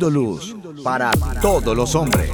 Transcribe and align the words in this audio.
Luz 0.00 0.56
para 0.82 1.12
todos 1.40 1.76
los 1.76 1.94
hombres. 1.94 2.28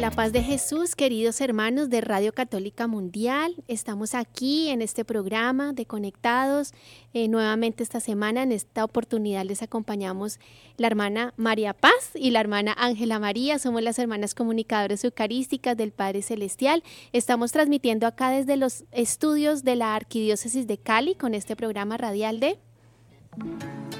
La 0.00 0.10
paz 0.10 0.32
de 0.32 0.42
Jesús, 0.42 0.96
queridos 0.96 1.40
hermanos 1.40 1.88
de 1.88 2.00
Radio 2.00 2.32
Católica 2.32 2.88
Mundial. 2.88 3.54
Estamos 3.68 4.14
aquí 4.14 4.68
en 4.68 4.82
este 4.82 5.04
programa 5.04 5.72
de 5.72 5.86
Conectados. 5.86 6.74
Eh, 7.14 7.28
nuevamente 7.28 7.84
esta 7.84 8.00
semana, 8.00 8.42
en 8.42 8.50
esta 8.50 8.84
oportunidad 8.84 9.44
les 9.44 9.62
acompañamos 9.62 10.40
la 10.76 10.88
hermana 10.88 11.32
María 11.36 11.72
Paz 11.72 12.10
y 12.14 12.30
la 12.32 12.40
hermana 12.40 12.74
Ángela 12.76 13.20
María. 13.20 13.60
Somos 13.60 13.82
las 13.82 13.98
hermanas 14.00 14.34
comunicadoras 14.34 15.04
eucarísticas 15.04 15.76
del 15.76 15.92
Padre 15.92 16.22
Celestial. 16.22 16.82
Estamos 17.12 17.52
transmitiendo 17.52 18.06
acá 18.06 18.30
desde 18.30 18.56
los 18.56 18.84
estudios 18.90 19.62
de 19.62 19.76
la 19.76 19.94
Arquidiócesis 19.94 20.66
de 20.66 20.76
Cali 20.76 21.14
con 21.14 21.34
este 21.34 21.54
programa 21.54 21.96
radial 21.96 22.40
de 22.40 22.58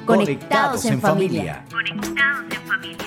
Conectados 0.05 0.85
en 0.85 1.01
familia. 1.01 1.65
Conectados 1.71 2.45
en 2.51 2.69
familia. 2.69 3.07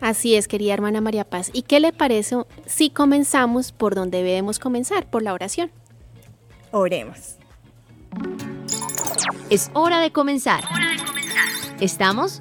Así 0.00 0.34
es, 0.34 0.48
querida 0.48 0.74
hermana 0.74 1.00
María 1.00 1.22
Paz. 1.24 1.50
¿Y 1.52 1.62
qué 1.62 1.78
le 1.78 1.92
parece 1.92 2.38
si 2.66 2.90
comenzamos 2.90 3.70
por 3.70 3.94
donde 3.94 4.18
debemos 4.18 4.58
comenzar, 4.58 5.08
por 5.08 5.22
la 5.22 5.32
oración? 5.32 5.70
Oremos. 6.72 7.36
Es 9.48 9.70
hora 9.74 10.00
de 10.00 10.10
comenzar. 10.10 10.64
Estamos 11.80 12.40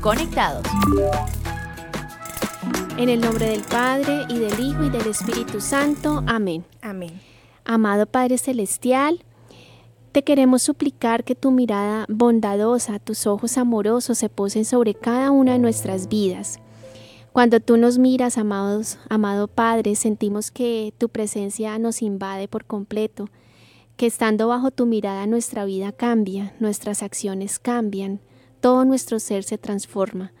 conectados. 0.00 0.62
En 2.98 3.08
el 3.08 3.20
nombre 3.20 3.46
del 3.50 3.62
Padre 3.62 4.24
y 4.28 4.40
del 4.40 4.58
Hijo 4.58 4.82
y 4.82 4.90
del 4.90 5.06
Espíritu 5.06 5.60
Santo. 5.60 6.24
Amén. 6.26 6.64
Amén. 6.82 7.20
Amado 7.64 8.06
Padre 8.06 8.38
Celestial, 8.38 9.24
te 10.10 10.24
queremos 10.24 10.64
suplicar 10.64 11.22
que 11.22 11.36
tu 11.36 11.52
mirada 11.52 12.06
bondadosa, 12.08 12.98
tus 12.98 13.28
ojos 13.28 13.56
amorosos 13.56 14.18
se 14.18 14.28
posen 14.28 14.64
sobre 14.64 14.94
cada 14.94 15.30
una 15.30 15.52
de 15.52 15.60
nuestras 15.60 16.08
vidas. 16.08 16.58
Cuando 17.32 17.60
tú 17.60 17.76
nos 17.76 17.98
miras, 17.98 18.36
amados, 18.36 18.98
amado 19.08 19.46
Padre, 19.46 19.94
sentimos 19.94 20.50
que 20.50 20.92
tu 20.98 21.08
presencia 21.08 21.78
nos 21.78 22.02
invade 22.02 22.48
por 22.48 22.64
completo, 22.64 23.28
que 23.96 24.06
estando 24.06 24.48
bajo 24.48 24.72
tu 24.72 24.86
mirada 24.86 25.28
nuestra 25.28 25.64
vida 25.64 25.92
cambia, 25.92 26.52
nuestras 26.58 27.04
acciones 27.04 27.60
cambian, 27.60 28.18
todo 28.60 28.84
nuestro 28.84 29.20
ser 29.20 29.44
se 29.44 29.56
transforma. 29.56 30.32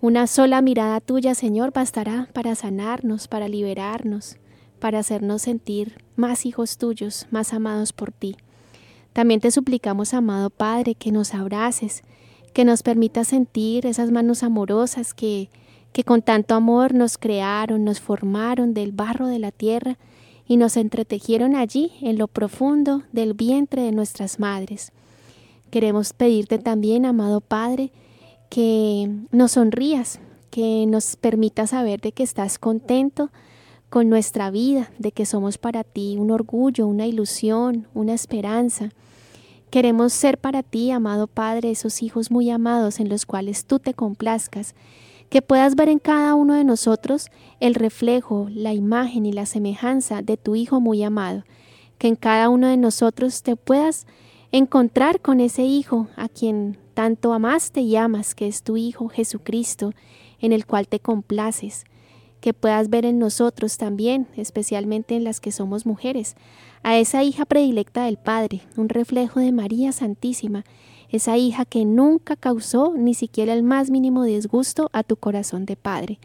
Una 0.00 0.28
sola 0.28 0.62
mirada 0.62 1.00
tuya, 1.00 1.34
Señor, 1.34 1.72
bastará 1.72 2.28
para 2.32 2.54
sanarnos, 2.54 3.26
para 3.26 3.48
liberarnos, 3.48 4.36
para 4.78 5.00
hacernos 5.00 5.42
sentir 5.42 5.96
más 6.14 6.46
hijos 6.46 6.78
tuyos, 6.78 7.26
más 7.32 7.52
amados 7.52 7.92
por 7.92 8.12
ti. 8.12 8.36
También 9.12 9.40
te 9.40 9.50
suplicamos, 9.50 10.14
amado 10.14 10.50
Padre, 10.50 10.94
que 10.94 11.10
nos 11.10 11.34
abraces, 11.34 12.04
que 12.52 12.64
nos 12.64 12.84
permitas 12.84 13.26
sentir 13.26 13.86
esas 13.86 14.12
manos 14.12 14.44
amorosas 14.44 15.14
que, 15.14 15.50
que 15.92 16.04
con 16.04 16.22
tanto 16.22 16.54
amor 16.54 16.94
nos 16.94 17.18
crearon, 17.18 17.82
nos 17.82 17.98
formaron 17.98 18.74
del 18.74 18.92
barro 18.92 19.26
de 19.26 19.40
la 19.40 19.50
tierra 19.50 19.98
y 20.46 20.58
nos 20.58 20.76
entretejieron 20.76 21.56
allí 21.56 21.90
en 22.02 22.18
lo 22.18 22.28
profundo 22.28 23.02
del 23.10 23.34
vientre 23.34 23.82
de 23.82 23.90
nuestras 23.90 24.38
madres. 24.38 24.92
Queremos 25.72 26.12
pedirte 26.12 26.60
también, 26.60 27.04
amado 27.04 27.40
Padre, 27.40 27.90
que 28.48 29.10
nos 29.30 29.52
sonrías, 29.52 30.20
que 30.50 30.86
nos 30.86 31.16
permita 31.16 31.66
saber 31.66 32.00
de 32.00 32.12
que 32.12 32.22
estás 32.22 32.58
contento 32.58 33.30
con 33.90 34.08
nuestra 34.08 34.50
vida, 34.50 34.90
de 34.98 35.12
que 35.12 35.26
somos 35.26 35.58
para 35.58 35.84
ti 35.84 36.16
un 36.18 36.30
orgullo, 36.30 36.86
una 36.86 37.06
ilusión, 37.06 37.86
una 37.94 38.14
esperanza. 38.14 38.90
Queremos 39.70 40.12
ser 40.12 40.38
para 40.38 40.62
ti, 40.62 40.90
amado 40.90 41.26
Padre, 41.26 41.70
esos 41.70 42.02
hijos 42.02 42.30
muy 42.30 42.50
amados 42.50 43.00
en 43.00 43.08
los 43.08 43.26
cuales 43.26 43.64
tú 43.64 43.78
te 43.78 43.94
complazcas, 43.94 44.74
que 45.28 45.42
puedas 45.42 45.74
ver 45.74 45.90
en 45.90 45.98
cada 45.98 46.34
uno 46.34 46.54
de 46.54 46.64
nosotros 46.64 47.28
el 47.60 47.74
reflejo, 47.74 48.48
la 48.50 48.72
imagen 48.72 49.26
y 49.26 49.32
la 49.32 49.44
semejanza 49.44 50.22
de 50.22 50.38
tu 50.38 50.56
Hijo 50.56 50.80
muy 50.80 51.02
amado, 51.02 51.44
que 51.98 52.08
en 52.08 52.16
cada 52.16 52.48
uno 52.48 52.68
de 52.68 52.78
nosotros 52.78 53.42
te 53.42 53.56
puedas 53.56 54.06
encontrar 54.52 55.20
con 55.20 55.40
ese 55.40 55.64
Hijo 55.64 56.08
a 56.16 56.28
quien 56.28 56.78
tanto 56.98 57.32
amaste 57.32 57.80
y 57.80 57.94
amas, 57.94 58.34
que 58.34 58.48
es 58.48 58.64
tu 58.64 58.76
Hijo 58.76 59.08
Jesucristo, 59.08 59.92
en 60.40 60.52
el 60.52 60.66
cual 60.66 60.88
te 60.88 60.98
complaces, 60.98 61.84
que 62.40 62.52
puedas 62.52 62.90
ver 62.90 63.04
en 63.04 63.20
nosotros 63.20 63.76
también, 63.78 64.26
especialmente 64.36 65.14
en 65.14 65.22
las 65.22 65.38
que 65.38 65.52
somos 65.52 65.86
mujeres, 65.86 66.34
a 66.82 66.98
esa 66.98 67.22
hija 67.22 67.44
predilecta 67.44 68.06
del 68.06 68.16
Padre, 68.16 68.62
un 68.76 68.88
reflejo 68.88 69.38
de 69.38 69.52
María 69.52 69.92
Santísima, 69.92 70.64
esa 71.08 71.36
hija 71.36 71.64
que 71.64 71.84
nunca 71.84 72.34
causó 72.34 72.92
ni 72.96 73.14
siquiera 73.14 73.52
el 73.52 73.62
más 73.62 73.90
mínimo 73.90 74.24
disgusto 74.24 74.90
a 74.92 75.04
tu 75.04 75.14
corazón 75.14 75.66
de 75.66 75.76
Padre. 75.76 76.18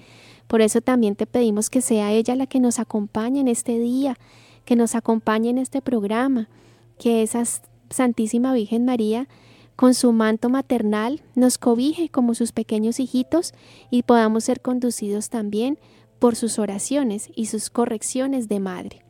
Por 0.48 0.62
eso 0.62 0.82
también 0.82 1.16
te 1.16 1.28
pedimos 1.28 1.70
que 1.70 1.82
sea 1.82 2.12
ella 2.12 2.36
la 2.36 2.48
que 2.48 2.60
nos 2.60 2.80
acompañe 2.80 3.42
en 3.42 3.48
este 3.48 3.78
día, 3.78 4.18
que 4.66 4.76
nos 4.76 4.96
acompañe 4.96 5.52
en 5.52 5.60
este 5.60 5.84
programa, 5.84 6.50
que 6.98 7.22
esa 7.22 7.44
Santísima 7.92 8.54
Virgen 8.54 8.86
María 8.86 9.28
con 9.76 9.94
su 9.94 10.12
manto 10.12 10.50
maternal 10.50 11.22
nos 11.36 11.58
cobije 11.58 12.10
como 12.10 12.36
sus 12.36 12.52
pequeños 12.52 13.00
hijitos 13.00 13.54
y 13.90 14.04
podamos 14.04 14.44
ser 14.44 14.62
conducidos 14.62 15.30
también 15.30 15.80
por 16.20 16.36
sus 16.36 16.60
oraciones 16.60 17.30
y 17.36 17.48
sus 17.48 17.70
correcciones 17.70 18.48
de 18.48 18.60
madre. 18.60 19.04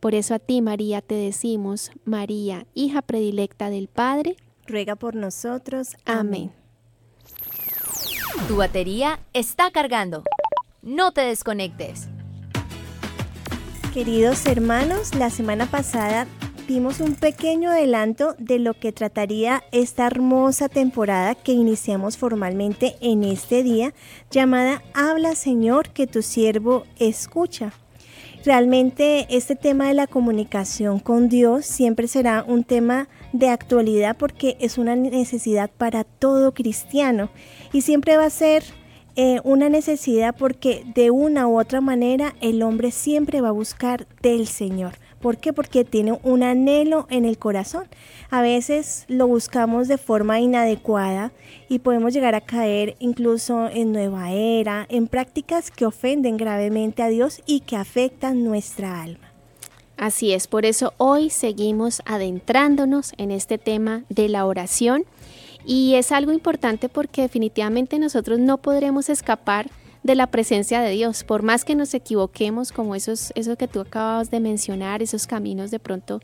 Por 0.00 0.14
eso 0.14 0.34
a 0.34 0.38
ti, 0.38 0.62
María, 0.62 1.00
te 1.00 1.14
decimos, 1.14 1.90
María, 2.04 2.66
hija 2.74 3.02
predilecta 3.02 3.70
del 3.70 3.88
Padre, 3.88 4.36
ruega 4.66 4.96
por 4.96 5.14
nosotros. 5.14 5.96
Amén. 6.04 6.52
Tu 8.48 8.56
batería 8.56 9.18
está 9.32 9.70
cargando. 9.70 10.22
No 10.82 11.12
te 11.12 11.22
desconectes. 11.22 12.08
Queridos 13.92 14.46
hermanos, 14.46 15.14
la 15.14 15.30
semana 15.30 15.66
pasada 15.66 16.26
un 16.68 17.14
pequeño 17.14 17.70
adelanto 17.70 18.34
de 18.38 18.58
lo 18.58 18.74
que 18.74 18.90
trataría 18.90 19.62
esta 19.70 20.06
hermosa 20.06 20.68
temporada 20.68 21.36
que 21.36 21.52
iniciamos 21.52 22.16
formalmente 22.16 22.96
en 23.00 23.22
este 23.22 23.62
día, 23.62 23.94
llamada 24.32 24.82
Habla 24.92 25.36
Señor 25.36 25.90
que 25.90 26.08
tu 26.08 26.22
siervo 26.22 26.84
escucha. 26.98 27.72
Realmente 28.44 29.26
este 29.30 29.54
tema 29.54 29.86
de 29.86 29.94
la 29.94 30.08
comunicación 30.08 30.98
con 30.98 31.28
Dios 31.28 31.66
siempre 31.66 32.08
será 32.08 32.44
un 32.46 32.64
tema 32.64 33.08
de 33.32 33.48
actualidad 33.48 34.16
porque 34.16 34.56
es 34.58 34.76
una 34.76 34.96
necesidad 34.96 35.70
para 35.70 36.02
todo 36.02 36.52
cristiano 36.52 37.30
y 37.72 37.82
siempre 37.82 38.16
va 38.16 38.24
a 38.24 38.30
ser 38.30 38.64
eh, 39.14 39.40
una 39.44 39.68
necesidad 39.68 40.34
porque 40.36 40.84
de 40.94 41.12
una 41.12 41.46
u 41.46 41.60
otra 41.60 41.80
manera 41.80 42.34
el 42.40 42.62
hombre 42.62 42.90
siempre 42.90 43.40
va 43.40 43.48
a 43.48 43.52
buscar 43.52 44.08
del 44.20 44.48
Señor 44.48 44.94
¿Por 45.20 45.38
qué? 45.38 45.52
Porque 45.52 45.84
tiene 45.84 46.18
un 46.22 46.42
anhelo 46.42 47.06
en 47.10 47.24
el 47.24 47.38
corazón. 47.38 47.84
A 48.30 48.42
veces 48.42 49.04
lo 49.08 49.26
buscamos 49.26 49.88
de 49.88 49.98
forma 49.98 50.40
inadecuada 50.40 51.32
y 51.68 51.78
podemos 51.78 52.12
llegar 52.12 52.34
a 52.34 52.40
caer 52.40 52.96
incluso 52.98 53.68
en 53.68 53.92
nueva 53.92 54.32
era, 54.32 54.86
en 54.88 55.06
prácticas 55.06 55.70
que 55.70 55.86
ofenden 55.86 56.36
gravemente 56.36 57.02
a 57.02 57.08
Dios 57.08 57.40
y 57.46 57.60
que 57.60 57.76
afectan 57.76 58.44
nuestra 58.44 59.02
alma. 59.02 59.32
Así 59.96 60.34
es, 60.34 60.46
por 60.46 60.66
eso 60.66 60.92
hoy 60.98 61.30
seguimos 61.30 62.02
adentrándonos 62.04 63.14
en 63.16 63.30
este 63.30 63.56
tema 63.56 64.04
de 64.10 64.28
la 64.28 64.44
oración 64.44 65.04
y 65.64 65.94
es 65.94 66.12
algo 66.12 66.32
importante 66.32 66.90
porque 66.90 67.22
definitivamente 67.22 67.98
nosotros 67.98 68.38
no 68.38 68.58
podremos 68.58 69.08
escapar 69.08 69.70
de 70.06 70.14
la 70.14 70.28
presencia 70.28 70.80
de 70.80 70.90
Dios, 70.92 71.24
por 71.24 71.42
más 71.42 71.64
que 71.64 71.74
nos 71.74 71.92
equivoquemos, 71.92 72.72
como 72.72 72.94
esos, 72.94 73.32
eso 73.34 73.56
que 73.56 73.68
tú 73.68 73.80
acabas 73.80 74.30
de 74.30 74.40
mencionar, 74.40 75.02
esos 75.02 75.26
caminos 75.26 75.70
de 75.70 75.78
pronto 75.78 76.20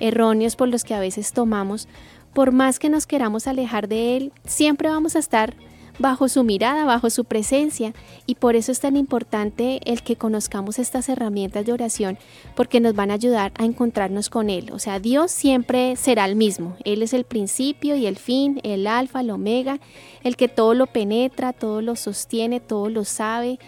erróneos 0.00 0.56
por 0.56 0.68
los 0.68 0.84
que 0.84 0.94
a 0.94 1.00
veces 1.00 1.32
tomamos, 1.32 1.88
por 2.34 2.52
más 2.52 2.78
que 2.78 2.90
nos 2.90 3.06
queramos 3.06 3.46
alejar 3.46 3.88
de 3.88 4.16
Él, 4.16 4.32
siempre 4.44 4.88
vamos 4.88 5.16
a 5.16 5.20
estar 5.20 5.54
bajo 6.00 6.28
su 6.28 6.42
mirada, 6.44 6.84
bajo 6.84 7.10
su 7.10 7.24
presencia. 7.24 7.92
Y 8.26 8.36
por 8.36 8.56
eso 8.56 8.72
es 8.72 8.80
tan 8.80 8.96
importante 8.96 9.80
el 9.84 10.02
que 10.02 10.16
conozcamos 10.16 10.78
estas 10.78 11.08
herramientas 11.08 11.66
de 11.66 11.72
oración, 11.72 12.18
porque 12.56 12.80
nos 12.80 12.94
van 12.94 13.10
a 13.10 13.14
ayudar 13.14 13.52
a 13.58 13.64
encontrarnos 13.64 14.30
con 14.30 14.50
Él. 14.50 14.70
O 14.72 14.78
sea, 14.78 14.98
Dios 14.98 15.30
siempre 15.30 15.94
será 15.96 16.24
el 16.24 16.36
mismo. 16.36 16.76
Él 16.84 17.02
es 17.02 17.12
el 17.12 17.24
principio 17.24 17.94
y 17.96 18.06
el 18.06 18.16
fin, 18.16 18.60
el 18.64 18.86
alfa, 18.86 19.20
el 19.20 19.30
omega, 19.30 19.78
el 20.24 20.36
que 20.36 20.48
todo 20.48 20.74
lo 20.74 20.86
penetra, 20.86 21.52
todo 21.52 21.82
lo 21.82 21.94
sostiene, 21.96 22.60
todo 22.60 22.88
lo 22.88 23.04
sabe, 23.04 23.58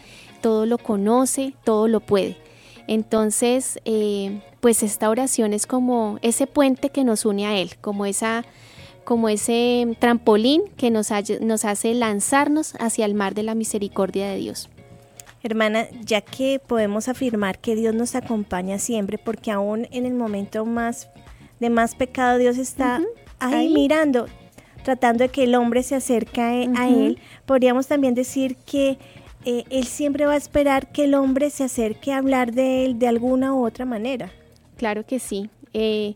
todo 0.41 0.65
lo 0.65 0.79
conoce, 0.79 1.55
todo 1.65 1.87
lo 1.87 2.01
puede. 2.01 2.39
Entonces, 2.89 3.79
eh, 3.85 4.41
pues 4.61 4.83
esta 4.83 5.11
oración 5.11 5.53
es 5.53 5.67
como 5.67 6.19
ese 6.23 6.47
puente 6.47 6.89
que 6.89 7.05
nos 7.05 7.27
une 7.27 7.47
a 7.47 7.59
Él, 7.59 7.77
como 7.81 8.07
esa 8.07 8.45
como 9.05 9.29
ese 9.29 9.97
trampolín 9.99 10.63
que 10.77 10.91
nos, 10.91 11.11
nos 11.41 11.65
hace 11.65 11.95
lanzarnos 11.95 12.75
hacia 12.79 13.05
el 13.05 13.15
mar 13.15 13.35
de 13.35 13.43
la 13.43 13.55
misericordia 13.55 14.29
de 14.29 14.37
Dios. 14.37 14.69
Hermana, 15.43 15.89
ya 16.05 16.21
que 16.21 16.61
podemos 16.65 17.09
afirmar 17.09 17.59
que 17.59 17.75
Dios 17.75 17.95
nos 17.95 18.15
acompaña 18.15 18.79
siempre, 18.79 19.19
porque 19.19 19.51
aún 19.51 19.89
en 19.91 20.07
el 20.07 20.15
momento 20.15 20.65
más 20.65 21.09
de 21.59 21.69
más 21.69 21.95
pecado 21.95 22.39
Dios 22.39 22.59
está 22.59 23.01
ahí, 23.41 23.73
mirando, 23.73 24.27
tratando 24.85 25.25
de 25.25 25.31
que 25.31 25.45
el 25.45 25.55
hombre 25.57 25.83
se 25.83 25.97
acerque 25.97 26.41
a 26.77 26.89
Él, 26.89 27.19
podríamos 27.45 27.89
también 27.89 28.15
decir 28.15 28.57
que 28.67 28.99
eh, 29.45 29.65
Él 29.71 29.85
siempre 29.85 30.27
va 30.27 30.35
a 30.35 30.37
esperar 30.37 30.93
que 30.93 31.05
el 31.05 31.15
hombre 31.15 31.51
se 31.51 31.65
acerque 31.65 32.13
a 32.13 32.19
hablar 32.19 32.53
de 32.53 32.85
Él 32.85 32.99
de 33.01 33.09
alguna 33.09 33.53
u 33.53 33.67
otra 33.67 33.85
manera. 33.85 34.31
Claro 34.77 35.05
que 35.05 35.19
sí. 35.19 35.51
Eh, 35.73 36.15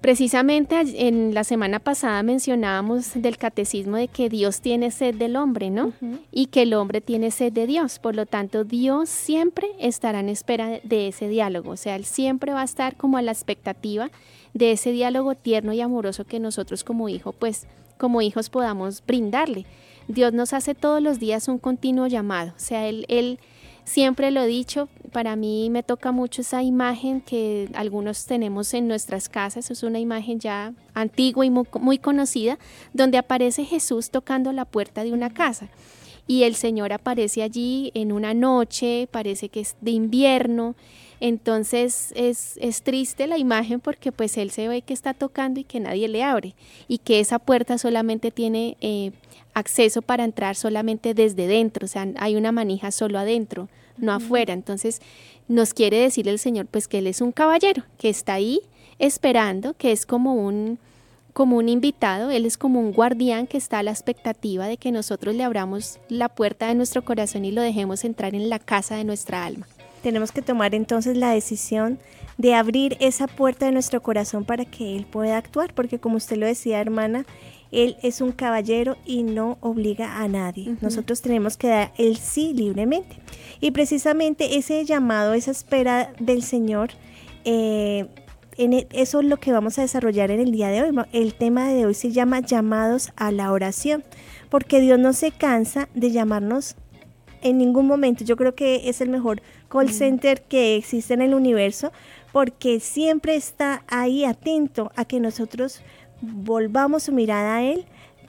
Precisamente 0.00 0.76
en 1.08 1.34
la 1.34 1.42
semana 1.42 1.80
pasada 1.80 2.22
mencionábamos 2.22 3.12
del 3.14 3.36
catecismo 3.36 3.96
de 3.96 4.06
que 4.06 4.28
Dios 4.28 4.60
tiene 4.60 4.92
sed 4.92 5.16
del 5.16 5.34
hombre, 5.34 5.70
¿no? 5.70 5.92
Y 6.30 6.46
que 6.46 6.62
el 6.62 6.74
hombre 6.74 7.00
tiene 7.00 7.32
sed 7.32 7.52
de 7.52 7.66
Dios. 7.66 7.98
Por 7.98 8.14
lo 8.14 8.24
tanto, 8.24 8.62
Dios 8.62 9.08
siempre 9.08 9.68
estará 9.80 10.20
en 10.20 10.28
espera 10.28 10.78
de 10.84 11.08
ese 11.08 11.28
diálogo. 11.28 11.72
O 11.72 11.76
sea, 11.76 11.96
Él 11.96 12.04
siempre 12.04 12.52
va 12.52 12.60
a 12.60 12.64
estar 12.64 12.96
como 12.96 13.18
a 13.18 13.22
la 13.22 13.32
expectativa 13.32 14.10
de 14.54 14.72
ese 14.72 14.92
diálogo 14.92 15.34
tierno 15.34 15.72
y 15.72 15.80
amoroso 15.80 16.24
que 16.24 16.38
nosotros 16.38 16.84
como 16.84 17.08
hijo, 17.08 17.32
pues 17.32 17.66
como 17.98 18.22
hijos 18.22 18.50
podamos 18.50 19.02
brindarle. 19.04 19.66
Dios 20.06 20.32
nos 20.32 20.52
hace 20.52 20.76
todos 20.76 21.02
los 21.02 21.18
días 21.18 21.48
un 21.48 21.58
continuo 21.58 22.06
llamado. 22.06 22.52
O 22.56 22.60
sea, 22.60 22.86
Él, 22.86 23.04
él 23.08 23.40
Siempre 23.88 24.30
lo 24.30 24.42
he 24.42 24.46
dicho, 24.46 24.90
para 25.12 25.34
mí 25.34 25.70
me 25.70 25.82
toca 25.82 26.12
mucho 26.12 26.42
esa 26.42 26.62
imagen 26.62 27.22
que 27.22 27.70
algunos 27.72 28.26
tenemos 28.26 28.74
en 28.74 28.86
nuestras 28.86 29.30
casas, 29.30 29.70
es 29.70 29.82
una 29.82 29.98
imagen 29.98 30.40
ya 30.40 30.74
antigua 30.92 31.46
y 31.46 31.50
muy, 31.50 31.96
conocida, 31.96 32.58
donde 32.92 33.16
aparece 33.16 33.64
Jesús 33.64 34.10
tocando 34.10 34.52
la 34.52 34.66
puerta 34.66 35.04
de 35.04 35.14
una 35.14 35.32
casa. 35.32 35.70
Y 36.26 36.42
el 36.42 36.54
Señor 36.54 36.92
aparece 36.92 37.42
allí 37.42 37.90
en 37.94 38.12
una 38.12 38.34
noche, 38.34 39.08
parece 39.10 39.48
que 39.48 39.60
es 39.60 39.74
de 39.80 39.92
invierno, 39.92 40.76
entonces 41.20 42.12
es, 42.14 42.58
es, 42.60 42.82
triste 42.82 43.26
la 43.26 43.38
imagen 43.38 43.80
porque 43.80 44.12
pues 44.12 44.36
Él 44.36 44.50
se 44.50 44.68
ve 44.68 44.82
que 44.82 44.94
está 44.94 45.14
tocando 45.14 45.58
y 45.60 45.64
que 45.64 45.80
nadie 45.80 46.08
le 46.08 46.22
abre 46.22 46.54
y 46.86 46.98
que 46.98 47.20
esa 47.20 47.38
puerta 47.38 47.76
solamente 47.78 48.30
tiene 48.30 48.76
eh, 48.80 49.10
acceso 49.54 50.02
para 50.02 50.24
entrar 50.24 50.54
solamente 50.54 51.14
desde 51.14 51.46
dentro, 51.46 51.86
o 51.86 51.88
sea, 51.88 52.06
hay 52.18 52.36
una 52.36 52.52
manija 52.52 52.92
solo 52.92 53.18
adentro, 53.18 53.68
no 53.96 54.12
afuera. 54.12 54.52
Entonces 54.54 55.00
nos 55.48 55.74
quiere 55.74 55.98
decir 55.98 56.28
el 56.28 56.38
Señor 56.38 56.66
pues 56.66 56.88
que 56.88 56.98
Él 56.98 57.06
es 57.06 57.20
un 57.20 57.32
caballero, 57.32 57.82
que 57.98 58.08
está 58.08 58.34
ahí 58.34 58.60
esperando, 58.98 59.74
que 59.74 59.92
es 59.92 60.06
como 60.06 60.34
un 60.34 60.78
como 61.32 61.56
un 61.56 61.68
invitado, 61.68 62.30
Él 62.30 62.46
es 62.46 62.58
como 62.58 62.80
un 62.80 62.92
guardián 62.92 63.46
que 63.46 63.58
está 63.58 63.78
a 63.78 63.82
la 63.84 63.92
expectativa 63.92 64.66
de 64.66 64.76
que 64.76 64.90
nosotros 64.90 65.36
le 65.36 65.44
abramos 65.44 66.00
la 66.08 66.28
puerta 66.28 66.66
de 66.66 66.74
nuestro 66.74 67.04
corazón 67.04 67.44
y 67.44 67.52
lo 67.52 67.62
dejemos 67.62 68.04
entrar 68.04 68.34
en 68.34 68.48
la 68.48 68.58
casa 68.58 68.96
de 68.96 69.04
nuestra 69.04 69.46
alma. 69.46 69.68
Tenemos 70.02 70.32
que 70.32 70.42
tomar 70.42 70.74
entonces 70.74 71.16
la 71.16 71.30
decisión 71.30 71.98
de 72.36 72.54
abrir 72.54 72.96
esa 73.00 73.26
puerta 73.26 73.66
de 73.66 73.72
nuestro 73.72 74.02
corazón 74.02 74.44
para 74.44 74.64
que 74.64 74.96
Él 74.96 75.06
pueda 75.06 75.36
actuar, 75.36 75.74
porque 75.74 75.98
como 75.98 76.16
usted 76.16 76.36
lo 76.36 76.46
decía, 76.46 76.80
hermana, 76.80 77.26
él 77.70 77.96
es 78.02 78.20
un 78.20 78.32
caballero 78.32 78.96
y 79.04 79.22
no 79.22 79.58
obliga 79.60 80.22
a 80.22 80.28
nadie. 80.28 80.76
Nosotros 80.80 81.20
tenemos 81.20 81.56
que 81.56 81.68
dar 81.68 81.92
el 81.98 82.16
sí 82.16 82.54
libremente. 82.54 83.16
Y 83.60 83.72
precisamente 83.72 84.56
ese 84.56 84.84
llamado, 84.84 85.34
esa 85.34 85.50
espera 85.50 86.12
del 86.18 86.42
Señor, 86.42 86.90
eh, 87.44 88.06
en 88.56 88.72
e, 88.72 88.88
eso 88.92 89.20
es 89.20 89.26
lo 89.26 89.36
que 89.36 89.52
vamos 89.52 89.78
a 89.78 89.82
desarrollar 89.82 90.30
en 90.30 90.40
el 90.40 90.50
día 90.50 90.68
de 90.68 90.82
hoy. 90.82 90.96
El 91.12 91.34
tema 91.34 91.68
de 91.68 91.84
hoy 91.84 91.94
se 91.94 92.10
llama 92.10 92.40
llamados 92.40 93.12
a 93.16 93.32
la 93.32 93.52
oración, 93.52 94.02
porque 94.48 94.80
Dios 94.80 94.98
no 94.98 95.12
se 95.12 95.30
cansa 95.30 95.88
de 95.94 96.10
llamarnos 96.10 96.74
en 97.42 97.58
ningún 97.58 97.86
momento. 97.86 98.24
Yo 98.24 98.36
creo 98.36 98.54
que 98.54 98.88
es 98.88 99.00
el 99.02 99.10
mejor 99.10 99.42
call 99.68 99.90
center 99.90 100.42
que 100.42 100.76
existe 100.76 101.14
en 101.14 101.22
el 101.22 101.34
universo, 101.34 101.92
porque 102.32 102.80
siempre 102.80 103.36
está 103.36 103.84
ahí 103.88 104.24
atento 104.24 104.92
a 104.96 105.04
que 105.04 105.20
nosotros 105.20 105.82
volvamos 106.20 107.04
su 107.04 107.12
mirada 107.12 107.56
a 107.56 107.62
Él, 107.62 107.86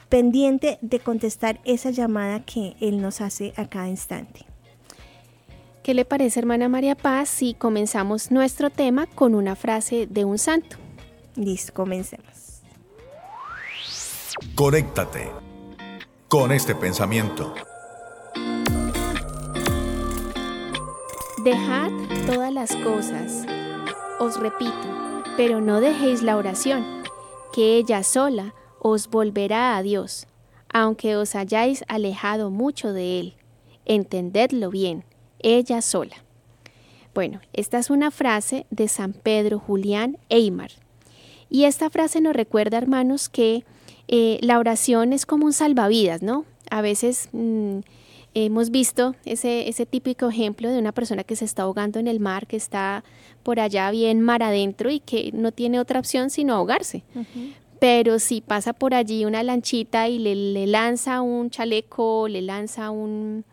pendiente 0.10 0.80
de 0.82 1.00
contestar 1.00 1.60
esa 1.66 1.92
llamada 1.92 2.44
que 2.44 2.76
Él 2.80 3.02
nos 3.02 3.22
hace 3.22 3.54
a 3.56 3.68
cada 3.68 3.88
instante. 3.88 4.46
¿Qué 5.84 5.94
le 5.94 6.06
parece, 6.06 6.40
hermana 6.40 6.70
María 6.70 6.96
Paz, 6.96 7.30
si 7.30 7.54
comenzamos 7.54 8.32
nuestro 8.32 8.70
tema 8.70 9.08
con 9.08 9.34
una 9.34 9.56
frase 9.56 10.08
de 10.08 10.26
un 10.26 10.38
santo? 10.38 10.78
Listo, 11.36 11.74
comencemos. 11.74 12.62
Conéctate 14.56 15.32
con 16.28 16.52
este 16.52 16.76
pensamiento. 16.76 17.56
Dejad 21.44 21.92
todas 22.26 22.52
las 22.52 22.76
cosas, 22.76 23.46
os 24.20 24.38
repito, 24.38 24.74
pero 25.38 25.62
no 25.62 25.80
dejéis 25.80 26.22
la 26.22 26.36
oración 26.36 26.86
que 27.54 27.78
ella 27.78 28.04
sola 28.04 28.54
os 28.80 29.10
volverá 29.10 29.78
a 29.78 29.82
Dios, 29.82 30.28
aunque 30.68 31.16
os 31.16 31.36
hayáis 31.36 31.86
alejado 31.88 32.50
mucho 32.50 32.92
de 32.92 33.22
Él. 33.22 33.34
Entendedlo 33.86 34.70
bien, 34.70 35.06
ella 35.40 35.82
sola. 35.82 36.18
Bueno, 37.14 37.40
esta 37.54 37.80
es 37.80 37.90
una 37.90 38.12
frase 38.12 38.66
de 38.70 38.90
San 38.90 39.14
Pedro 39.14 39.60
Julián 39.60 40.18
Eymar. 40.28 40.72
Y 41.50 41.64
esta 41.64 41.90
frase 41.90 42.20
nos 42.20 42.36
recuerda, 42.36 42.78
hermanos, 42.78 43.30
que 43.30 43.64
eh, 44.10 44.40
la 44.42 44.60
oración 44.60 45.14
es 45.14 45.26
como 45.26 45.46
un 45.46 45.54
salvavidas, 45.54 46.22
¿no? 46.22 46.44
A 46.70 46.82
veces 46.82 47.30
mm, 47.32 47.80
hemos 48.34 48.70
visto 48.70 49.16
ese, 49.26 49.68
ese 49.70 49.86
típico 49.86 50.30
ejemplo 50.30 50.70
de 50.70 50.80
una 50.80 50.92
persona 50.92 51.24
que 51.24 51.36
se 51.36 51.46
está 51.46 51.64
ahogando 51.64 52.00
en 52.00 52.08
el 52.08 52.20
mar, 52.20 52.48
que 52.48 52.58
está 52.58 53.04
por 53.44 53.60
allá 53.60 53.90
bien 53.92 54.22
mar 54.22 54.44
adentro 54.44 54.90
y 54.90 55.00
que 55.00 55.32
no 55.34 55.52
tiene 55.52 55.80
otra 55.80 56.00
opción 56.00 56.30
sino 56.30 56.56
ahogarse. 56.56 57.04
Pero 57.80 58.20
si 58.20 58.42
pasa 58.42 58.74
por 58.74 58.94
allí 58.94 59.26
una 59.26 59.42
lanchita 59.42 60.10
y 60.10 60.20
le, 60.20 60.68
lanza 60.68 61.22
un 61.22 61.50
chaleco, 61.50 62.28
le 62.28 62.42
lanza 62.42 62.92
un, 62.92 63.46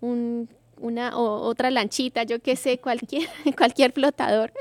una 0.00 1.16
otra 1.16 1.70
lanchita, 1.70 2.24
yo 2.24 2.40
qué 2.40 2.56
sé, 2.56 2.78
cualquier, 2.78 3.28
cualquier 3.56 3.92
flotador 3.92 4.52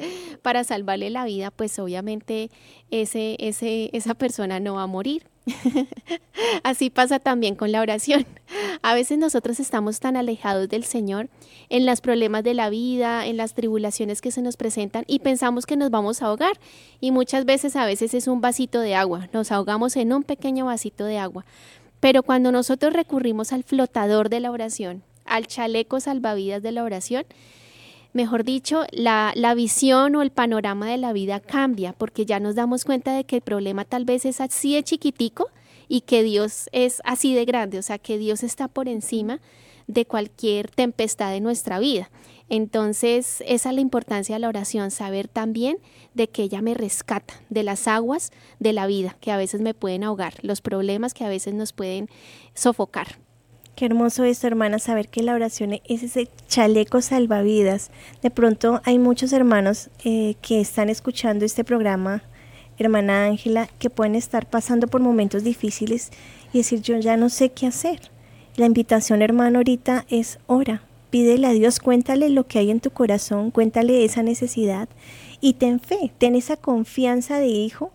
para 0.42 0.64
salvarle 0.64 1.10
la 1.10 1.26
vida, 1.26 1.50
pues 1.50 1.80
obviamente 1.80 2.52
ese, 2.92 3.36
ese, 3.40 3.90
esa 3.94 4.14
persona 4.14 4.60
no 4.60 4.76
va 4.76 4.84
a 4.84 4.88
morir. 4.88 5.24
Así 6.64 6.90
pasa 6.90 7.20
también 7.20 7.56
con 7.56 7.72
la 7.72 7.82
oración. 7.82 8.26
A 8.82 8.94
veces 8.94 9.18
nosotros 9.18 9.60
estamos 9.60 10.00
tan 10.00 10.18
alejados 10.18 10.70
del 10.70 10.84
Señor 10.84 11.30
en 11.70 11.86
los 11.86 12.02
problemas 12.02 12.44
de 12.44 12.54
la 12.54 12.70
vida, 12.70 13.26
en 13.26 13.38
las 13.38 13.54
tribulaciones 13.54 14.22
que 14.22 14.32
se 14.32 14.42
nos 14.42 14.58
presentan 14.58 15.04
y 15.08 15.20
pensamos 15.20 15.66
que 15.66 15.78
nos 15.78 15.92
vamos 15.92 16.22
a 16.22 16.28
ahogar. 16.28 16.60
Y 17.00 17.12
muchas 17.12 17.46
veces 17.46 17.76
a 17.76 17.86
veces 17.86 18.14
es 18.14 18.28
un 18.28 18.42
vasito 18.42 18.80
de 18.80 18.96
agua, 18.96 19.30
nos 19.34 19.52
ahogamos 19.52 19.96
en 19.96 20.14
un 20.14 20.24
pequeño 20.24 20.66
vasito 20.66 21.06
de 21.06 21.18
agua. 21.18 21.46
Pero 22.00 22.24
cuando 22.24 22.52
nosotros 22.52 22.94
recurrimos 22.94 23.52
al 23.52 23.64
flotador 23.64 24.30
de 24.30 24.40
la 24.40 24.52
oración, 24.52 25.04
al 25.26 25.48
chaleco 25.48 26.00
salvavidas 26.00 26.64
de 26.64 26.72
la 26.72 26.84
oración, 26.84 27.26
mejor 28.20 28.44
dicho, 28.44 28.84
la, 28.92 29.34
visión 29.56 30.14
o 30.18 30.22
el 30.22 30.30
panorama 30.30 30.88
de 30.88 30.98
la 30.98 31.14
vida 31.14 31.40
cambia 31.40 31.94
porque 31.94 32.26
ya 32.26 32.42
nos 32.42 32.54
damos 32.54 32.84
cuenta 32.84 33.14
de 33.14 33.24
que 33.24 33.38
el 33.38 33.42
problema 33.42 33.86
tal 33.86 34.04
vez 34.04 34.26
es 34.26 34.42
así 34.42 34.76
de 34.76 34.84
chiquitico 34.84 35.48
y 35.88 36.02
que 36.02 36.22
Dios 36.22 36.68
es 36.74 37.02
así 37.06 37.34
de 37.34 37.46
grande, 37.46 37.80
o 37.80 37.82
sea, 37.82 37.98
que 37.98 38.18
Dios 38.18 38.44
está 38.44 38.68
por 38.68 38.90
encima 38.90 39.40
de 39.88 40.06
cualquier 40.06 40.70
tempestad 40.70 41.32
de 41.32 41.40
nuestra 41.40 41.80
vida. 41.80 42.12
Entonces, 42.50 43.42
esa 43.48 43.70
es 43.70 43.76
la 43.76 43.82
importancia 43.82 44.36
de 44.36 44.40
la 44.40 44.50
oración, 44.50 44.92
saber 44.92 45.30
también 45.30 45.78
de 46.14 46.28
que 46.28 46.44
ella 46.44 46.62
me 46.62 46.74
rescata 46.74 47.36
de 47.50 47.64
las 47.64 47.88
aguas 47.88 48.32
de 48.60 48.74
la 48.74 48.86
vida 48.86 49.16
que 49.22 49.32
a 49.32 49.38
veces 49.38 49.62
me 49.62 49.74
pueden 49.74 50.04
ahogar, 50.04 50.34
los 50.42 50.60
problemas 50.60 51.14
que 51.14 51.24
a 51.24 51.30
veces 51.30 51.54
nos 51.54 51.72
pueden 51.72 52.10
sofocar. 52.54 53.18
Qué 53.80 53.86
hermoso 53.86 54.26
esto, 54.26 54.46
hermana, 54.46 54.78
saber 54.78 55.08
que 55.08 55.24
la 55.24 55.34
oración 55.34 55.80
es 55.86 56.04
ese 56.04 56.28
chaleco 56.50 57.02
salvavidas. 57.02 57.92
De 58.22 58.30
pronto 58.30 58.82
hay 58.84 59.00
muchos 59.00 59.32
hermanos 59.32 59.90
eh, 60.04 60.36
que 60.42 60.60
están 60.60 60.90
escuchando 60.90 61.46
este 61.46 61.64
programa, 61.64 62.22
hermana 62.78 63.24
Ángela, 63.24 63.70
que 63.80 63.90
pueden 63.90 64.16
estar 64.16 64.50
pasando 64.50 64.88
por 64.88 65.00
momentos 65.00 65.46
difíciles 65.46 66.12
y 66.52 66.58
decir, 66.58 66.82
yo 66.82 66.98
ya 66.98 67.16
no 67.16 67.30
sé 67.30 67.54
qué 67.54 67.68
hacer. 67.68 68.02
La 68.58 68.66
invitación, 68.66 69.22
hermano, 69.22 69.60
ahorita 69.60 70.06
es 70.10 70.40
ora. 70.48 70.82
Pídele 71.10 71.48
a 71.48 71.54
Dios, 71.54 71.80
cuéntale 71.80 72.28
lo 72.28 72.48
que 72.48 72.60
hay 72.60 72.72
en 72.72 72.82
tu 72.82 72.92
corazón, 72.92 73.50
cuéntale 73.50 74.04
esa 74.04 74.24
necesidad 74.24 74.90
y 75.40 75.54
ten 75.54 75.80
fe, 75.80 76.12
ten 76.18 76.36
esa 76.36 76.58
confianza 76.58 77.40
de 77.40 77.48
hijo 77.48 77.94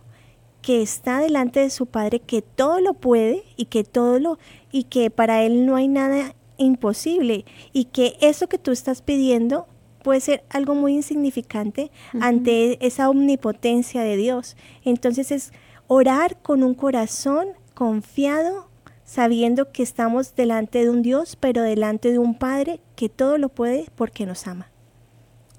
que 0.63 0.81
está 0.81 1.21
delante 1.21 1.61
de 1.61 1.69
su 1.69 1.85
padre, 1.85 2.21
que 2.21 2.41
todo 2.41 2.81
lo 2.81 2.95
puede 2.95 3.45
y 3.59 3.67
que 3.67 3.85
todo 3.85 4.19
lo 4.19 4.39
y 4.75 4.83
que 4.83 5.09
para 5.09 5.45
él 5.45 5.67
no 5.67 5.77
hay 5.77 5.87
nada 5.87 6.35
imposible 6.57 7.45
y 7.73 7.85
que 7.85 8.17
eso 8.21 8.49
que 8.49 8.59
tú 8.59 8.73
estás 8.73 9.03
pidiendo 9.03 9.69
puede 10.03 10.19
ser 10.19 10.43
algo 10.49 10.75
muy 10.75 10.95
insignificante 10.95 11.93
ante 12.21 12.85
esa 12.85 13.09
omnipotencia 13.09 14.03
de 14.03 14.17
Dios. 14.17 14.57
Entonces 14.85 15.31
es 15.31 15.53
orar 15.87 16.43
con 16.43 16.65
un 16.65 16.75
corazón 16.75 17.51
confiado, 17.75 18.69
sabiendo 19.05 19.71
que 19.71 19.85
estamos 19.85 20.35
delante 20.35 20.81
de 20.81 20.91
un 20.91 21.03
Dios, 21.03 21.37
pero 21.39 21.63
delante 21.63 22.11
de 22.11 22.19
un 22.19 22.35
Padre 22.35 22.81
que 22.97 23.09
todo 23.09 23.39
lo 23.39 23.51
puede 23.51 23.87
porque 23.95 24.27
nos 24.27 24.49
ama. 24.49 24.73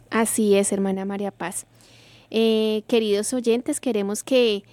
Así 0.09 0.55
es, 0.55 0.73
hermana 0.73 1.05
María 1.05 1.31
Paz. 1.31 1.67
Eh, 2.31 2.83
queridos 2.87 3.31
oyentes, 3.33 3.79
queremos 3.79 4.25
que 4.25 4.63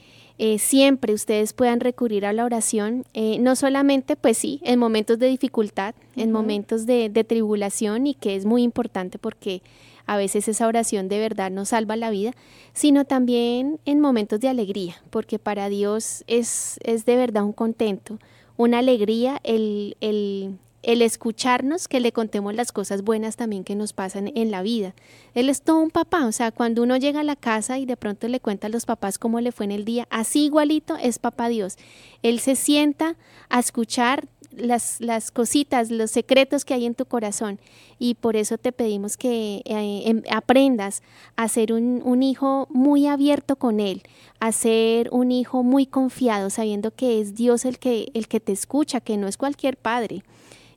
eh, 0.44 0.58
siempre 0.58 1.14
ustedes 1.14 1.52
puedan 1.52 1.78
recurrir 1.78 2.26
a 2.26 2.32
la 2.32 2.44
oración, 2.44 3.04
eh, 3.14 3.38
no 3.38 3.54
solamente, 3.54 4.16
pues 4.16 4.36
sí, 4.36 4.58
en 4.64 4.76
momentos 4.76 5.20
de 5.20 5.28
dificultad, 5.28 5.94
en 6.16 6.32
momentos 6.32 6.84
de, 6.84 7.08
de, 7.10 7.22
tribulación 7.22 8.08
y 8.08 8.14
que 8.14 8.34
es 8.34 8.44
muy 8.44 8.64
importante 8.64 9.20
porque 9.20 9.62
a 10.04 10.16
veces 10.16 10.48
esa 10.48 10.66
oración 10.66 11.08
de 11.08 11.20
verdad 11.20 11.52
nos 11.52 11.68
salva 11.68 11.94
la 11.94 12.10
vida, 12.10 12.32
sino 12.72 13.04
también 13.04 13.78
en 13.84 14.00
momentos 14.00 14.40
de 14.40 14.48
alegría, 14.48 14.96
porque 15.10 15.38
para 15.38 15.68
Dios 15.68 16.24
es, 16.26 16.80
es 16.82 17.04
de 17.04 17.14
verdad 17.14 17.44
un 17.44 17.52
contento, 17.52 18.18
una 18.56 18.80
alegría 18.80 19.38
el, 19.44 19.96
el, 20.00 20.58
el 20.82 21.02
escucharnos, 21.02 21.88
que 21.88 22.00
le 22.00 22.12
contemos 22.12 22.54
las 22.54 22.72
cosas 22.72 23.02
buenas 23.02 23.36
también 23.36 23.64
que 23.64 23.76
nos 23.76 23.92
pasan 23.92 24.32
en 24.34 24.50
la 24.50 24.62
vida. 24.62 24.94
Él 25.34 25.48
es 25.48 25.62
todo 25.62 25.78
un 25.78 25.90
papá, 25.90 26.26
o 26.26 26.32
sea, 26.32 26.50
cuando 26.50 26.82
uno 26.82 26.96
llega 26.96 27.20
a 27.20 27.24
la 27.24 27.36
casa 27.36 27.78
y 27.78 27.86
de 27.86 27.96
pronto 27.96 28.28
le 28.28 28.40
cuenta 28.40 28.66
a 28.66 28.70
los 28.70 28.84
papás 28.84 29.18
cómo 29.18 29.40
le 29.40 29.52
fue 29.52 29.64
en 29.66 29.72
el 29.72 29.84
día, 29.84 30.06
así 30.10 30.44
igualito 30.44 30.96
es 30.96 31.18
papá 31.18 31.48
Dios. 31.48 31.76
Él 32.22 32.40
se 32.40 32.56
sienta 32.56 33.16
a 33.48 33.60
escuchar 33.60 34.28
las, 34.56 35.00
las 35.00 35.30
cositas, 35.30 35.90
los 35.90 36.10
secretos 36.10 36.64
que 36.64 36.74
hay 36.74 36.84
en 36.84 36.94
tu 36.94 37.06
corazón 37.06 37.58
y 37.98 38.14
por 38.14 38.36
eso 38.36 38.58
te 38.58 38.72
pedimos 38.72 39.16
que 39.16 39.62
eh, 39.64 40.02
em, 40.04 40.22
aprendas 40.30 41.02
a 41.36 41.48
ser 41.48 41.72
un, 41.72 42.02
un 42.04 42.22
hijo 42.22 42.66
muy 42.70 43.06
abierto 43.06 43.56
con 43.56 43.80
Él, 43.80 44.02
a 44.40 44.52
ser 44.52 45.08
un 45.12 45.30
hijo 45.30 45.62
muy 45.62 45.86
confiado, 45.86 46.50
sabiendo 46.50 46.90
que 46.90 47.20
es 47.20 47.34
Dios 47.34 47.64
el 47.64 47.78
que, 47.78 48.10
el 48.14 48.28
que 48.28 48.40
te 48.40 48.52
escucha, 48.52 49.00
que 49.00 49.16
no 49.16 49.28
es 49.28 49.36
cualquier 49.36 49.76
padre 49.76 50.22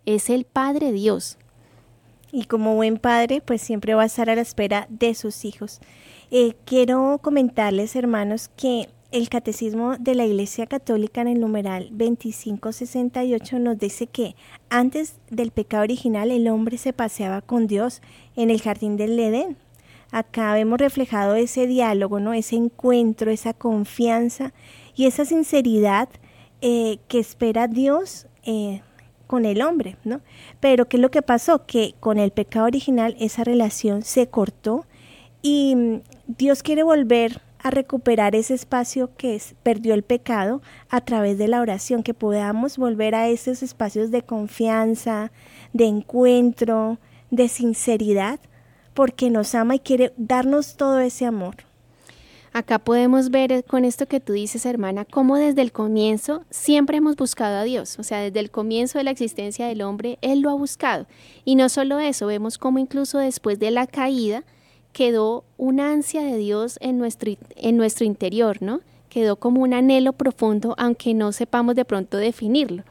es 0.06 0.30
el 0.30 0.46
Padre 0.46 0.92
Dios. 0.92 1.38
Y 2.32 2.46
como 2.46 2.76
buen 2.76 2.98
padre, 2.98 3.42
pues 3.42 3.62
siempre 3.62 3.94
va 3.94 4.04
a 4.04 4.08
estar 4.08 4.30
a 4.30 4.36
la 4.36 4.42
espera 4.42 4.88
de 4.90 5.16
sus 5.16 5.46
hijos. 5.46 5.80
Eh, 6.32 6.54
quiero 6.66 7.20
comentarles, 7.22 7.96
hermanos, 7.96 8.50
que 8.58 8.90
el 9.12 9.30
Catecismo 9.30 9.96
de 9.98 10.16
la 10.16 10.26
Iglesia 10.26 10.68
Católica 10.68 11.22
en 11.22 11.30
el 11.30 11.40
numeral 11.40 11.88
2568 11.92 13.60
nos 13.60 13.80
dice 13.80 14.08
que 14.08 14.36
antes 14.70 15.16
del 15.30 15.52
pecado 15.52 15.84
original 15.84 16.32
el 16.32 16.50
hombre 16.50 16.78
se 16.78 16.92
paseaba 16.92 17.42
con 17.42 17.68
Dios 17.68 18.02
en 18.36 18.50
el 18.50 18.62
jardín 18.62 18.98
del 18.98 19.18
Edén. 19.18 19.56
Acá 20.12 20.54
vemos 20.54 20.80
reflejado 20.80 21.36
ese 21.36 21.68
diálogo, 21.68 22.20
¿no? 22.20 22.34
ese 22.34 22.58
encuentro, 22.58 23.32
esa 23.32 23.54
confianza 23.54 24.54
y 24.96 25.06
esa 25.06 25.24
sinceridad 25.24 26.10
eh, 26.62 27.00
que 27.08 27.20
espera 27.20 27.68
Dios 27.68 28.28
eh, 28.44 28.82
con 29.28 29.46
el 29.46 29.62
hombre, 29.62 29.98
¿no? 30.04 30.22
Pero 30.60 30.88
¿qué 30.88 30.98
es 30.98 31.02
lo 31.02 31.12
que 31.12 31.22
pasó? 31.22 31.66
Que 31.66 31.96
con 32.00 32.18
el 32.18 32.32
pecado 32.32 32.66
original 32.66 33.16
esa 33.20 33.44
relación 33.44 34.04
se 34.04 34.28
cortó 34.28 34.86
y 35.42 35.76
mm, 35.76 36.02
Dios 36.28 36.64
quiere 36.64 36.84
volver 36.84 37.42
a 37.66 37.72
recuperar 37.72 38.36
ese 38.36 38.54
espacio 38.54 39.10
que 39.18 39.42
perdió 39.64 39.96
el 39.96 40.04
pecado 40.04 40.62
a 40.90 41.02
través 41.02 41.40
de 41.40 41.48
la 41.48 41.62
oración, 41.62 42.04
que 42.04 42.14
podamos 42.14 42.78
volver 42.78 43.16
a 43.16 43.28
esos 43.28 43.64
espacios 43.64 44.12
de 44.12 44.22
confianza, 44.22 45.32
de 45.74 45.86
encuentro, 45.86 47.00
de 47.32 47.48
sinceridad, 47.48 48.40
porque 48.94 49.32
nos 49.32 49.56
ama 49.56 49.76
y 49.76 49.80
quiere 49.80 50.14
darnos 50.16 50.78
todo 50.78 51.00
ese 51.00 51.26
amor. 51.26 51.56
Acá 52.56 52.80
podemos 52.80 53.32
ver 53.32 53.52
eh, 53.52 53.64
con 53.64 53.84
esto 53.84 54.06
que 54.06 54.22
tú 54.22 54.32
dices, 54.32 54.66
hermana, 54.66 55.04
cómo 55.04 55.36
desde 55.36 55.62
el 55.62 55.74
comienzo 55.74 56.46
siempre 56.50 56.96
hemos 56.96 57.18
buscado 57.18 57.58
a 57.58 57.66
Dios. 57.66 58.00
O 58.00 58.04
sea, 58.04 58.20
desde 58.20 58.40
el 58.40 58.50
comienzo 58.50 58.98
de 58.98 59.04
la 59.04 59.12
existencia 59.12 59.68
del 59.68 59.82
hombre, 59.82 60.18
Él 60.22 60.40
lo 60.40 60.50
ha 60.50 60.54
buscado. 60.54 61.06
Y 61.44 61.56
no 61.56 61.68
solo 61.68 62.00
eso, 62.00 62.28
vemos 62.28 62.58
cómo 62.58 62.80
incluso 62.80 63.18
después 63.18 63.60
de 63.60 63.72
la 63.72 63.88
caída 63.88 64.46
quedó 64.94 65.44
una 65.58 65.92
ansia 65.92 66.22
de 66.22 66.38
Dios 66.38 66.78
en 66.80 66.98
nuestro, 66.98 67.34
en 67.58 67.76
nuestro 67.76 68.06
interior, 68.06 68.62
¿no? 68.62 68.80
Quedó 69.10 69.36
como 69.36 69.62
un 69.62 69.74
anhelo 69.74 70.14
profundo, 70.14 70.76
aunque 70.78 71.14
no 71.14 71.34
sepamos 71.34 71.76
de 71.76 71.84
pronto 71.84 72.16
definirlo. 72.16 72.86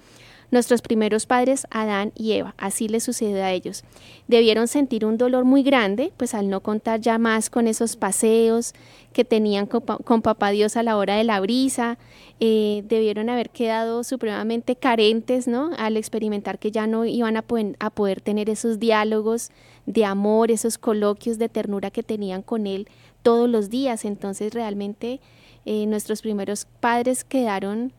Nuestros 0.54 0.82
primeros 0.82 1.26
padres, 1.26 1.66
Adán 1.72 2.12
y 2.14 2.34
Eva, 2.34 2.54
así 2.58 2.86
les 2.86 3.02
sucedió 3.02 3.42
a 3.42 3.50
ellos. 3.50 3.82
Debieron 4.28 4.68
sentir 4.68 5.04
un 5.04 5.18
dolor 5.18 5.44
muy 5.44 5.64
grande, 5.64 6.12
pues 6.16 6.32
al 6.32 6.48
no 6.48 6.60
contar 6.60 7.00
ya 7.00 7.18
más 7.18 7.50
con 7.50 7.66
esos 7.66 7.96
paseos 7.96 8.72
que 9.12 9.24
tenían 9.24 9.66
con, 9.66 10.22
papá 10.22 10.50
Dios 10.50 10.76
a 10.76 10.84
la 10.84 10.96
hora 10.96 11.16
de 11.16 11.24
la 11.24 11.40
brisa, 11.40 11.98
eh, 12.38 12.84
debieron 12.86 13.30
haber 13.30 13.50
quedado 13.50 14.04
supremamente 14.04 14.76
carentes, 14.76 15.48
¿no? 15.48 15.72
Al 15.76 15.96
experimentar 15.96 16.60
que 16.60 16.70
ya 16.70 16.86
no 16.86 17.04
iban 17.04 17.36
a 17.36 17.42
poder, 17.42 17.74
a 17.80 17.90
poder 17.90 18.20
tener 18.20 18.48
esos 18.48 18.78
diálogos 18.78 19.50
de 19.86 20.04
amor, 20.04 20.52
esos 20.52 20.78
coloquios 20.78 21.36
de 21.38 21.48
ternura 21.48 21.90
que 21.90 22.04
tenían 22.04 22.42
con 22.42 22.68
él 22.68 22.86
todos 23.24 23.48
los 23.48 23.70
días. 23.70 24.04
Entonces 24.04 24.54
realmente 24.54 25.18
eh, 25.66 25.86
nuestros 25.86 26.20
primeros 26.20 26.66
padres 26.80 27.24
quedaron 27.24 27.94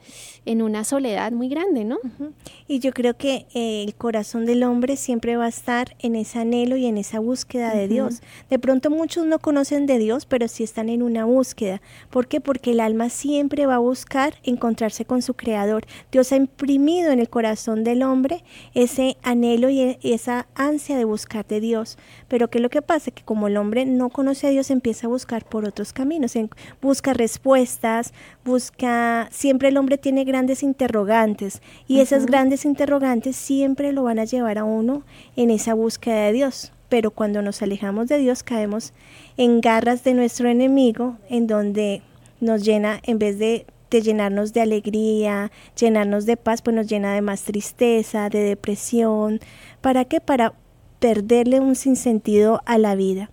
en 0.46 0.62
una 0.62 0.84
soledad 0.84 1.32
muy 1.32 1.50
grande, 1.50 1.84
¿no? 1.84 1.98
Y 2.68 2.78
yo 2.78 2.92
creo 2.92 3.18
que 3.18 3.48
eh, 3.56 3.84
el 3.84 3.96
corazón 3.96 4.46
del 4.46 4.64
hombre 4.64 4.98
siempre 4.98 5.36
va 5.36 5.46
a 5.46 5.50
estar 5.50 5.96
en 6.00 6.16
ese 6.16 6.38
anhelo 6.38 6.78
y 6.78 6.86
en 6.86 7.00
esa 7.00 7.20
búsqueda 7.20 7.74
de 7.74 7.88
Dios. 7.88 8.22
De 8.52 8.60
pronto 8.60 8.92
muchos 8.92 9.26
no 9.26 9.40
conocen 9.40 9.88
de 9.88 9.98
Dios, 9.98 10.28
pero 10.28 10.48
sí 10.48 10.64
están 10.64 10.90
en 10.90 11.02
una 11.02 11.26
búsqueda. 11.26 11.82
¿Por 12.12 12.28
qué? 12.28 12.40
Porque 12.40 12.72
el 12.72 12.80
alma 12.80 13.10
siempre 13.10 13.66
va 13.66 13.76
a 13.76 13.80
buscar 13.80 14.36
encontrarse 14.44 15.06
con 15.06 15.24
su 15.24 15.34
creador. 15.34 15.86
Dios 16.12 16.32
ha 16.32 16.36
imprimido 16.36 17.12
en 17.12 17.20
el 17.20 17.30
corazón 17.30 17.84
del 17.84 18.04
hombre 18.04 18.44
ese 18.76 19.18
anhelo 19.24 19.70
y 19.70 19.80
e, 19.80 20.00
esa 20.04 20.46
ansia 20.54 20.98
de 20.98 21.06
buscar 21.06 21.48
de 21.48 21.60
Dios. 21.62 21.98
Pero 22.28 22.52
¿qué 22.52 22.60
es 22.60 22.62
lo 22.62 22.70
que 22.70 22.84
pasa? 22.84 23.10
Que 23.10 23.24
como 23.24 23.48
el 23.48 23.58
hombre 23.58 23.86
no 23.86 24.10
conoce 24.10 24.46
a 24.46 24.52
Dios, 24.52 24.70
empieza 24.70 25.08
a 25.08 25.10
buscar 25.10 25.44
por 25.46 25.66
otros 25.66 25.94
caminos, 25.94 26.34
busca 26.80 27.14
respuestas 27.14 27.55
busca, 28.44 29.28
siempre 29.32 29.70
el 29.70 29.78
hombre 29.78 29.98
tiene 29.98 30.24
grandes 30.24 30.64
interrogantes 30.64 31.62
y 31.88 32.00
esas 32.00 32.26
grandes 32.26 32.66
interrogantes 32.66 33.36
siempre 33.36 33.92
lo 33.92 34.04
van 34.04 34.20
a 34.20 34.26
llevar 34.26 34.58
a 34.58 34.64
uno 34.64 35.04
en 35.36 35.50
esa 35.52 35.74
búsqueda 35.74 36.26
de 36.26 36.34
Dios. 36.34 36.72
Pero 36.90 37.12
cuando 37.12 37.42
nos 37.42 37.62
alejamos 37.62 38.08
de 38.08 38.20
Dios 38.20 38.44
caemos 38.44 38.94
en 39.38 39.62
garras 39.62 40.04
de 40.04 40.14
nuestro 40.14 40.50
enemigo, 40.50 41.18
en 41.30 41.48
donde 41.48 42.02
nos 42.40 42.64
llena, 42.64 43.00
en 43.04 43.18
vez 43.18 43.40
de, 43.40 43.66
de 43.90 44.02
llenarnos 44.02 44.54
de 44.54 44.62
alegría, 44.62 45.52
llenarnos 45.80 46.26
de 46.26 46.38
paz, 46.38 46.62
pues 46.62 46.76
nos 46.76 46.88
llena 46.88 47.14
de 47.14 47.22
más 47.22 47.44
tristeza, 47.44 48.30
de 48.30 48.40
depresión. 48.40 49.40
¿Para 49.82 50.06
qué? 50.06 50.22
Para 50.22 50.54
perderle 51.00 51.60
un 51.60 51.76
sinsentido 51.76 52.62
a 52.66 52.78
la 52.78 52.96
vida. 52.96 53.30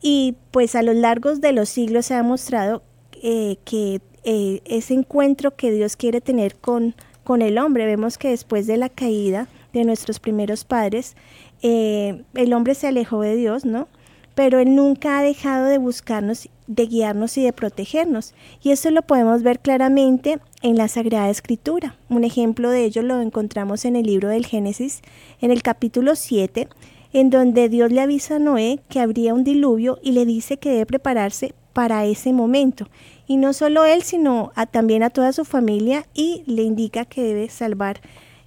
Y 0.00 0.36
pues 0.50 0.74
a 0.74 0.82
lo 0.82 0.92
largo 0.92 1.34
de 1.36 1.52
los 1.52 1.68
siglos 1.68 2.06
se 2.06 2.14
ha 2.14 2.22
mostrado 2.22 2.82
eh, 3.28 3.56
que 3.64 4.00
eh, 4.22 4.60
ese 4.66 4.94
encuentro 4.94 5.56
que 5.56 5.72
Dios 5.72 5.96
quiere 5.96 6.20
tener 6.20 6.54
con, 6.54 6.94
con 7.24 7.42
el 7.42 7.58
hombre. 7.58 7.84
Vemos 7.84 8.18
que 8.18 8.28
después 8.28 8.68
de 8.68 8.76
la 8.76 8.88
caída 8.88 9.48
de 9.72 9.84
nuestros 9.84 10.20
primeros 10.20 10.64
padres, 10.64 11.16
eh, 11.60 12.22
el 12.34 12.52
hombre 12.52 12.76
se 12.76 12.86
alejó 12.86 13.22
de 13.22 13.34
Dios, 13.34 13.64
¿no? 13.64 13.88
pero 14.36 14.60
Él 14.60 14.76
nunca 14.76 15.18
ha 15.18 15.22
dejado 15.22 15.64
de 15.64 15.78
buscarnos, 15.78 16.48
de 16.68 16.86
guiarnos 16.86 17.36
y 17.36 17.42
de 17.42 17.52
protegernos. 17.52 18.32
Y 18.62 18.70
eso 18.70 18.92
lo 18.92 19.02
podemos 19.02 19.42
ver 19.42 19.58
claramente 19.58 20.38
en 20.62 20.76
la 20.76 20.86
Sagrada 20.86 21.28
Escritura. 21.28 21.96
Un 22.08 22.22
ejemplo 22.22 22.70
de 22.70 22.84
ello 22.84 23.02
lo 23.02 23.20
encontramos 23.20 23.84
en 23.86 23.96
el 23.96 24.04
libro 24.04 24.28
del 24.28 24.46
Génesis, 24.46 25.00
en 25.40 25.50
el 25.50 25.64
capítulo 25.64 26.14
7, 26.14 26.68
en 27.12 27.30
donde 27.30 27.68
Dios 27.68 27.90
le 27.90 28.02
avisa 28.02 28.36
a 28.36 28.38
Noé 28.38 28.78
que 28.88 29.00
habría 29.00 29.34
un 29.34 29.42
diluvio 29.42 29.98
y 30.00 30.12
le 30.12 30.26
dice 30.26 30.58
que 30.58 30.68
debe 30.68 30.86
prepararse 30.86 31.54
para 31.72 32.04
ese 32.04 32.32
momento. 32.32 32.88
Y 33.26 33.36
no 33.36 33.52
solo 33.52 33.84
él, 33.84 34.02
sino 34.02 34.52
también 34.70 35.02
a 35.02 35.10
toda 35.10 35.32
su 35.32 35.44
familia 35.44 36.06
y 36.14 36.42
le 36.46 36.62
indica 36.62 37.04
que 37.04 37.22
debe 37.22 37.48
salvar 37.48 38.00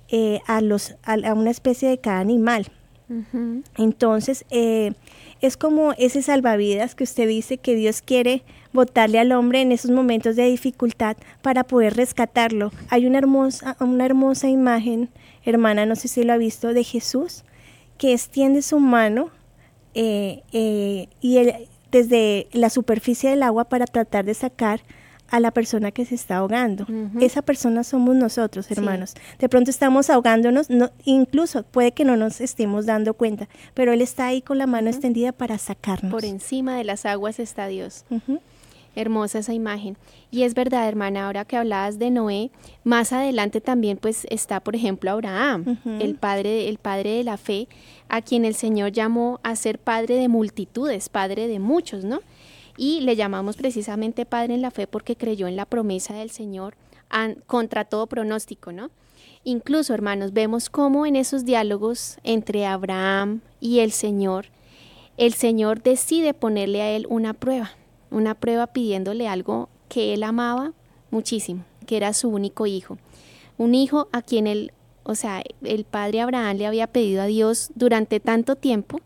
eh, 0.10 0.40
a, 0.48 0.62
los, 0.62 0.96
a, 1.04 1.16
una 1.34 1.52
especie 1.52 1.90
de 1.90 1.98
cada 1.98 2.20
animal. 2.20 2.72
Entonces, 3.76 4.46
eh, 4.52 4.94
es 5.42 5.58
como 5.58 5.94
ese 5.94 6.22
salvavidas 6.22 6.94
que 6.94 7.04
usted 7.04 7.28
dice 7.28 7.58
que 7.58 7.74
Dios 7.74 8.04
quiere 8.04 8.44
botarle 8.72 9.18
al 9.18 9.32
hombre 9.32 9.62
en 9.62 9.72
esos 9.72 9.90
momentos 9.90 10.36
de 10.36 10.44
dificultad 10.44 11.18
para 11.42 11.64
poder 11.64 11.96
rescatarlo. 11.96 12.72
Hay 12.90 13.08
una 13.08 13.18
hermosa, 13.18 13.76
una 13.80 14.06
hermosa 14.06 14.48
imagen, 14.48 15.10
hermana, 15.44 15.88
no 15.88 15.96
sé 15.96 16.08
si 16.08 16.24
lo 16.24 16.34
ha 16.34 16.38
visto, 16.38 16.74
de 16.74 16.84
Jesús 16.84 17.44
que 18.00 18.14
extiende 18.14 18.64
su 18.64 18.80
mano 18.80 19.30
eh, 19.94 20.42
eh, 20.54 21.10
y 21.22 21.38
desde 21.92 22.48
la 22.52 22.70
superficie 22.70 23.30
del 23.30 23.44
agua 23.44 23.66
para 23.66 23.86
tratar 23.86 24.26
de 24.26 24.34
sacar 24.34 24.82
a 25.32 25.40
la 25.40 25.52
persona 25.52 25.92
que 25.92 26.06
se 26.06 26.16
está 26.16 26.38
ahogando. 26.38 26.88
Esa 27.20 27.42
persona 27.42 27.84
somos 27.84 28.16
nosotros, 28.16 28.70
hermanos. 28.72 29.14
De 29.38 29.50
pronto 29.50 29.70
estamos 29.70 30.10
ahogándonos, 30.10 30.70
no, 30.70 30.92
incluso 31.06 31.64
puede 31.64 31.92
que 31.92 32.04
no 32.04 32.18
nos 32.18 32.42
estemos 32.42 32.86
dando 32.86 33.14
cuenta, 33.14 33.48
pero 33.74 33.94
Él 33.94 34.02
está 34.02 34.28
ahí 34.28 34.42
con 34.42 34.58
la 34.58 34.68
mano 34.68 34.90
extendida 34.90 35.32
para 35.32 35.58
sacarnos. 35.58 36.12
Por 36.12 36.26
encima 36.26 36.76
de 36.78 36.84
las 36.84 37.06
aguas 37.06 37.40
está 37.40 37.68
Dios. 37.68 38.06
Hermosa 39.00 39.40
esa 39.40 39.54
imagen. 39.54 39.98
Y 40.32 40.44
es 40.44 40.54
verdad, 40.54 40.88
hermana, 40.88 41.26
ahora 41.26 41.46
que 41.46 41.58
hablabas 41.58 42.00
de 42.00 42.12
Noé, 42.12 42.52
más 42.84 43.14
adelante 43.14 43.62
también 43.62 43.98
pues 43.98 44.26
está, 44.30 44.60
por 44.60 44.76
ejemplo, 44.76 45.12
Abraham, 45.12 45.80
el, 46.00 46.16
padre, 46.16 46.70
el 46.70 46.78
padre 46.78 47.12
de 47.12 47.24
la 47.24 47.38
fe, 47.38 47.68
a 48.08 48.22
quien 48.22 48.46
el 48.46 48.56
Señor 48.56 48.92
llamó 48.92 49.40
a 49.44 49.56
ser 49.56 49.80
padre 49.80 50.16
de 50.16 50.28
multitudes, 50.28 51.10
padre 51.10 51.48
de 51.48 51.60
muchos, 51.60 52.04
¿no? 52.04 52.20
y 52.80 53.02
le 53.02 53.18
llamamos 53.18 53.58
precisamente 53.58 54.26
Padre 54.26 54.54
en 54.54 54.62
la 54.62 54.72
fe 54.72 54.88
porque 54.88 55.18
creyó 55.18 55.48
en 55.48 55.58
la 55.58 55.66
promesa 55.66 56.14
del 56.14 56.32
Señor 56.32 56.76
contra 57.46 57.84
todo 57.84 58.08
pronóstico, 58.08 58.72
¿no? 58.72 58.90
Incluso, 59.44 59.94
hermanos, 59.94 60.32
vemos 60.32 60.70
cómo 60.70 61.06
en 61.06 61.18
esos 61.18 61.44
diálogos 61.44 62.20
entre 62.24 62.66
Abraham 62.66 63.42
y 63.60 63.80
el 63.80 63.92
Señor, 63.92 64.46
el 65.18 65.34
Señor 65.34 65.84
decide 65.84 66.34
ponerle 66.34 66.82
a 66.82 66.92
él 66.92 67.06
una 67.10 67.34
prueba, 67.34 67.72
una 68.12 68.36
prueba 68.36 68.68
pidiéndole 68.68 69.28
algo 69.28 69.70
que 69.88 70.14
él 70.14 70.24
amaba 70.24 70.74
muchísimo, 71.12 71.64
que 71.86 71.98
era 71.98 72.14
su 72.14 72.30
único 72.30 72.66
hijo. 72.66 72.98
Un 73.58 73.76
hijo 73.76 74.08
a 74.12 74.22
quien 74.22 74.48
él, 74.48 74.72
o 75.04 75.16
sea, 75.16 75.44
el 75.64 75.84
padre 75.84 76.22
Abraham 76.22 76.58
le 76.58 76.68
había 76.68 76.88
pedido 76.88 77.22
a 77.22 77.26
Dios 77.26 77.72
durante 77.76 78.20
tanto 78.20 78.56
tiempo 78.56 79.02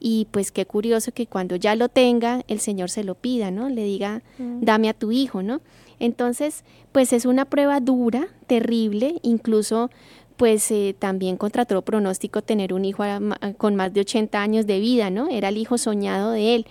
y 0.00 0.26
pues 0.32 0.50
qué 0.50 0.66
curioso 0.66 1.12
que 1.12 1.28
cuando 1.28 1.54
ya 1.54 1.76
lo 1.76 1.88
tenga, 1.88 2.42
el 2.48 2.58
Señor 2.58 2.90
se 2.90 3.04
lo 3.04 3.14
pida, 3.14 3.52
¿no? 3.52 3.68
Le 3.68 3.84
diga, 3.84 4.22
mm. 4.38 4.62
dame 4.62 4.88
a 4.88 4.94
tu 4.94 5.12
hijo, 5.12 5.42
¿no? 5.42 5.60
Entonces, 6.00 6.64
pues 6.90 7.12
es 7.12 7.24
una 7.24 7.44
prueba 7.44 7.78
dura, 7.78 8.26
terrible, 8.48 9.20
incluso 9.22 9.90
pues 10.36 10.68
eh, 10.72 10.96
también 10.98 11.36
contra 11.36 11.66
todo 11.66 11.82
pronóstico 11.82 12.42
tener 12.42 12.74
un 12.74 12.84
hijo 12.84 13.04
con 13.58 13.76
más 13.76 13.94
de 13.94 14.00
80 14.00 14.42
años 14.42 14.66
de 14.66 14.80
vida, 14.80 15.10
¿no? 15.10 15.28
Era 15.28 15.50
el 15.50 15.56
hijo 15.56 15.78
soñado 15.78 16.32
de 16.32 16.56
él. 16.56 16.66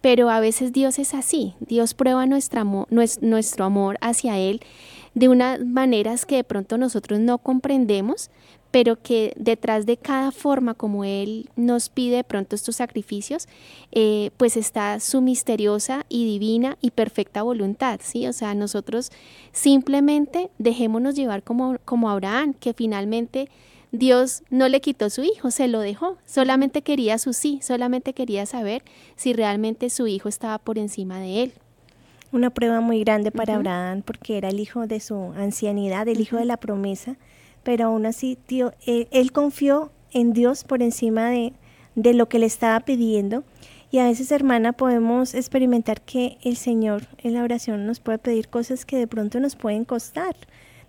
Pero 0.00 0.30
a 0.30 0.40
veces 0.40 0.72
Dios 0.72 0.98
es 0.98 1.14
así, 1.14 1.54
Dios 1.60 1.94
prueba 1.94 2.26
nuestro 2.26 3.64
amor 3.64 3.98
hacia 4.00 4.38
Él 4.38 4.60
de 5.14 5.28
unas 5.28 5.64
maneras 5.64 6.24
que 6.24 6.36
de 6.36 6.44
pronto 6.44 6.78
nosotros 6.78 7.20
no 7.20 7.38
comprendemos, 7.38 8.30
pero 8.70 9.02
que 9.02 9.32
detrás 9.36 9.84
de 9.84 9.96
cada 9.96 10.30
forma 10.30 10.74
como 10.74 11.04
Él 11.04 11.50
nos 11.56 11.88
pide 11.88 12.16
de 12.16 12.24
pronto 12.24 12.54
estos 12.54 12.76
sacrificios, 12.76 13.48
eh, 13.90 14.30
pues 14.36 14.56
está 14.56 15.00
su 15.00 15.20
misteriosa 15.20 16.06
y 16.08 16.24
divina 16.24 16.78
y 16.80 16.92
perfecta 16.92 17.42
voluntad, 17.42 18.00
¿sí? 18.02 18.26
O 18.28 18.32
sea, 18.32 18.54
nosotros 18.54 19.10
simplemente 19.52 20.50
dejémonos 20.58 21.16
llevar 21.16 21.42
como, 21.42 21.78
como 21.84 22.10
Abraham, 22.10 22.54
que 22.54 22.72
finalmente 22.72 23.48
Dios 23.92 24.42
no 24.50 24.68
le 24.68 24.80
quitó 24.80 25.10
su 25.10 25.22
hijo, 25.22 25.50
se 25.50 25.68
lo 25.68 25.80
dejó, 25.80 26.16
solamente 26.26 26.82
quería 26.82 27.18
su 27.18 27.32
sí, 27.32 27.60
solamente 27.62 28.12
quería 28.12 28.46
saber 28.46 28.82
si 29.16 29.32
realmente 29.32 29.90
su 29.90 30.06
hijo 30.06 30.28
estaba 30.28 30.58
por 30.58 30.78
encima 30.78 31.18
de 31.18 31.42
él. 31.42 31.52
Una 32.32 32.50
prueba 32.50 32.80
muy 32.80 33.00
grande 33.00 33.32
para 33.32 33.56
Abraham 33.56 34.02
porque 34.02 34.38
era 34.38 34.48
el 34.48 34.60
hijo 34.60 34.86
de 34.86 35.00
su 35.00 35.32
ancianidad, 35.36 36.06
el 36.06 36.20
hijo 36.20 36.36
de 36.36 36.44
la 36.44 36.56
promesa 36.56 37.16
pero 37.62 37.86
aún 37.86 38.06
así, 38.06 38.36
tío, 38.36 38.72
él, 38.86 39.32
confió 39.32 39.90
en 40.12 40.32
Dios 40.32 40.64
por 40.64 40.82
encima 40.82 41.30
de, 41.30 41.52
de 41.94 42.14
lo 42.14 42.28
que 42.28 42.38
le 42.38 42.46
estaba 42.46 42.80
pidiendo. 42.80 43.44
Y 43.90 43.98
a 43.98 44.04
veces, 44.04 44.30
hermana, 44.30 44.72
podemos 44.72 45.34
experimentar 45.34 46.00
que 46.00 46.38
el 46.42 46.56
Señor 46.56 47.08
en 47.18 47.34
la 47.34 47.42
oración 47.42 47.86
nos 47.86 48.00
puede 48.00 48.18
pedir 48.18 48.48
cosas 48.48 48.86
que 48.86 48.96
de 48.96 49.06
pronto 49.06 49.40
nos 49.40 49.56
pueden 49.56 49.84
costar. 49.84 50.36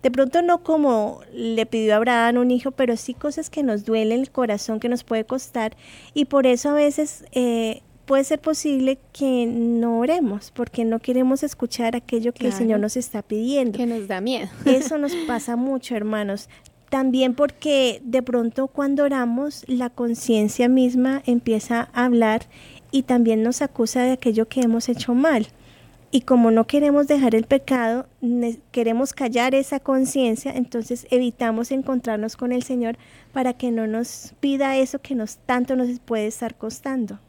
De 0.03 0.11
pronto 0.11 0.41
no 0.41 0.63
como 0.63 1.21
le 1.33 1.65
pidió 1.65 1.93
a 1.93 1.97
Abraham 1.97 2.37
un 2.37 2.51
hijo, 2.51 2.71
pero 2.71 2.97
sí 2.97 3.13
cosas 3.13 3.49
que 3.49 3.63
nos 3.63 3.85
duelen 3.85 4.21
el 4.21 4.31
corazón, 4.31 4.79
que 4.79 4.89
nos 4.89 5.03
puede 5.03 5.25
costar. 5.25 5.75
Y 6.13 6.25
por 6.25 6.47
eso 6.47 6.69
a 6.69 6.73
veces 6.73 7.23
eh, 7.33 7.81
puede 8.05 8.23
ser 8.23 8.39
posible 8.39 8.97
que 9.13 9.45
no 9.45 9.99
oremos, 9.99 10.51
porque 10.51 10.85
no 10.85 10.99
queremos 10.99 11.43
escuchar 11.43 11.95
aquello 11.95 12.33
que 12.33 12.47
el 12.47 12.53
Señor 12.53 12.79
nos 12.79 12.97
está 12.97 13.21
pidiendo. 13.21 13.77
Que 13.77 13.85
nos 13.85 14.07
da 14.07 14.21
miedo. 14.21 14.49
Eso 14.65 14.97
nos 14.97 15.15
pasa 15.27 15.55
mucho, 15.55 15.95
hermanos. 15.95 16.49
También 16.89 17.35
porque 17.35 18.01
de 18.03 18.21
pronto 18.21 18.67
cuando 18.67 19.03
oramos, 19.03 19.63
la 19.67 19.89
conciencia 19.89 20.67
misma 20.67 21.23
empieza 21.25 21.89
a 21.93 22.05
hablar 22.05 22.47
y 22.91 23.03
también 23.03 23.43
nos 23.43 23.61
acusa 23.61 24.01
de 24.01 24.11
aquello 24.11 24.47
que 24.49 24.59
hemos 24.59 24.89
hecho 24.89 25.13
mal. 25.13 25.47
Y 26.13 26.21
como 26.21 26.51
no 26.51 26.67
queremos 26.67 27.07
dejar 27.07 27.35
el 27.35 27.45
pecado, 27.45 28.05
queremos 28.71 29.13
callar 29.13 29.55
esa 29.55 29.79
conciencia, 29.79 30.51
entonces 30.51 31.07
evitamos 31.09 31.71
encontrarnos 31.71 32.35
con 32.35 32.51
el 32.51 32.63
Señor 32.63 32.97
para 33.31 33.53
que 33.53 33.71
no 33.71 33.87
nos 33.87 34.33
pida 34.41 34.75
eso 34.75 34.99
que 34.99 35.15
nos 35.15 35.37
tanto 35.37 35.77
nos 35.77 35.99
puede 35.99 36.27
estar 36.27 36.55
costando. 36.55 37.19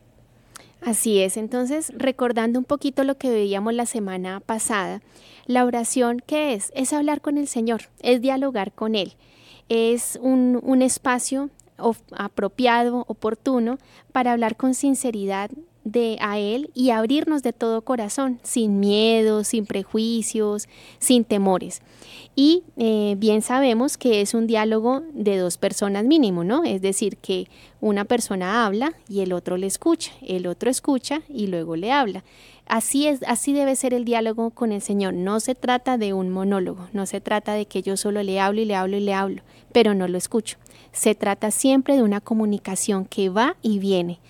Así 0.80 1.20
es, 1.20 1.36
entonces 1.36 1.92
recordando 1.96 2.58
un 2.58 2.64
poquito 2.64 3.04
lo 3.04 3.16
que 3.16 3.30
veíamos 3.30 3.72
la 3.72 3.86
semana 3.86 4.40
pasada, 4.40 5.00
la 5.46 5.64
oración, 5.64 6.20
¿qué 6.26 6.54
es? 6.54 6.72
Es 6.74 6.92
hablar 6.92 7.20
con 7.20 7.38
el 7.38 7.46
Señor, 7.46 7.82
es 8.00 8.20
dialogar 8.20 8.72
con 8.72 8.96
Él, 8.96 9.12
es 9.68 10.18
un, 10.20 10.58
un 10.60 10.82
espacio 10.82 11.50
apropiado, 12.16 13.04
oportuno, 13.06 13.78
para 14.10 14.32
hablar 14.32 14.56
con 14.56 14.74
sinceridad 14.74 15.52
de 15.84 16.16
a 16.20 16.38
Él 16.38 16.70
y 16.74 16.90
abrirnos 16.90 17.42
de 17.42 17.52
todo 17.52 17.82
corazón, 17.82 18.38
sin 18.42 18.80
miedo, 18.80 19.44
sin 19.44 19.66
prejuicios, 19.66 20.68
sin 20.98 21.24
temores. 21.24 21.82
Y 22.34 22.62
eh, 22.76 23.14
bien 23.18 23.42
sabemos 23.42 23.96
que 23.96 24.20
es 24.20 24.34
un 24.34 24.46
diálogo 24.46 25.02
de 25.12 25.36
dos 25.36 25.58
personas 25.58 26.04
mínimo, 26.04 26.44
¿no? 26.44 26.64
Es 26.64 26.80
decir, 26.80 27.16
que 27.16 27.48
una 27.80 28.04
persona 28.04 28.64
habla 28.64 28.94
y 29.08 29.20
el 29.20 29.32
otro 29.32 29.56
le 29.56 29.66
escucha, 29.66 30.12
el 30.22 30.46
otro 30.46 30.70
escucha 30.70 31.22
y 31.28 31.48
luego 31.48 31.76
le 31.76 31.92
habla. 31.92 32.24
Así 32.66 33.06
es, 33.06 33.22
así 33.26 33.52
debe 33.52 33.76
ser 33.76 33.92
el 33.92 34.04
diálogo 34.04 34.50
con 34.50 34.72
el 34.72 34.80
Señor. 34.80 35.14
No 35.14 35.40
se 35.40 35.54
trata 35.54 35.98
de 35.98 36.12
un 36.12 36.30
monólogo, 36.30 36.88
no 36.92 37.06
se 37.06 37.20
trata 37.20 37.54
de 37.54 37.66
que 37.66 37.82
yo 37.82 37.96
solo 37.96 38.22
le 38.22 38.40
hablo 38.40 38.60
y 38.60 38.64
le 38.64 38.76
hablo 38.76 38.96
y 38.96 39.00
le 39.00 39.14
hablo, 39.14 39.42
pero 39.72 39.94
no 39.94 40.08
lo 40.08 40.16
escucho. 40.16 40.56
Se 40.92 41.14
trata 41.14 41.50
siempre 41.50 41.96
de 41.96 42.02
una 42.02 42.20
comunicación 42.20 43.04
que 43.04 43.28
va 43.28 43.56
y 43.62 43.78
viene 43.78 44.20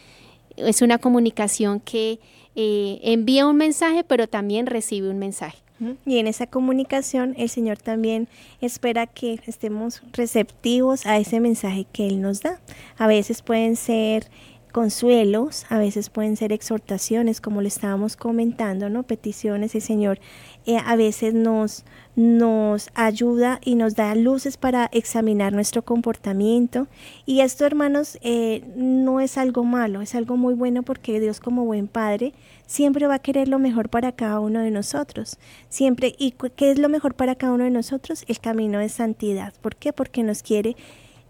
es 0.57 0.83
una 0.83 0.99
comunicación 0.99 1.81
que 1.81 2.21
eh, 2.55 3.01
envía 3.03 3.47
un 3.47 3.57
mensaje, 3.57 4.05
pero 4.05 4.27
también 4.27 4.67
recibe 4.67 5.11
un 5.11 5.19
mensaje. 5.19 5.59
Y 6.07 6.19
en 6.19 6.29
esa 6.29 6.47
comunicación 6.47 7.35
el 7.37 7.49
Señor 7.49 7.77
también 7.77 8.29
espera 8.61 9.09
que 9.09 9.41
estemos 9.47 10.01
receptivos 10.13 11.07
a 11.07 11.19
ese 11.19 11.41
mensaje 11.41 11.87
que 11.93 12.07
Él 12.07 12.21
nos 12.21 12.41
da. 12.41 12.61
A 12.99 13.09
veces 13.09 13.43
pueden 13.43 13.75
ser 13.75 14.29
consuelos, 14.73 15.67
a 15.69 15.79
veces 15.79 16.11
pueden 16.11 16.37
ser 16.37 16.53
exhortaciones, 16.53 17.41
como 17.41 17.61
lo 17.61 17.69
estábamos 17.69 18.17
comentando, 18.17 18.89
¿no? 18.89 19.05
Peticiones, 19.05 19.75
el 19.75 19.83
Señor 19.83 20.19
eh, 20.67 20.79
a 20.85 20.97
veces 20.97 21.35
nos, 21.35 21.85
nos 22.17 22.91
ayuda 22.95 23.61
y 23.65 23.75
nos 23.75 23.95
da 23.95 24.15
luces 24.15 24.57
para 24.57 24.89
examinar 24.93 25.53
nuestro 25.53 25.83
comportamiento. 25.83 26.89
Y 27.27 27.41
esto, 27.41 27.67
hermanos, 27.67 28.19
eh, 28.23 28.65
no 28.75 29.21
es 29.21 29.39
algo 29.39 29.63
malo, 29.63 30.01
es 30.01 30.15
algo 30.15 30.37
muy 30.37 30.55
bueno 30.55 30.83
porque 30.83 31.21
Dios 31.21 31.39
como 31.39 31.65
buen 31.65 31.87
Padre 31.87 32.33
siempre 32.67 33.07
va 33.07 33.17
a 33.17 33.19
querer 33.19 33.49
lo 33.49 33.59
mejor 33.59 33.91
para 33.91 34.13
cada 34.13 34.41
uno 34.41 34.61
de 34.61 34.71
nosotros. 34.71 35.39
Siempre, 35.69 36.15
¿y 36.19 36.35
qué 36.57 36.71
es 36.71 36.79
lo 36.79 36.89
mejor 36.89 37.15
para 37.15 37.35
cada 37.35 37.53
uno 37.53 37.65
de 37.65 37.71
nosotros? 37.71 38.25
El 38.27 38.41
camino 38.41 38.79
de 38.79 38.89
santidad. 38.89 39.53
¿Por 39.61 39.77
qué? 39.77 39.93
Porque 39.93 40.23
nos 40.23 40.43
quiere, 40.43 40.77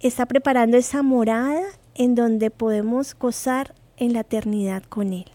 está 0.01 0.27
preparando 0.27 0.77
esa 0.77 1.03
morada 1.03 1.63
en 1.95 2.15
donde 2.15 2.51
podemos 2.51 3.15
gozar 3.15 3.75
en 3.97 4.13
la 4.13 4.21
eternidad 4.21 4.83
con 4.85 5.13
Él. 5.13 5.27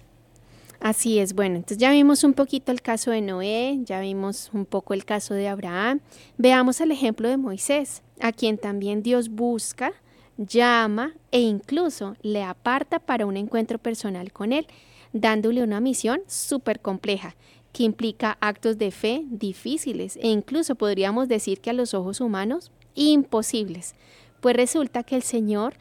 Así 0.80 1.18
es, 1.18 1.34
bueno, 1.34 1.56
entonces 1.56 1.80
ya 1.80 1.92
vimos 1.92 2.24
un 2.24 2.34
poquito 2.34 2.72
el 2.72 2.82
caso 2.82 3.10
de 3.10 3.22
Noé, 3.22 3.80
ya 3.84 4.00
vimos 4.00 4.52
un 4.54 4.66
poco 4.66 4.94
el 4.94 5.06
caso 5.06 5.34
de 5.34 5.48
Abraham. 5.48 6.02
Veamos 6.38 6.82
el 6.82 6.92
ejemplo 6.92 7.28
de 7.28 7.38
Moisés, 7.38 8.04
a 8.20 8.32
quien 8.32 8.58
también 8.58 9.02
Dios 9.02 9.30
busca, 9.30 9.92
llama 10.38 11.14
e 11.32 11.40
incluso 11.40 12.16
le 12.22 12.44
aparta 12.44 13.00
para 13.00 13.26
un 13.26 13.38
encuentro 13.38 13.80
personal 13.80 14.32
con 14.32 14.54
Él, 14.54 14.68
dándole 15.14 15.64
una 15.64 15.80
misión 15.80 16.22
súper 16.28 16.80
compleja 16.80 17.36
que 17.74 17.84
implica 17.84 18.38
actos 18.40 18.78
de 18.78 18.92
fe 18.92 19.24
difíciles 19.30 20.18
e 20.18 20.28
incluso 20.28 20.76
podríamos 20.76 21.28
decir 21.28 21.60
que 21.60 21.72
a 21.72 21.74
los 21.74 21.94
ojos 21.94 22.22
humanos 22.22 22.72
imposibles. 22.94 23.96
Pues 24.42 24.56
resulta 24.56 25.04
que 25.04 25.16
el 25.16 25.24
Señor 25.24 25.76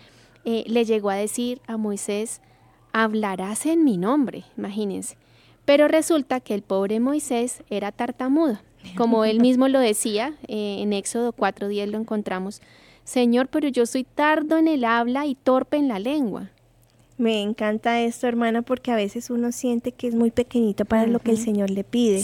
eh, 0.46 0.64
le 0.68 0.84
llegó 0.84 1.10
a 1.10 1.16
decir 1.16 1.60
a 1.66 1.76
Moisés, 1.76 2.40
hablarás 2.92 3.66
en 3.66 3.84
mi 3.84 3.98
nombre, 3.98 4.44
imagínense. 4.56 5.16
Pero 5.64 5.88
resulta 5.88 6.40
que 6.40 6.54
el 6.54 6.62
pobre 6.62 7.00
Moisés 7.00 7.64
era 7.68 7.92
tartamudo. 7.92 8.60
Como 8.96 9.24
él 9.24 9.40
mismo 9.42 9.66
lo 9.66 9.80
decía, 9.80 10.34
eh, 10.46 10.78
en 10.80 10.92
Éxodo 10.92 11.32
4.10 11.34 11.86
lo 11.86 11.98
encontramos, 11.98 12.62
Señor, 13.02 13.48
pero 13.48 13.68
yo 13.68 13.86
soy 13.86 14.04
tardo 14.04 14.56
en 14.56 14.68
el 14.68 14.84
habla 14.84 15.26
y 15.26 15.34
torpe 15.34 15.76
en 15.76 15.88
la 15.88 15.98
lengua. 15.98 16.50
Me 17.18 17.42
encanta 17.42 18.00
esto, 18.02 18.28
hermana, 18.28 18.62
porque 18.62 18.92
a 18.92 18.96
veces 18.96 19.30
uno 19.30 19.50
siente 19.50 19.90
que 19.90 20.06
es 20.06 20.14
muy 20.14 20.30
pequeñito 20.30 20.84
para 20.84 21.06
lo 21.06 21.18
que 21.18 21.32
el 21.32 21.38
Señor 21.38 21.70
le 21.70 21.82
pide. 21.82 22.22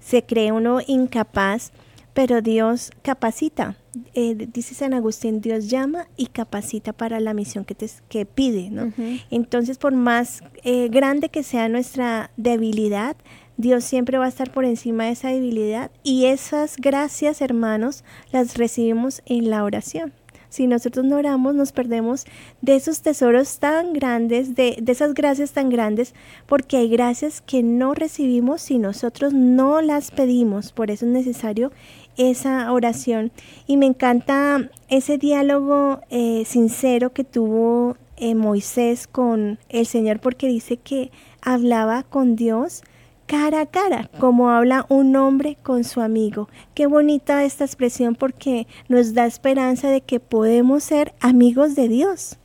Se 0.00 0.22
cree 0.24 0.52
uno 0.52 0.80
incapaz, 0.86 1.72
pero 2.14 2.42
Dios 2.42 2.90
capacita. 3.02 3.76
Eh, 4.14 4.48
dice 4.52 4.74
San 4.74 4.94
Agustín, 4.94 5.40
Dios 5.40 5.68
llama 5.68 6.08
y 6.16 6.26
capacita 6.26 6.92
para 6.92 7.20
la 7.20 7.34
misión 7.34 7.64
que 7.64 7.74
te 7.74 7.90
que 8.08 8.24
pide, 8.24 8.70
¿no? 8.70 8.92
Entonces, 9.30 9.76
por 9.78 9.92
más 9.92 10.42
eh, 10.64 10.88
grande 10.88 11.28
que 11.28 11.42
sea 11.42 11.68
nuestra 11.68 12.30
debilidad, 12.36 13.16
Dios 13.58 13.84
siempre 13.84 14.16
va 14.16 14.24
a 14.24 14.28
estar 14.28 14.50
por 14.50 14.64
encima 14.64 15.04
de 15.04 15.10
esa 15.10 15.28
debilidad 15.28 15.90
y 16.02 16.24
esas 16.26 16.76
gracias, 16.78 17.42
hermanos, 17.42 18.02
las 18.32 18.56
recibimos 18.56 19.22
en 19.26 19.50
la 19.50 19.62
oración 19.62 20.12
si 20.52 20.66
nosotros 20.66 21.06
no 21.06 21.16
oramos, 21.16 21.54
nos 21.54 21.72
perdemos 21.72 22.26
de 22.60 22.76
esos 22.76 23.00
tesoros 23.00 23.58
tan 23.58 23.94
grandes, 23.94 24.54
de, 24.54 24.76
de 24.82 24.92
esas 24.92 25.14
gracias 25.14 25.52
tan 25.52 25.70
grandes, 25.70 26.14
porque 26.46 26.76
hay 26.76 26.90
gracias 26.90 27.40
que 27.40 27.62
no 27.62 27.94
recibimos 27.94 28.60
si 28.60 28.78
nosotros 28.78 29.32
no 29.32 29.80
las 29.80 30.10
pedimos. 30.10 30.72
Por 30.72 30.90
eso 30.90 31.06
es 31.06 31.12
necesario 31.12 31.72
esa 32.16 32.72
oración. 32.72 33.32
Y 33.66 33.76
me 33.76 33.86
encanta 33.86 34.70
ese 34.88 35.18
diálogo 35.18 36.00
eh, 36.10 36.44
sincero 36.46 37.12
que 37.12 37.24
tuvo 37.24 37.96
eh, 38.16 38.34
Moisés 38.34 39.06
con 39.06 39.58
el 39.68 39.86
Señor, 39.86 40.20
porque 40.20 40.48
dice 40.48 40.76
que 40.76 41.10
hablaba 41.40 42.02
con 42.02 42.36
Dios 42.36 42.82
cara 43.26 43.62
a 43.62 43.66
cara, 43.66 44.10
como 44.18 44.50
habla 44.50 44.84
un 44.88 45.16
hombre 45.16 45.56
con 45.62 45.84
su 45.84 46.00
amigo. 46.00 46.48
Qué 46.74 46.86
bonita 46.86 47.44
esta 47.44 47.64
expresión 47.64 48.14
porque 48.14 48.66
nos 48.88 49.14
da 49.14 49.26
esperanza 49.26 49.88
de 49.88 50.02
que 50.02 50.20
podemos 50.20 50.84
ser 50.84 51.14
amigos 51.20 51.74
de 51.74 51.88
Dios. 51.88 52.38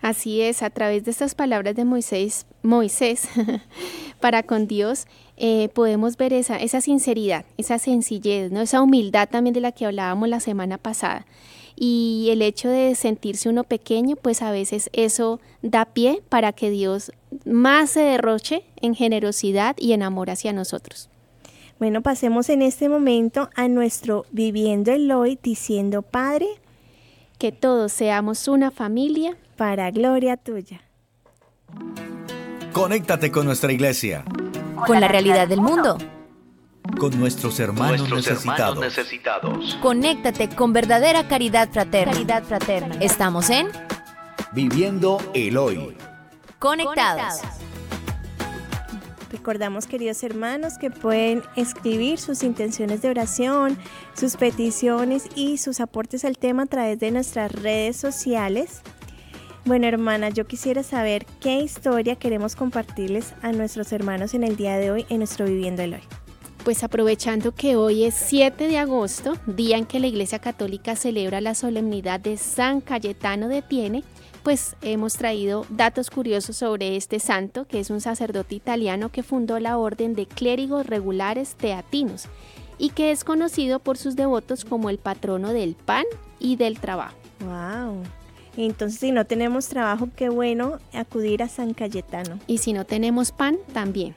Así 0.00 0.40
es, 0.42 0.62
a 0.62 0.70
través 0.70 1.04
de 1.04 1.10
estas 1.10 1.34
palabras 1.34 1.74
de 1.74 1.84
Moisés, 1.84 2.46
Moisés 2.62 3.28
para 4.20 4.42
con 4.42 4.66
Dios, 4.66 5.06
eh, 5.36 5.68
podemos 5.74 6.16
ver 6.16 6.32
esa, 6.32 6.56
esa 6.56 6.80
sinceridad, 6.80 7.44
esa 7.56 7.78
sencillez, 7.78 8.52
¿no? 8.52 8.60
esa 8.60 8.82
humildad 8.82 9.28
también 9.28 9.54
de 9.54 9.60
la 9.60 9.72
que 9.72 9.86
hablábamos 9.86 10.28
la 10.28 10.40
semana 10.40 10.78
pasada 10.78 11.26
y 11.76 12.28
el 12.30 12.42
hecho 12.42 12.68
de 12.68 12.94
sentirse 12.94 13.48
uno 13.48 13.64
pequeño, 13.64 14.16
pues 14.16 14.42
a 14.42 14.50
veces 14.50 14.90
eso 14.92 15.40
da 15.62 15.86
pie 15.86 16.22
para 16.28 16.52
que 16.52 16.70
Dios 16.70 17.12
más 17.44 17.90
se 17.90 18.00
derroche 18.00 18.64
en 18.80 18.94
generosidad 18.94 19.76
y 19.78 19.92
en 19.92 20.02
amor 20.02 20.30
hacia 20.30 20.52
nosotros. 20.52 21.08
Bueno, 21.78 22.02
pasemos 22.02 22.48
en 22.48 22.62
este 22.62 22.88
momento 22.88 23.50
a 23.56 23.66
nuestro 23.66 24.26
viviendo 24.30 24.92
el 24.92 25.10
hoy 25.10 25.38
diciendo, 25.42 26.02
Padre, 26.02 26.46
que 27.38 27.50
todos 27.50 27.92
seamos 27.92 28.46
una 28.46 28.70
familia 28.70 29.36
para 29.56 29.90
gloria 29.90 30.36
tuya. 30.36 30.82
Conéctate 32.72 33.32
con 33.32 33.46
nuestra 33.46 33.72
iglesia. 33.72 34.24
Con 34.86 35.00
la 35.00 35.08
realidad 35.08 35.48
del 35.48 35.60
mundo 35.60 35.98
con 36.98 37.18
nuestros 37.18 37.58
hermanos, 37.60 38.08
necesitados. 38.10 39.78
Conéctate 39.80 40.48
con 40.50 40.72
verdadera 40.72 41.26
caridad 41.26 41.70
fraterna. 41.70 42.12
Caridad 42.12 42.44
fraterna. 42.44 42.96
Estamos 43.00 43.50
en 43.50 43.68
Viviendo 44.52 45.18
el 45.34 45.56
Hoy. 45.56 45.96
Conectados. 46.58 47.40
Recordamos, 49.32 49.88
queridos 49.88 50.22
hermanos, 50.22 50.78
que 50.78 50.90
pueden 50.90 51.42
escribir 51.56 52.20
sus 52.20 52.44
intenciones 52.44 53.02
de 53.02 53.10
oración, 53.10 53.76
sus 54.14 54.36
peticiones 54.36 55.28
y 55.34 55.58
sus 55.58 55.80
aportes 55.80 56.24
al 56.24 56.38
tema 56.38 56.62
a 56.62 56.66
través 56.66 57.00
de 57.00 57.10
nuestras 57.10 57.50
redes 57.50 57.96
sociales. 57.96 58.82
Bueno, 59.66 59.86
hermana, 59.86 60.28
yo 60.28 60.46
quisiera 60.46 60.82
saber 60.82 61.24
qué 61.40 61.60
historia 61.60 62.16
queremos 62.16 62.54
compartirles 62.54 63.32
a 63.40 63.50
nuestros 63.52 63.92
hermanos 63.92 64.34
en 64.34 64.44
el 64.44 64.56
día 64.56 64.76
de 64.76 64.90
hoy 64.90 65.06
en 65.08 65.18
nuestro 65.18 65.46
Viviendo 65.46 65.82
el 65.82 65.94
Hoy 65.94 66.02
pues 66.64 66.82
aprovechando 66.82 67.52
que 67.52 67.76
hoy 67.76 68.04
es 68.04 68.14
7 68.14 68.68
de 68.68 68.78
agosto, 68.78 69.34
día 69.46 69.76
en 69.76 69.84
que 69.84 70.00
la 70.00 70.06
Iglesia 70.06 70.38
Católica 70.38 70.96
celebra 70.96 71.42
la 71.42 71.54
solemnidad 71.54 72.20
de 72.20 72.38
San 72.38 72.80
Cayetano 72.80 73.48
de 73.48 73.60
Tiene, 73.60 74.02
pues 74.42 74.74
hemos 74.80 75.12
traído 75.14 75.66
datos 75.68 76.08
curiosos 76.08 76.56
sobre 76.56 76.96
este 76.96 77.20
santo, 77.20 77.66
que 77.66 77.80
es 77.80 77.90
un 77.90 78.00
sacerdote 78.00 78.54
italiano 78.54 79.10
que 79.10 79.22
fundó 79.22 79.60
la 79.60 79.76
orden 79.76 80.14
de 80.14 80.24
clérigos 80.24 80.86
regulares 80.86 81.54
teatinos 81.54 82.28
y 82.78 82.90
que 82.90 83.10
es 83.10 83.24
conocido 83.24 83.78
por 83.78 83.98
sus 83.98 84.16
devotos 84.16 84.64
como 84.64 84.88
el 84.88 84.96
patrono 84.96 85.52
del 85.52 85.74
pan 85.74 86.04
y 86.40 86.56
del 86.56 86.80
trabajo. 86.80 87.16
¡Wow! 87.40 88.23
Entonces, 88.56 89.00
si 89.00 89.10
no 89.10 89.24
tenemos 89.24 89.68
trabajo, 89.68 90.08
qué 90.14 90.28
bueno 90.28 90.78
acudir 90.92 91.42
a 91.42 91.48
San 91.48 91.74
Cayetano. 91.74 92.38
Y 92.46 92.58
si 92.58 92.72
no 92.72 92.84
tenemos 92.84 93.32
pan, 93.32 93.58
también. 93.72 94.14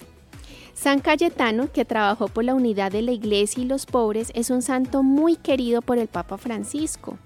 San 0.73 0.99
Cayetano, 0.99 1.71
que 1.71 1.85
trabajó 1.85 2.27
por 2.27 2.43
la 2.43 2.53
unidad 2.53 2.91
de 2.91 3.01
la 3.01 3.11
iglesia 3.11 3.63
y 3.63 3.65
los 3.65 3.87
pobres, 3.87 4.31
es 4.35 4.51
un 4.51 4.61
santo 4.61 5.01
muy 5.01 5.35
querido 5.35 5.81
por 5.81 5.97
el 5.97 6.07
Papa 6.07 6.37
Francisco 6.37 7.17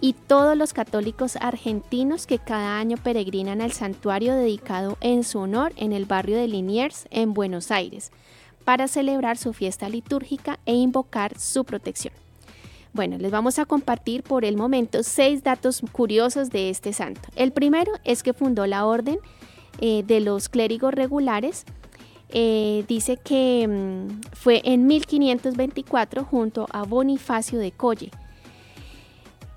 y 0.00 0.12
todos 0.12 0.56
los 0.56 0.72
católicos 0.72 1.36
argentinos 1.36 2.26
que 2.26 2.38
cada 2.38 2.78
año 2.78 2.96
peregrinan 2.98 3.60
al 3.60 3.72
santuario 3.72 4.34
dedicado 4.34 4.96
en 5.00 5.24
su 5.24 5.38
honor 5.38 5.72
en 5.76 5.92
el 5.92 6.04
barrio 6.04 6.36
de 6.36 6.48
Liniers, 6.48 7.06
en 7.10 7.34
Buenos 7.34 7.70
Aires, 7.70 8.12
para 8.64 8.88
celebrar 8.88 9.38
su 9.38 9.52
fiesta 9.52 9.88
litúrgica 9.88 10.58
e 10.66 10.74
invocar 10.74 11.38
su 11.38 11.64
protección. 11.64 12.14
Bueno, 12.92 13.18
les 13.18 13.30
vamos 13.30 13.58
a 13.58 13.66
compartir 13.66 14.22
por 14.22 14.44
el 14.44 14.56
momento 14.56 15.02
seis 15.02 15.42
datos 15.42 15.82
curiosos 15.92 16.50
de 16.50 16.70
este 16.70 16.92
santo. 16.92 17.20
El 17.36 17.52
primero 17.52 17.92
es 18.04 18.22
que 18.22 18.32
fundó 18.32 18.66
la 18.66 18.86
orden 18.86 19.18
eh, 19.80 20.02
de 20.06 20.20
los 20.20 20.48
clérigos 20.48 20.92
regulares 20.92 21.64
eh, 22.30 22.84
dice 22.86 23.16
que 23.16 23.66
mm, 23.66 24.20
fue 24.34 24.60
en 24.64 24.86
1524 24.86 26.24
junto 26.24 26.66
a 26.72 26.82
Bonifacio 26.82 27.58
de 27.58 27.72
Colle. 27.72 28.10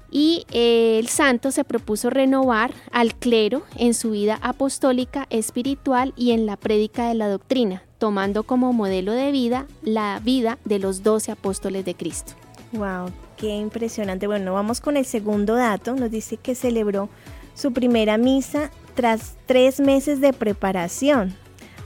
Y 0.09 0.45
eh, 0.51 0.97
el 0.99 1.07
santo 1.07 1.51
se 1.51 1.63
propuso 1.63 2.09
renovar 2.09 2.73
al 2.91 3.15
clero 3.15 3.63
en 3.77 3.93
su 3.93 4.11
vida 4.11 4.39
apostólica, 4.41 5.25
espiritual 5.29 6.13
y 6.17 6.31
en 6.31 6.45
la 6.45 6.57
prédica 6.57 7.07
de 7.07 7.15
la 7.15 7.29
doctrina, 7.29 7.83
tomando 7.97 8.43
como 8.43 8.73
modelo 8.73 9.13
de 9.13 9.31
vida 9.31 9.67
la 9.83 10.19
vida 10.21 10.57
de 10.65 10.79
los 10.79 11.03
doce 11.03 11.31
apóstoles 11.31 11.85
de 11.85 11.95
Cristo. 11.95 12.33
¡Wow! 12.73 13.11
¡Qué 13.37 13.55
impresionante! 13.55 14.27
Bueno, 14.27 14.53
vamos 14.53 14.81
con 14.81 14.97
el 14.97 15.05
segundo 15.05 15.55
dato. 15.55 15.95
Nos 15.95 16.11
dice 16.11 16.37
que 16.37 16.55
celebró 16.55 17.09
su 17.53 17.73
primera 17.73 18.17
misa 18.17 18.71
tras 18.95 19.35
tres 19.45 19.79
meses 19.79 20.21
de 20.21 20.33
preparación. 20.33 21.35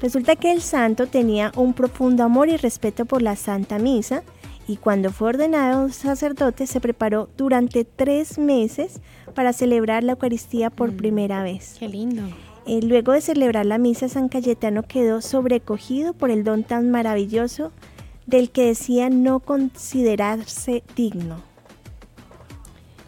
Resulta 0.01 0.35
que 0.35 0.51
el 0.51 0.61
santo 0.61 1.07
tenía 1.07 1.51
un 1.55 1.73
profundo 1.73 2.23
amor 2.23 2.49
y 2.49 2.57
respeto 2.57 3.05
por 3.05 3.21
la 3.21 3.35
Santa 3.35 3.79
Misa 3.79 4.23
y 4.67 4.77
cuando 4.77 5.11
fue 5.11 5.29
ordenado 5.29 5.89
sacerdote 5.89 6.67
se 6.67 6.81
preparó 6.81 7.29
durante 7.37 7.85
tres 7.85 8.37
meses 8.37 8.99
para 9.33 9.53
celebrar 9.53 10.03
la 10.03 10.13
Eucaristía 10.13 10.69
por 10.69 10.91
mm, 10.91 10.97
primera 10.97 11.43
vez. 11.43 11.75
Qué 11.79 11.87
lindo. 11.87 12.23
Eh, 12.65 12.81
luego 12.81 13.11
de 13.11 13.21
celebrar 13.21 13.65
la 13.65 13.77
misa, 13.77 14.09
San 14.09 14.27
Cayetano 14.27 14.83
quedó 14.83 15.21
sobrecogido 15.21 16.13
por 16.13 16.31
el 16.31 16.43
don 16.43 16.63
tan 16.63 16.89
maravilloso 16.89 17.71
del 18.25 18.49
que 18.49 18.65
decía 18.65 19.09
no 19.09 19.39
considerarse 19.39 20.83
digno. 20.95 21.41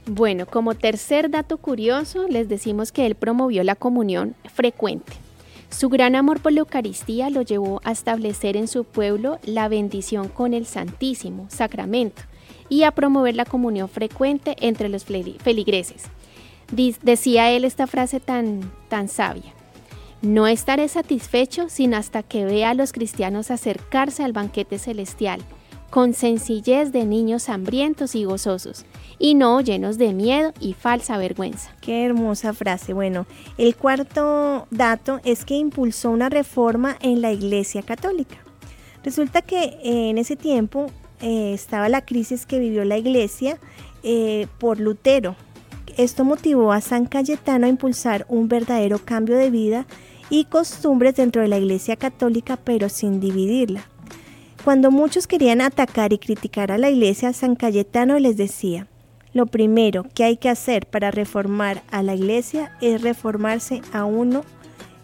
Bueno, 0.05 0.45
como 0.45 0.73
tercer 0.73 1.29
dato 1.29 1.57
curioso, 1.57 2.27
les 2.29 2.47
decimos 2.47 2.91
que 2.91 3.05
él 3.05 3.15
promovió 3.15 3.63
la 3.63 3.75
comunión 3.75 4.35
frecuente. 4.53 5.13
Su 5.69 5.89
gran 5.89 6.15
amor 6.15 6.39
por 6.39 6.53
la 6.53 6.61
Eucaristía 6.61 7.29
lo 7.29 7.41
llevó 7.41 7.81
a 7.83 7.91
establecer 7.91 8.55
en 8.55 8.69
su 8.69 8.85
pueblo 8.85 9.37
la 9.43 9.67
bendición 9.67 10.29
con 10.29 10.53
el 10.53 10.65
Santísimo 10.65 11.47
Sacramento 11.49 12.21
y 12.69 12.83
a 12.83 12.91
promover 12.91 13.35
la 13.35 13.43
comunión 13.43 13.89
frecuente 13.89 14.55
entre 14.61 14.87
los 14.87 15.03
feligreses. 15.05 16.03
Decía 16.71 17.51
él 17.51 17.65
esta 17.65 17.85
frase 17.85 18.19
tan, 18.19 18.71
tan 18.87 19.09
sabia. 19.09 19.56
No 20.21 20.47
estaré 20.47 20.87
satisfecho 20.87 21.69
sino 21.69 21.97
hasta 21.97 22.23
que 22.23 22.45
vea 22.45 22.71
a 22.71 22.73
los 22.73 22.91
cristianos 22.91 23.51
acercarse 23.51 24.23
al 24.23 24.33
banquete 24.33 24.79
celestial, 24.79 25.41
con 25.89 26.13
sencillez 26.13 26.91
de 26.91 27.05
niños 27.05 27.49
hambrientos 27.49 28.15
y 28.15 28.25
gozosos, 28.25 28.85
y 29.19 29.35
no 29.35 29.61
llenos 29.61 29.97
de 29.97 30.13
miedo 30.13 30.53
y 30.59 30.73
falsa 30.73 31.17
vergüenza. 31.17 31.71
Qué 31.81 32.05
hermosa 32.05 32.53
frase. 32.53 32.93
Bueno, 32.93 33.25
el 33.57 33.75
cuarto 33.75 34.67
dato 34.71 35.19
es 35.23 35.45
que 35.45 35.55
impulsó 35.55 36.09
una 36.09 36.29
reforma 36.29 36.97
en 37.01 37.21
la 37.21 37.31
Iglesia 37.31 37.83
Católica. 37.83 38.37
Resulta 39.03 39.41
que 39.41 39.63
eh, 39.63 40.09
en 40.09 40.17
ese 40.17 40.35
tiempo 40.35 40.87
eh, 41.21 41.53
estaba 41.53 41.89
la 41.89 42.03
crisis 42.05 42.45
que 42.45 42.59
vivió 42.59 42.83
la 42.83 42.97
Iglesia 42.97 43.57
eh, 44.03 44.47
por 44.57 44.79
Lutero. 44.79 45.35
Esto 45.95 46.25
motivó 46.25 46.73
a 46.73 46.81
San 46.81 47.05
Cayetano 47.05 47.65
a 47.65 47.69
impulsar 47.69 48.25
un 48.29 48.47
verdadero 48.47 48.99
cambio 48.99 49.37
de 49.37 49.49
vida 49.49 49.87
y 50.29 50.45
costumbres 50.45 51.15
dentro 51.15 51.41
de 51.41 51.47
la 51.47 51.57
Iglesia 51.57 51.95
Católica, 51.95 52.57
pero 52.57 52.89
sin 52.89 53.19
dividirla. 53.19 53.85
Cuando 54.63 54.91
muchos 54.91 55.27
querían 55.27 55.61
atacar 55.61 56.13
y 56.13 56.17
criticar 56.17 56.71
a 56.71 56.77
la 56.77 56.89
Iglesia, 56.89 57.31
San 57.33 57.55
Cayetano 57.55 58.19
les 58.19 58.37
decía, 58.37 58.87
lo 59.37 59.45
primero 59.45 60.03
que 60.15 60.23
hay 60.23 60.37
que 60.37 60.49
hacer 60.49 60.87
para 60.87 61.11
reformar 61.11 61.83
a 61.91 62.01
la 62.01 62.15
iglesia 62.15 62.75
es 62.81 63.03
reformarse 63.03 63.81
a 63.93 64.03
uno, 64.03 64.43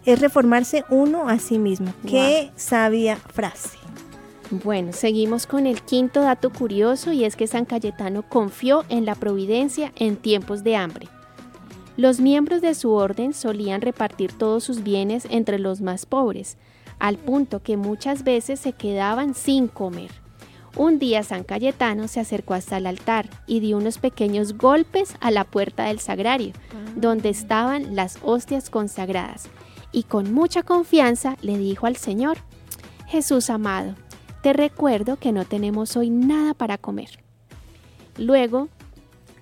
es 0.04 0.20
reformarse 0.20 0.84
uno 0.90 1.28
a 1.28 1.38
sí 1.38 1.58
mismo. 1.58 1.94
Qué 2.04 2.50
sabia 2.56 3.16
frase. 3.16 3.78
Bueno, 4.50 4.92
seguimos 4.92 5.46
con 5.46 5.66
el 5.66 5.82
quinto 5.82 6.20
dato 6.20 6.50
curioso 6.52 7.12
y 7.12 7.24
es 7.24 7.36
que 7.36 7.46
San 7.46 7.64
Cayetano 7.64 8.28
confió 8.28 8.84
en 8.88 9.04
la 9.04 9.14
providencia 9.14 9.92
en 9.96 10.16
tiempos 10.16 10.64
de 10.64 10.76
hambre. 10.76 11.06
Los 11.96 12.18
miembros 12.18 12.60
de 12.60 12.74
su 12.74 12.92
orden 12.92 13.32
solían 13.34 13.80
repartir 13.80 14.32
todos 14.32 14.64
sus 14.64 14.82
bienes 14.82 15.26
entre 15.30 15.58
los 15.58 15.80
más 15.80 16.06
pobres, 16.06 16.56
al 16.98 17.18
punto 17.18 17.62
que 17.62 17.76
muchas 17.76 18.24
veces 18.24 18.58
se 18.58 18.72
quedaban 18.72 19.34
sin 19.34 19.68
comer. 19.68 20.10
Un 20.76 20.98
día 20.98 21.22
San 21.22 21.44
Cayetano 21.44 22.08
se 22.08 22.18
acercó 22.18 22.54
hasta 22.54 22.78
el 22.78 22.86
altar 22.86 23.30
y 23.46 23.60
dio 23.60 23.76
unos 23.76 23.98
pequeños 23.98 24.58
golpes 24.58 25.14
a 25.20 25.30
la 25.30 25.44
puerta 25.44 25.84
del 25.84 26.00
sagrario, 26.00 26.52
ah. 26.72 26.90
donde 26.96 27.28
estaban 27.28 27.94
las 27.94 28.18
hostias 28.22 28.70
consagradas, 28.70 29.48
y 29.92 30.02
con 30.02 30.34
mucha 30.34 30.64
confianza 30.64 31.36
le 31.42 31.56
dijo 31.58 31.86
al 31.86 31.96
Señor, 31.96 32.38
Jesús 33.06 33.50
amado, 33.50 33.94
te 34.42 34.52
recuerdo 34.52 35.16
que 35.16 35.30
no 35.30 35.44
tenemos 35.44 35.96
hoy 35.96 36.10
nada 36.10 36.54
para 36.54 36.76
comer. 36.76 37.20
Luego 38.18 38.68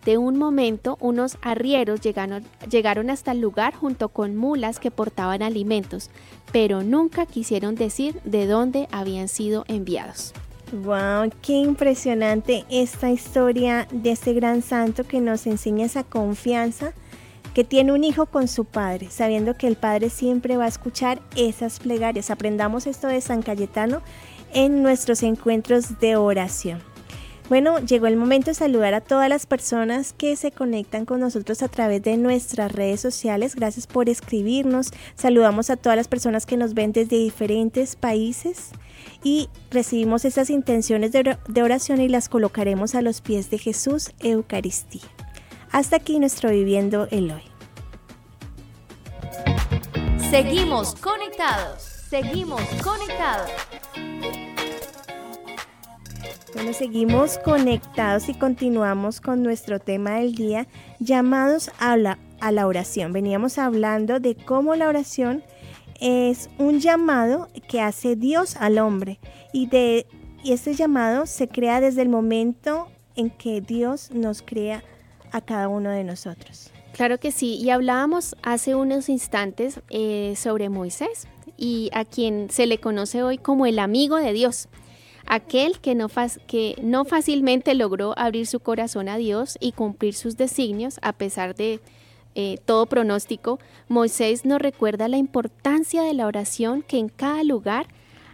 de 0.04 0.18
un 0.18 0.36
momento, 0.36 0.96
unos 1.00 1.38
arrieros 1.42 2.00
llegaron, 2.00 2.44
llegaron, 2.68 3.10
hasta 3.10 3.32
el 3.32 3.40
lugar 3.40 3.74
junto 3.74 4.08
con 4.08 4.36
mulas 4.36 4.78
que 4.78 4.90
portaban 4.90 5.42
alimentos, 5.42 6.10
pero 6.52 6.82
nunca 6.82 7.26
quisieron 7.26 7.74
decir 7.74 8.20
de 8.24 8.46
dónde 8.46 8.88
habían 8.90 9.28
sido 9.28 9.64
enviados. 9.68 10.32
Wow, 10.72 11.30
qué 11.42 11.52
impresionante 11.52 12.64
esta 12.70 13.10
historia 13.10 13.86
de 13.92 14.12
este 14.12 14.32
gran 14.32 14.62
santo 14.62 15.04
que 15.04 15.20
nos 15.20 15.46
enseña 15.46 15.84
esa 15.84 16.02
confianza 16.02 16.94
que 17.54 17.64
tiene 17.64 17.92
un 17.92 18.04
hijo 18.04 18.26
con 18.26 18.48
su 18.48 18.64
padre, 18.64 19.10
sabiendo 19.10 19.56
que 19.56 19.66
el 19.66 19.76
padre 19.76 20.08
siempre 20.08 20.56
va 20.56 20.64
a 20.64 20.68
escuchar 20.68 21.20
esas 21.36 21.78
plegarias. 21.78 22.30
Aprendamos 22.30 22.86
esto 22.86 23.08
de 23.08 23.20
San 23.20 23.42
Cayetano 23.42 24.00
en 24.54 24.82
nuestros 24.82 25.22
encuentros 25.22 25.98
de 26.00 26.16
oración. 26.16 26.91
Bueno, 27.48 27.78
llegó 27.80 28.06
el 28.06 28.16
momento 28.16 28.50
de 28.50 28.54
saludar 28.54 28.94
a 28.94 29.00
todas 29.00 29.28
las 29.28 29.46
personas 29.46 30.14
que 30.14 30.36
se 30.36 30.52
conectan 30.52 31.04
con 31.04 31.20
nosotros 31.20 31.62
a 31.62 31.68
través 31.68 32.02
de 32.02 32.16
nuestras 32.16 32.72
redes 32.72 33.00
sociales. 33.00 33.56
Gracias 33.56 33.86
por 33.86 34.08
escribirnos. 34.08 34.90
Saludamos 35.16 35.68
a 35.68 35.76
todas 35.76 35.96
las 35.96 36.08
personas 36.08 36.46
que 36.46 36.56
nos 36.56 36.74
ven 36.74 36.92
desde 36.92 37.18
diferentes 37.18 37.96
países 37.96 38.70
y 39.22 39.48
recibimos 39.70 40.24
estas 40.24 40.50
intenciones 40.50 41.12
de 41.12 41.62
oración 41.62 42.00
y 42.00 42.08
las 42.08 42.28
colocaremos 42.28 42.94
a 42.94 43.02
los 43.02 43.20
pies 43.20 43.50
de 43.50 43.58
Jesús 43.58 44.12
Eucaristía. 44.20 45.02
Hasta 45.70 45.96
aquí 45.96 46.18
nuestro 46.18 46.50
Viviendo 46.50 47.08
el 47.10 47.30
Hoy. 47.30 47.42
Seguimos 50.30 50.94
conectados, 50.94 51.82
seguimos 52.08 52.62
conectados. 52.82 53.50
Bueno, 56.54 56.74
seguimos 56.74 57.38
conectados 57.38 58.28
y 58.28 58.34
continuamos 58.34 59.22
con 59.22 59.42
nuestro 59.42 59.78
tema 59.78 60.16
del 60.16 60.34
día, 60.34 60.66
llamados 61.00 61.70
a 61.78 61.96
la, 61.96 62.18
oración. 62.66 63.14
Veníamos 63.14 63.56
hablando 63.56 64.20
de 64.20 64.34
cómo 64.34 64.74
la 64.74 64.88
oración 64.88 65.42
es 65.98 66.50
un 66.58 66.80
llamado 66.80 67.48
que 67.68 67.80
hace 67.80 68.16
Dios 68.16 68.56
al 68.56 68.78
hombre 68.78 69.18
y, 69.54 69.66
de, 69.66 70.06
y 70.44 70.52
este 70.52 70.74
llamado 70.74 71.24
se 71.24 71.48
crea 71.48 71.80
desde 71.80 72.02
el 72.02 72.10
momento 72.10 72.88
en 73.16 73.30
que 73.30 73.62
Dios 73.62 74.10
nos 74.10 74.42
crea 74.42 74.84
a 75.30 75.40
cada 75.40 75.68
uno 75.68 75.88
de 75.88 76.04
nosotros. 76.04 76.70
Claro 76.92 77.16
que 77.16 77.32
sí, 77.32 77.54
y 77.54 77.70
hablábamos 77.70 78.36
hace 78.42 78.74
unos 78.74 79.08
instantes 79.08 79.80
eh, 79.88 80.34
sobre 80.36 80.68
Moisés 80.68 81.26
y 81.56 81.88
a 81.94 82.04
quien 82.04 82.50
se 82.50 82.66
le 82.66 82.78
conoce 82.78 83.22
hoy 83.22 83.38
como 83.38 83.64
el 83.64 83.78
amigo 83.78 84.16
de 84.16 84.34
Dios, 84.34 84.68
aquel 85.26 85.78
que 85.80 85.94
no, 85.94 87.04
fácilmente 87.04 87.74
logró 87.74 88.14
abrir 88.18 88.46
su 88.46 88.60
corazón 88.60 89.08
a 89.08 89.16
Dios 89.16 89.56
y 89.60 89.72
cumplir 89.72 90.14
sus 90.14 90.36
designios 90.36 90.98
a 91.02 91.12
pesar 91.12 91.54
de 91.54 91.80
eh, 92.34 92.58
todo 92.64 92.86
pronóstico, 92.86 93.58
Moisés 93.88 94.44
nos 94.44 94.60
recuerda 94.60 95.08
la 95.08 95.18
importancia 95.18 96.02
de 96.02 96.14
la 96.14 96.26
oración 96.26 96.82
que 96.82 96.98
en 96.98 97.08
cada 97.08 97.44
lugar 97.44 97.86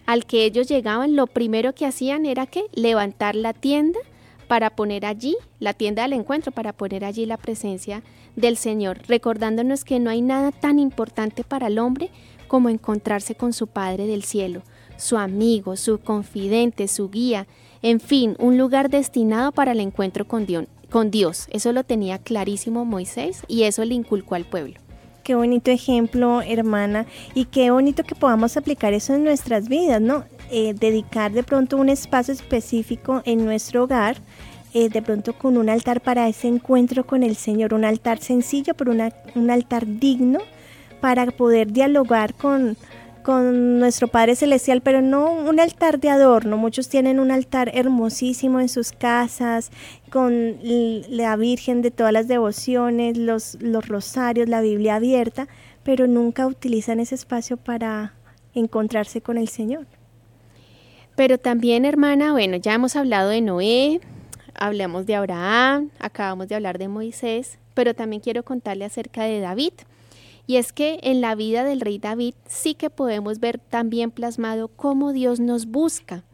al 0.06 0.24
que 0.24 0.44
ellos 0.44 0.68
llegaban, 0.68 1.16
lo 1.16 1.26
primero 1.26 1.74
que 1.74 1.84
hacían 1.84 2.24
era 2.24 2.46
que 2.46 2.64
levantar 2.72 3.34
la 3.34 3.52
tienda 3.52 3.98
para 4.46 4.70
poner 4.70 5.04
allí, 5.04 5.36
la 5.60 5.74
tienda 5.74 6.02
del 6.02 6.14
encuentro, 6.14 6.50
para 6.50 6.72
poner 6.72 7.04
allí 7.04 7.26
la 7.26 7.36
presencia 7.36 8.02
del 8.34 8.56
Señor, 8.56 9.00
recordándonos 9.06 9.84
que 9.84 10.00
no 10.00 10.08
hay 10.10 10.22
nada 10.22 10.50
tan 10.50 10.78
importante 10.78 11.44
para 11.44 11.66
el 11.66 11.78
hombre 11.78 12.10
como 12.48 12.70
encontrarse 12.70 13.34
con 13.34 13.52
su 13.52 13.66
Padre 13.66 14.06
del 14.06 14.24
cielo, 14.24 14.62
su 14.98 15.16
amigo, 15.16 15.76
su 15.76 15.98
confidente, 15.98 16.88
su 16.88 17.08
guía, 17.08 17.46
en 17.80 18.00
fin, 18.00 18.36
un 18.38 18.58
lugar 18.58 18.90
destinado 18.90 19.52
para 19.52 19.72
el 19.72 19.80
encuentro 19.80 20.26
con 20.26 20.44
Dios. 21.10 21.46
Eso 21.50 21.72
lo 21.72 21.84
tenía 21.84 22.18
clarísimo 22.18 22.84
Moisés 22.84 23.44
y 23.48 23.62
eso 23.62 23.84
le 23.84 23.94
inculcó 23.94 24.34
al 24.34 24.44
pueblo. 24.44 24.74
Qué 25.22 25.34
bonito 25.34 25.70
ejemplo, 25.70 26.40
hermana, 26.40 27.06
y 27.34 27.44
qué 27.44 27.70
bonito 27.70 28.02
que 28.02 28.14
podamos 28.14 28.56
aplicar 28.56 28.94
eso 28.94 29.14
en 29.14 29.24
nuestras 29.24 29.68
vidas, 29.68 30.00
¿no? 30.00 30.24
Eh, 30.50 30.74
dedicar 30.74 31.32
de 31.32 31.42
pronto 31.42 31.76
un 31.76 31.90
espacio 31.90 32.32
específico 32.32 33.20
en 33.26 33.44
nuestro 33.44 33.84
hogar, 33.84 34.16
eh, 34.72 34.88
de 34.88 35.02
pronto 35.02 35.34
con 35.34 35.58
un 35.58 35.68
altar 35.68 36.00
para 36.00 36.28
ese 36.28 36.48
encuentro 36.48 37.06
con 37.06 37.22
el 37.22 37.36
Señor, 37.36 37.74
un 37.74 37.84
altar 37.84 38.20
sencillo, 38.20 38.72
pero 38.74 38.92
un 39.34 39.50
altar 39.50 39.86
digno 39.86 40.40
para 41.00 41.26
poder 41.26 41.72
dialogar 41.72 42.34
con, 42.34 42.76
con 43.28 43.78
nuestro 43.78 44.08
Padre 44.08 44.36
Celestial, 44.36 44.80
pero 44.80 45.02
no 45.02 45.30
un 45.30 45.60
altar 45.60 46.00
de 46.00 46.08
adorno. 46.08 46.56
Muchos 46.56 46.88
tienen 46.88 47.20
un 47.20 47.30
altar 47.30 47.70
hermosísimo 47.74 48.58
en 48.58 48.70
sus 48.70 48.90
casas, 48.90 49.70
con 50.10 50.56
la 50.62 51.36
Virgen 51.36 51.82
de 51.82 51.90
todas 51.90 52.14
las 52.14 52.26
devociones, 52.26 53.18
los, 53.18 53.58
los 53.60 53.86
rosarios, 53.86 54.48
la 54.48 54.62
Biblia 54.62 54.94
abierta, 54.94 55.46
pero 55.82 56.06
nunca 56.06 56.46
utilizan 56.46 57.00
ese 57.00 57.16
espacio 57.16 57.58
para 57.58 58.14
encontrarse 58.54 59.20
con 59.20 59.36
el 59.36 59.48
Señor. 59.48 59.84
Pero 61.14 61.36
también, 61.36 61.84
hermana, 61.84 62.32
bueno, 62.32 62.56
ya 62.56 62.72
hemos 62.72 62.96
hablado 62.96 63.28
de 63.28 63.42
Noé, 63.42 64.00
hablamos 64.54 65.04
de 65.04 65.16
Abraham, 65.16 65.90
acabamos 65.98 66.48
de 66.48 66.54
hablar 66.54 66.78
de 66.78 66.88
Moisés, 66.88 67.58
pero 67.74 67.92
también 67.92 68.22
quiero 68.22 68.42
contarle 68.42 68.86
acerca 68.86 69.24
de 69.24 69.40
David. 69.40 69.74
Y 70.48 70.56
es 70.56 70.72
que 70.72 70.98
en 71.02 71.20
la 71.20 71.34
vida 71.34 71.62
del 71.62 71.82
rey 71.82 71.98
David 71.98 72.34
sí 72.46 72.72
que 72.72 72.88
podemos 72.88 73.38
ver 73.38 73.58
también 73.58 74.10
plasmado 74.10 74.68
cómo 74.68 75.12
Dios 75.12 75.40
nos 75.40 75.66
busca. 75.66 76.24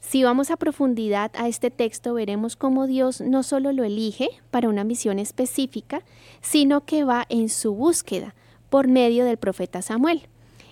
Si 0.00 0.24
vamos 0.24 0.50
a 0.50 0.56
profundidad 0.56 1.30
a 1.34 1.48
este 1.48 1.70
texto, 1.70 2.14
veremos 2.14 2.56
cómo 2.56 2.86
Dios 2.86 3.20
no 3.20 3.42
solo 3.42 3.72
lo 3.72 3.84
elige 3.84 4.30
para 4.50 4.70
una 4.70 4.84
misión 4.84 5.18
específica, 5.18 6.02
sino 6.40 6.86
que 6.86 7.04
va 7.04 7.26
en 7.28 7.50
su 7.50 7.74
búsqueda 7.74 8.34
por 8.70 8.88
medio 8.88 9.26
del 9.26 9.36
profeta 9.36 9.82
Samuel. 9.82 10.22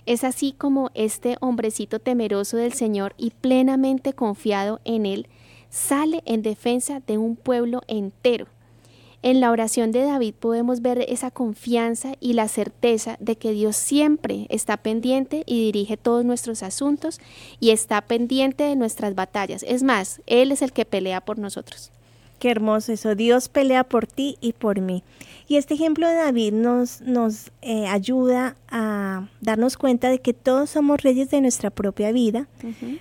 Es 0.07 0.25
así 0.25 0.53
como 0.53 0.91
este 0.95 1.37
hombrecito 1.41 1.99
temeroso 1.99 2.57
del 2.57 2.73
Señor 2.73 3.15
y 3.19 3.33
plenamente 3.33 4.15
confiado 4.15 4.81
en 4.87 5.05
Él 5.05 5.29
sale 5.69 6.23
en 6.25 6.41
defensa 6.41 7.01
de 7.01 7.19
un 7.19 7.37
pueblo 7.37 7.83
entero 7.89 8.47
en 9.23 9.41
la 9.41 9.51
oración 9.51 9.93
de 9.93 10.03
David 10.03 10.35
podemos 10.39 10.81
ver 10.81 11.05
esa 11.09 11.31
confianza 11.31 12.15
y 12.21 12.33
la 12.33 12.49
certeza 12.49 13.17
de 13.21 13.37
que 13.37 13.53
Dios 13.53 13.77
siempre 13.77 14.47
está 14.49 14.79
pendiente 14.79 15.43
y 15.47 15.65
dirige 15.65 15.97
todos 15.97 16.25
nuestros 16.25 16.63
asuntos 16.63 17.21
y 17.61 17.71
está 17.71 18.01
pendiente 18.01 18.65
de 18.65 18.77
nuestras 18.77 19.15
batallas. 19.15 19.63
Es 19.67 19.83
más, 19.83 20.23
Él 20.27 20.53
es 20.53 20.63
el 20.63 20.73
que 20.73 20.85
pelea 20.85 21.21
por 21.21 21.39
nosotros. 21.39 21.91
Qué 22.39 22.51
hermoso 22.51 22.93
eso. 22.93 23.15
Dios 23.15 23.51
pelea 23.51 23.85
por 23.85 24.07
ti 24.07 24.39
y 24.41 24.55
por 24.55 24.81
mí. 24.81 25.05
Y 25.47 25.57
este 25.57 25.75
ejemplo 25.75 26.09
de 26.09 26.15
David 26.15 26.55
nos, 26.55 27.03
nos 27.03 27.51
eh, 27.61 27.87
ayuda 27.87 28.57
a 28.71 29.29
darnos 29.43 29.77
cuenta 29.77 30.09
de 30.09 30.21
que 30.21 30.33
todos 30.33 30.71
somos 30.71 31.03
reyes 31.03 31.29
de 31.31 31.43
nuestra 31.43 31.69
propia 31.69 32.13
vida, 32.13 32.47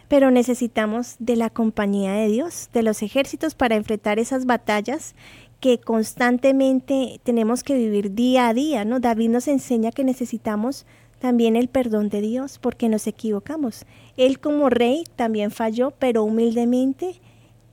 pero 0.09 0.29
necesitamos 0.29 1.15
de 1.19 1.37
la 1.37 1.49
compañía 1.49 2.11
de 2.13 2.27
Dios, 2.27 2.69
de 2.73 2.83
los 2.83 3.01
ejércitos 3.01 3.55
para 3.55 3.75
enfrentar 3.75 4.19
esas 4.19 4.45
batallas 4.45 5.15
que 5.59 5.79
constantemente 5.79 7.19
tenemos 7.23 7.63
que 7.63 7.75
vivir 7.75 8.13
día 8.13 8.47
a 8.47 8.53
día, 8.53 8.85
¿no? 8.85 8.99
David 8.99 9.29
nos 9.29 9.47
enseña 9.47 9.91
que 9.91 10.03
necesitamos 10.03 10.85
también 11.19 11.55
el 11.55 11.67
perdón 11.67 12.09
de 12.09 12.21
Dios 12.21 12.59
porque 12.59 12.87
nos 12.89 13.05
equivocamos. 13.07 13.85
Él 14.17 14.39
como 14.39 14.69
rey 14.69 15.03
también 15.15 15.51
falló, 15.51 15.91
pero 15.91 16.23
humildemente 16.23 17.19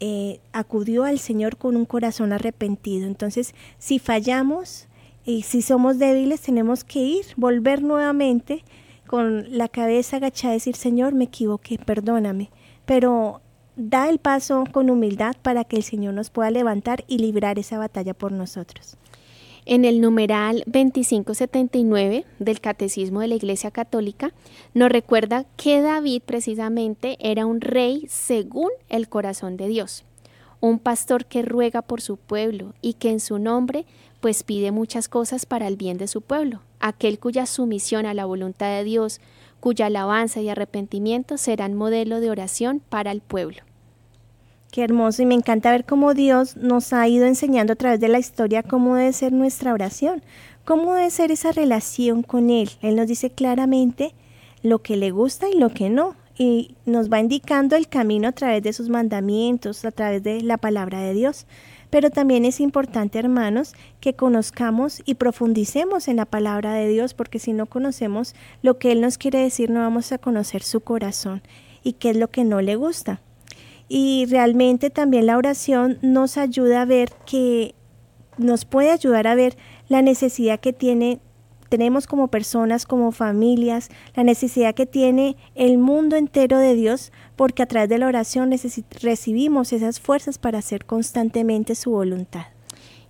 eh, 0.00 0.40
acudió 0.52 1.04
al 1.04 1.18
Señor 1.18 1.56
con 1.56 1.76
un 1.76 1.84
corazón 1.84 2.32
arrepentido. 2.32 3.06
Entonces, 3.06 3.54
si 3.78 3.98
fallamos 3.98 4.88
y 5.24 5.42
si 5.42 5.62
somos 5.62 5.98
débiles, 5.98 6.40
tenemos 6.40 6.84
que 6.84 6.98
ir, 6.98 7.24
volver 7.36 7.82
nuevamente 7.82 8.64
con 9.06 9.56
la 9.56 9.68
cabeza 9.68 10.16
agachada 10.16 10.54
y 10.54 10.56
decir, 10.56 10.76
Señor, 10.76 11.14
me 11.14 11.24
equivoqué, 11.24 11.78
perdóname. 11.78 12.50
Pero 12.84 13.40
da 13.76 14.08
el 14.08 14.18
paso 14.18 14.64
con 14.72 14.90
humildad 14.90 15.36
para 15.42 15.64
que 15.64 15.76
el 15.76 15.82
Señor 15.82 16.14
nos 16.14 16.30
pueda 16.30 16.50
levantar 16.50 17.04
y 17.06 17.18
librar 17.18 17.58
esa 17.58 17.78
batalla 17.78 18.14
por 18.14 18.32
nosotros. 18.32 18.96
En 19.66 19.84
el 19.84 20.00
numeral 20.00 20.62
2579 20.66 22.24
del 22.38 22.60
Catecismo 22.60 23.20
de 23.20 23.28
la 23.28 23.34
Iglesia 23.34 23.70
Católica 23.70 24.32
nos 24.74 24.90
recuerda 24.90 25.44
que 25.56 25.82
David 25.82 26.22
precisamente 26.24 27.16
era 27.20 27.46
un 27.46 27.60
rey 27.60 28.06
según 28.08 28.70
el 28.88 29.08
corazón 29.08 29.56
de 29.56 29.66
Dios, 29.66 30.04
un 30.60 30.78
pastor 30.78 31.26
que 31.26 31.42
ruega 31.42 31.82
por 31.82 32.00
su 32.00 32.16
pueblo 32.16 32.74
y 32.80 32.94
que 32.94 33.10
en 33.10 33.20
su 33.20 33.38
nombre 33.38 33.86
pues 34.20 34.44
pide 34.44 34.70
muchas 34.70 35.08
cosas 35.08 35.46
para 35.46 35.66
el 35.66 35.76
bien 35.76 35.98
de 35.98 36.06
su 36.06 36.22
pueblo, 36.22 36.60
aquel 36.80 37.18
cuya 37.18 37.44
sumisión 37.44 38.06
a 38.06 38.14
la 38.14 38.24
voluntad 38.24 38.68
de 38.68 38.84
Dios, 38.84 39.20
cuya 39.66 39.86
alabanza 39.86 40.40
y 40.40 40.48
arrepentimiento 40.48 41.38
serán 41.38 41.74
modelo 41.74 42.20
de 42.20 42.30
oración 42.30 42.80
para 42.88 43.10
el 43.10 43.20
pueblo. 43.20 43.64
Qué 44.70 44.84
hermoso 44.84 45.22
y 45.22 45.26
me 45.26 45.34
encanta 45.34 45.72
ver 45.72 45.84
cómo 45.84 46.14
Dios 46.14 46.56
nos 46.56 46.92
ha 46.92 47.08
ido 47.08 47.26
enseñando 47.26 47.72
a 47.72 47.76
través 47.76 47.98
de 47.98 48.06
la 48.06 48.20
historia 48.20 48.62
cómo 48.62 48.94
debe 48.94 49.12
ser 49.12 49.32
nuestra 49.32 49.72
oración, 49.72 50.22
cómo 50.64 50.94
debe 50.94 51.10
ser 51.10 51.32
esa 51.32 51.50
relación 51.50 52.22
con 52.22 52.48
Él. 52.50 52.70
Él 52.80 52.94
nos 52.94 53.08
dice 53.08 53.30
claramente 53.30 54.14
lo 54.62 54.82
que 54.82 54.96
le 54.96 55.10
gusta 55.10 55.48
y 55.48 55.58
lo 55.58 55.70
que 55.70 55.90
no 55.90 56.14
y 56.38 56.76
nos 56.84 57.10
va 57.10 57.18
indicando 57.18 57.74
el 57.74 57.88
camino 57.88 58.28
a 58.28 58.32
través 58.32 58.62
de 58.62 58.72
sus 58.72 58.88
mandamientos, 58.88 59.84
a 59.84 59.90
través 59.90 60.22
de 60.22 60.42
la 60.42 60.58
palabra 60.58 61.00
de 61.00 61.12
Dios. 61.12 61.44
Pero 61.90 62.10
también 62.10 62.44
es 62.44 62.60
importante, 62.60 63.18
hermanos, 63.18 63.74
que 64.00 64.14
conozcamos 64.14 65.02
y 65.04 65.14
profundicemos 65.14 66.08
en 66.08 66.16
la 66.16 66.24
palabra 66.24 66.74
de 66.74 66.88
Dios, 66.88 67.14
porque 67.14 67.38
si 67.38 67.52
no 67.52 67.66
conocemos 67.66 68.34
lo 68.62 68.78
que 68.78 68.92
Él 68.92 69.00
nos 69.00 69.18
quiere 69.18 69.40
decir, 69.40 69.70
no 69.70 69.80
vamos 69.80 70.12
a 70.12 70.18
conocer 70.18 70.62
su 70.62 70.80
corazón 70.80 71.42
y 71.82 71.92
qué 71.94 72.10
es 72.10 72.16
lo 72.16 72.28
que 72.28 72.44
no 72.44 72.60
le 72.60 72.76
gusta. 72.76 73.20
Y 73.88 74.26
realmente 74.28 74.90
también 74.90 75.26
la 75.26 75.36
oración 75.36 75.98
nos 76.02 76.38
ayuda 76.38 76.82
a 76.82 76.86
ver 76.86 77.12
que 77.24 77.74
nos 78.36 78.64
puede 78.64 78.90
ayudar 78.90 79.26
a 79.26 79.34
ver 79.34 79.56
la 79.88 80.02
necesidad 80.02 80.58
que 80.60 80.72
tiene 80.72 81.20
tenemos 81.76 82.06
como 82.06 82.28
personas, 82.28 82.86
como 82.86 83.12
familias, 83.12 83.90
la 84.14 84.24
necesidad 84.24 84.74
que 84.74 84.86
tiene 84.86 85.36
el 85.54 85.76
mundo 85.76 86.16
entero 86.16 86.58
de 86.58 86.74
Dios, 86.74 87.12
porque 87.36 87.62
a 87.62 87.66
través 87.66 87.90
de 87.90 87.98
la 87.98 88.06
oración 88.06 88.50
recibimos 89.02 89.74
esas 89.74 90.00
fuerzas 90.00 90.38
para 90.38 90.60
hacer 90.60 90.86
constantemente 90.86 91.74
su 91.74 91.90
voluntad. 91.90 92.46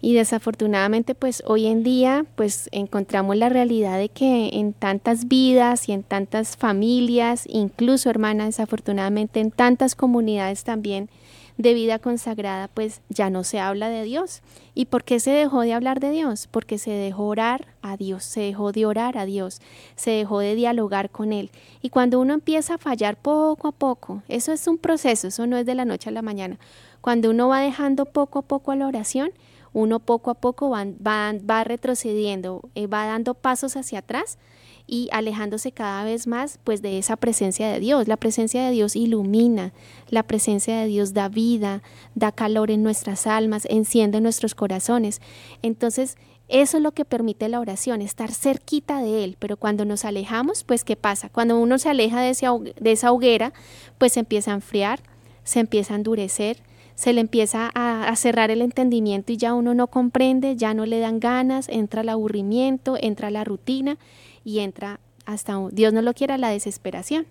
Y 0.00 0.14
desafortunadamente, 0.14 1.14
pues 1.14 1.44
hoy 1.46 1.66
en 1.66 1.85
día, 1.85 2.26
pues 2.35 2.68
encontramos 2.72 3.37
la 3.37 3.50
realidad 3.50 3.98
de 3.98 4.09
que 4.09 4.50
en 4.55 4.72
tantas 4.72 5.29
vidas 5.29 5.88
y 5.88 5.92
en 5.92 6.02
tantas 6.02 6.57
familias, 6.57 7.44
incluso 7.48 8.11
hermanas, 8.11 8.46
desafortunadamente 8.48 9.38
en 9.38 9.52
tantas 9.52 9.94
comunidades 9.94 10.64
también 10.64 11.09
de 11.58 11.74
vida 11.74 11.98
consagrada, 11.98 12.68
pues 12.68 13.00
ya 13.08 13.30
no 13.30 13.44
se 13.44 13.58
habla 13.58 13.88
de 13.88 14.04
Dios. 14.04 14.42
¿Y 14.74 14.86
por 14.86 15.04
qué 15.04 15.20
se 15.20 15.30
dejó 15.30 15.62
de 15.62 15.72
hablar 15.72 16.00
de 16.00 16.10
Dios? 16.10 16.48
Porque 16.50 16.78
se 16.78 16.90
dejó 16.90 17.26
orar 17.26 17.66
a 17.82 17.96
Dios, 17.96 18.24
se 18.24 18.40
dejó 18.40 18.72
de 18.72 18.84
orar 18.86 19.16
a 19.16 19.24
Dios, 19.24 19.60
se 19.94 20.10
dejó 20.10 20.40
de 20.40 20.54
dialogar 20.54 21.10
con 21.10 21.32
Él. 21.32 21.50
Y 21.80 21.90
cuando 21.90 22.20
uno 22.20 22.34
empieza 22.34 22.74
a 22.74 22.78
fallar 22.78 23.16
poco 23.16 23.68
a 23.68 23.72
poco, 23.72 24.22
eso 24.28 24.52
es 24.52 24.66
un 24.66 24.78
proceso, 24.78 25.28
eso 25.28 25.46
no 25.46 25.56
es 25.56 25.64
de 25.64 25.74
la 25.74 25.84
noche 25.84 26.10
a 26.10 26.12
la 26.12 26.22
mañana. 26.22 26.58
Cuando 27.00 27.30
uno 27.30 27.48
va 27.48 27.60
dejando 27.60 28.04
poco 28.04 28.40
a 28.40 28.42
poco 28.42 28.72
a 28.72 28.76
la 28.76 28.86
oración, 28.86 29.30
uno 29.72 30.00
poco 30.00 30.30
a 30.30 30.34
poco 30.34 30.70
va, 30.70 31.64
retrocediendo, 31.64 32.62
eh, 32.74 32.86
va 32.86 33.06
dando 33.06 33.34
pasos 33.34 33.76
hacia 33.76 34.00
atrás 34.00 34.38
y 34.87 35.09
alejándose 35.12 35.72
cada 35.72 36.05
vez 36.05 36.27
más 36.27 36.59
pues 36.64 36.83
de 36.83 36.99
esa 36.99 37.16
presencia 37.16 37.70
de 37.70 37.81
Dios. 37.81 38.09
La 38.09 38.16
presencia 38.16 38.64
de 38.64 38.70
Dios 38.70 38.96
ilumina, 38.96 39.72
la 40.09 40.22
presencia 40.22 40.79
de 40.79 40.87
Dios 40.87 41.12
da 41.12 41.29
vida, 41.29 41.83
da 42.14 42.33
calor 42.33 42.70
en 42.70 42.83
nuestras 42.83 43.27
almas, 43.27 43.66
enciende 43.70 44.20
nuestros 44.20 44.55
corazones. 44.55 45.20
Entonces, 45.62 46.16
eso 46.49 46.77
es 46.77 46.83
lo 46.83 46.92
que 46.92 47.05
permite 47.05 47.49
la 47.49 47.59
oración, 47.59 48.03
estar 48.03 48.31
cerquita 48.33 49.03
de 49.03 49.25
Él, 49.25 49.37
pero 49.38 49.57
cuando 49.57 49.85
nos 49.85 50.05
alejamos, 50.05 50.62
pues 50.62 50.85
¿qué 50.85 50.94
pasa? 50.94 51.29
Cuando 51.29 51.59
uno 51.59 51.79
se 51.79 51.88
aleja 51.88 52.20
de, 52.20 52.75
de 52.79 52.92
esa 52.92 53.11
hoguera, 53.11 53.53
pues 53.99 54.12
se 54.12 54.20
empieza 54.20 54.53
a 54.53 54.55
enfriar, 54.55 55.01
se 55.42 55.59
empieza 55.59 55.94
a 55.94 55.96
endurecer, 55.96 56.59
se 56.96 57.12
le 57.12 57.20
empieza 57.20 57.70
a, 57.75 58.14
cerrar 58.16 58.51
el 58.51 58.62
entendimiento 58.62 59.31
y 59.31 59.37
ya 59.37 59.55
uno 59.55 59.75
no 59.75 59.87
comprende, 59.88 60.57
ya 60.57 60.72
no 60.72 60.87
le 60.87 60.99
dan 60.99 61.20
ganas, 61.20 61.68
entra 61.68 62.01
el 62.01 62.09
aburrimiento, 62.09 62.96
entra 62.99 63.31
la 63.31 63.44
rutina 63.44 63.99
y 64.46 64.61
entra 64.61 65.00
hasta, 65.26 65.61
Dios 65.72 65.92
no 65.92 66.02
lo 66.02 66.14
quiera, 66.14 66.38
la 66.38 66.50
desesperación. 66.50 67.26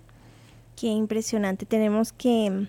Qué 0.75 0.87
impresionante, 0.87 1.65
tenemos 1.65 2.11
que... 2.11 2.67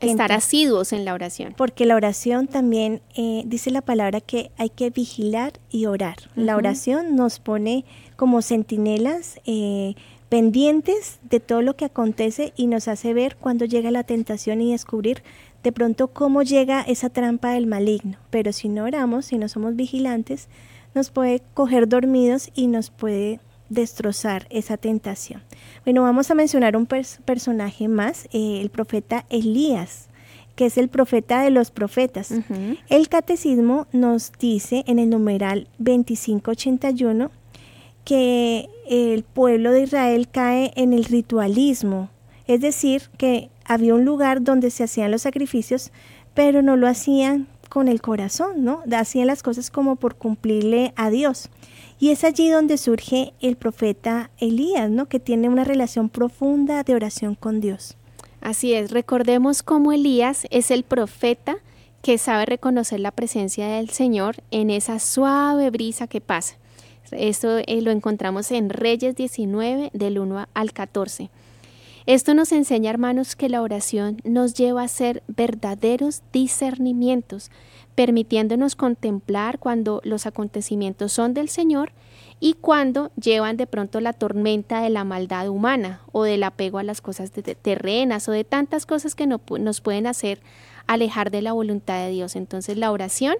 Estar 0.00 0.30
asiduos 0.30 0.92
en 0.92 1.06
la 1.06 1.14
oración. 1.14 1.54
Porque 1.56 1.86
la 1.86 1.94
oración 1.94 2.48
también 2.48 3.00
eh, 3.14 3.44
dice 3.46 3.70
la 3.70 3.80
palabra 3.80 4.20
que 4.20 4.50
hay 4.58 4.68
que 4.68 4.90
vigilar 4.90 5.54
y 5.70 5.86
orar. 5.86 6.16
La 6.34 6.56
oración 6.56 7.16
nos 7.16 7.38
pone 7.38 7.86
como 8.16 8.42
centinelas 8.42 9.40
eh, 9.46 9.94
pendientes 10.28 11.18
de 11.22 11.40
todo 11.40 11.62
lo 11.62 11.76
que 11.76 11.86
acontece 11.86 12.52
y 12.56 12.66
nos 12.66 12.88
hace 12.88 13.14
ver 13.14 13.36
cuando 13.36 13.64
llega 13.64 13.90
la 13.90 14.04
tentación 14.04 14.60
y 14.60 14.72
descubrir 14.72 15.22
de 15.62 15.72
pronto 15.72 16.08
cómo 16.08 16.42
llega 16.42 16.82
esa 16.82 17.08
trampa 17.08 17.52
del 17.52 17.66
maligno. 17.66 18.18
Pero 18.28 18.52
si 18.52 18.68
no 18.68 18.84
oramos, 18.84 19.26
si 19.26 19.38
no 19.38 19.48
somos 19.48 19.76
vigilantes, 19.76 20.48
nos 20.94 21.10
puede 21.10 21.40
coger 21.54 21.88
dormidos 21.88 22.50
y 22.54 22.66
nos 22.66 22.90
puede 22.90 23.40
destrozar 23.68 24.46
esa 24.50 24.76
tentación. 24.76 25.42
Bueno, 25.84 26.02
vamos 26.02 26.30
a 26.30 26.34
mencionar 26.34 26.76
un 26.76 26.86
personaje 26.86 27.88
más, 27.88 28.26
eh, 28.32 28.60
el 28.60 28.70
profeta 28.70 29.24
Elías, 29.30 30.08
que 30.54 30.66
es 30.66 30.78
el 30.78 30.88
profeta 30.88 31.42
de 31.42 31.50
los 31.50 31.70
profetas. 31.70 32.32
El 32.88 33.08
catecismo 33.08 33.86
nos 33.92 34.32
dice 34.40 34.84
en 34.86 34.98
el 34.98 35.10
numeral 35.10 35.68
2581 35.78 37.30
que 38.04 38.68
el 38.88 39.22
pueblo 39.22 39.72
de 39.72 39.82
Israel 39.82 40.28
cae 40.30 40.72
en 40.76 40.92
el 40.92 41.04
ritualismo, 41.04 42.08
es 42.46 42.60
decir, 42.60 43.02
que 43.18 43.50
había 43.64 43.94
un 43.94 44.04
lugar 44.04 44.42
donde 44.42 44.70
se 44.70 44.84
hacían 44.84 45.10
los 45.10 45.22
sacrificios, 45.22 45.90
pero 46.32 46.62
no 46.62 46.76
lo 46.76 46.86
hacían 46.86 47.48
con 47.68 47.88
el 47.88 48.00
corazón, 48.00 48.64
¿no? 48.64 48.82
Hacían 48.92 49.26
las 49.26 49.42
cosas 49.42 49.70
como 49.70 49.96
por 49.96 50.14
cumplirle 50.14 50.92
a 50.96 51.10
Dios. 51.10 51.50
Y 51.98 52.10
es 52.10 52.24
allí 52.24 52.50
donde 52.50 52.76
surge 52.76 53.32
el 53.40 53.56
profeta 53.56 54.30
Elías, 54.38 54.90
¿no? 54.90 55.06
Que 55.06 55.18
tiene 55.18 55.48
una 55.48 55.64
relación 55.64 56.08
profunda 56.08 56.82
de 56.82 56.94
oración 56.94 57.34
con 57.34 57.60
Dios. 57.60 57.96
Así 58.40 58.74
es, 58.74 58.90
recordemos 58.90 59.62
cómo 59.62 59.92
Elías 59.92 60.46
es 60.50 60.70
el 60.70 60.82
profeta 60.82 61.56
que 62.02 62.18
sabe 62.18 62.46
reconocer 62.46 63.00
la 63.00 63.10
presencia 63.10 63.66
del 63.66 63.90
Señor 63.90 64.36
en 64.50 64.70
esa 64.70 65.00
suave 65.00 65.70
brisa 65.70 66.06
que 66.06 66.20
pasa. 66.20 66.56
Esto 67.10 67.58
eh, 67.58 67.80
lo 67.82 67.90
encontramos 67.90 68.50
en 68.50 68.70
Reyes 68.70 69.16
19 69.16 69.90
del 69.92 70.18
1 70.18 70.46
al 70.52 70.72
14. 70.72 71.30
Esto 72.06 72.34
nos 72.34 72.52
enseña, 72.52 72.90
hermanos, 72.90 73.34
que 73.34 73.48
la 73.48 73.62
oración 73.62 74.20
nos 74.22 74.54
lleva 74.54 74.84
a 74.84 74.88
ser 74.88 75.24
verdaderos 75.26 76.22
discernimientos, 76.32 77.50
permitiéndonos 77.96 78.76
contemplar 78.76 79.58
cuando 79.58 80.00
los 80.04 80.26
acontecimientos 80.26 81.12
son 81.12 81.34
del 81.34 81.48
Señor 81.48 81.90
y 82.38 82.52
cuando 82.52 83.10
llevan 83.20 83.56
de 83.56 83.66
pronto 83.66 84.00
la 84.00 84.12
tormenta 84.12 84.82
de 84.82 84.90
la 84.90 85.02
maldad 85.02 85.48
humana 85.48 86.02
o 86.12 86.22
del 86.22 86.44
apego 86.44 86.78
a 86.78 86.82
las 86.82 87.00
cosas 87.00 87.32
terrenas 87.32 88.28
o 88.28 88.32
de 88.32 88.44
tantas 88.44 88.84
cosas 88.84 89.14
que 89.14 89.26
nos 89.26 89.80
pueden 89.80 90.06
hacer 90.06 90.40
alejar 90.86 91.30
de 91.30 91.42
la 91.42 91.52
voluntad 91.52 92.04
de 92.04 92.10
Dios. 92.10 92.36
Entonces 92.36 92.76
la 92.76 92.92
oración, 92.92 93.36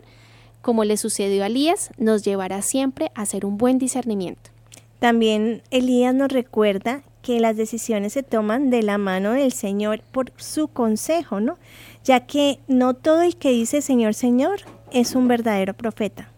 como 0.62 0.84
le 0.84 0.96
sucedió 0.96 1.44
a 1.44 1.48
Elías, 1.48 1.90
nos 1.98 2.24
llevará 2.24 2.62
siempre 2.62 3.12
a 3.14 3.22
hacer 3.22 3.44
un 3.44 3.58
buen 3.58 3.78
discernimiento. 3.78 4.50
También 4.98 5.62
Elías 5.70 6.14
nos 6.14 6.32
recuerda 6.32 7.02
que 7.26 7.40
las 7.40 7.56
decisiones 7.56 8.12
se 8.12 8.22
toman 8.22 8.70
de 8.70 8.84
la 8.84 8.98
mano 8.98 9.32
del 9.32 9.50
Señor 9.50 10.00
por 10.12 10.32
su 10.36 10.68
consejo, 10.68 11.40
¿no? 11.40 11.58
Ya 12.04 12.20
que 12.20 12.60
no 12.68 12.94
todo 12.94 13.22
el 13.22 13.34
que 13.34 13.50
dice 13.50 13.82
Señor, 13.82 14.14
Señor 14.14 14.60
es 14.92 15.16
un 15.16 15.26
verdadero 15.26 15.74
profeta 15.74 16.30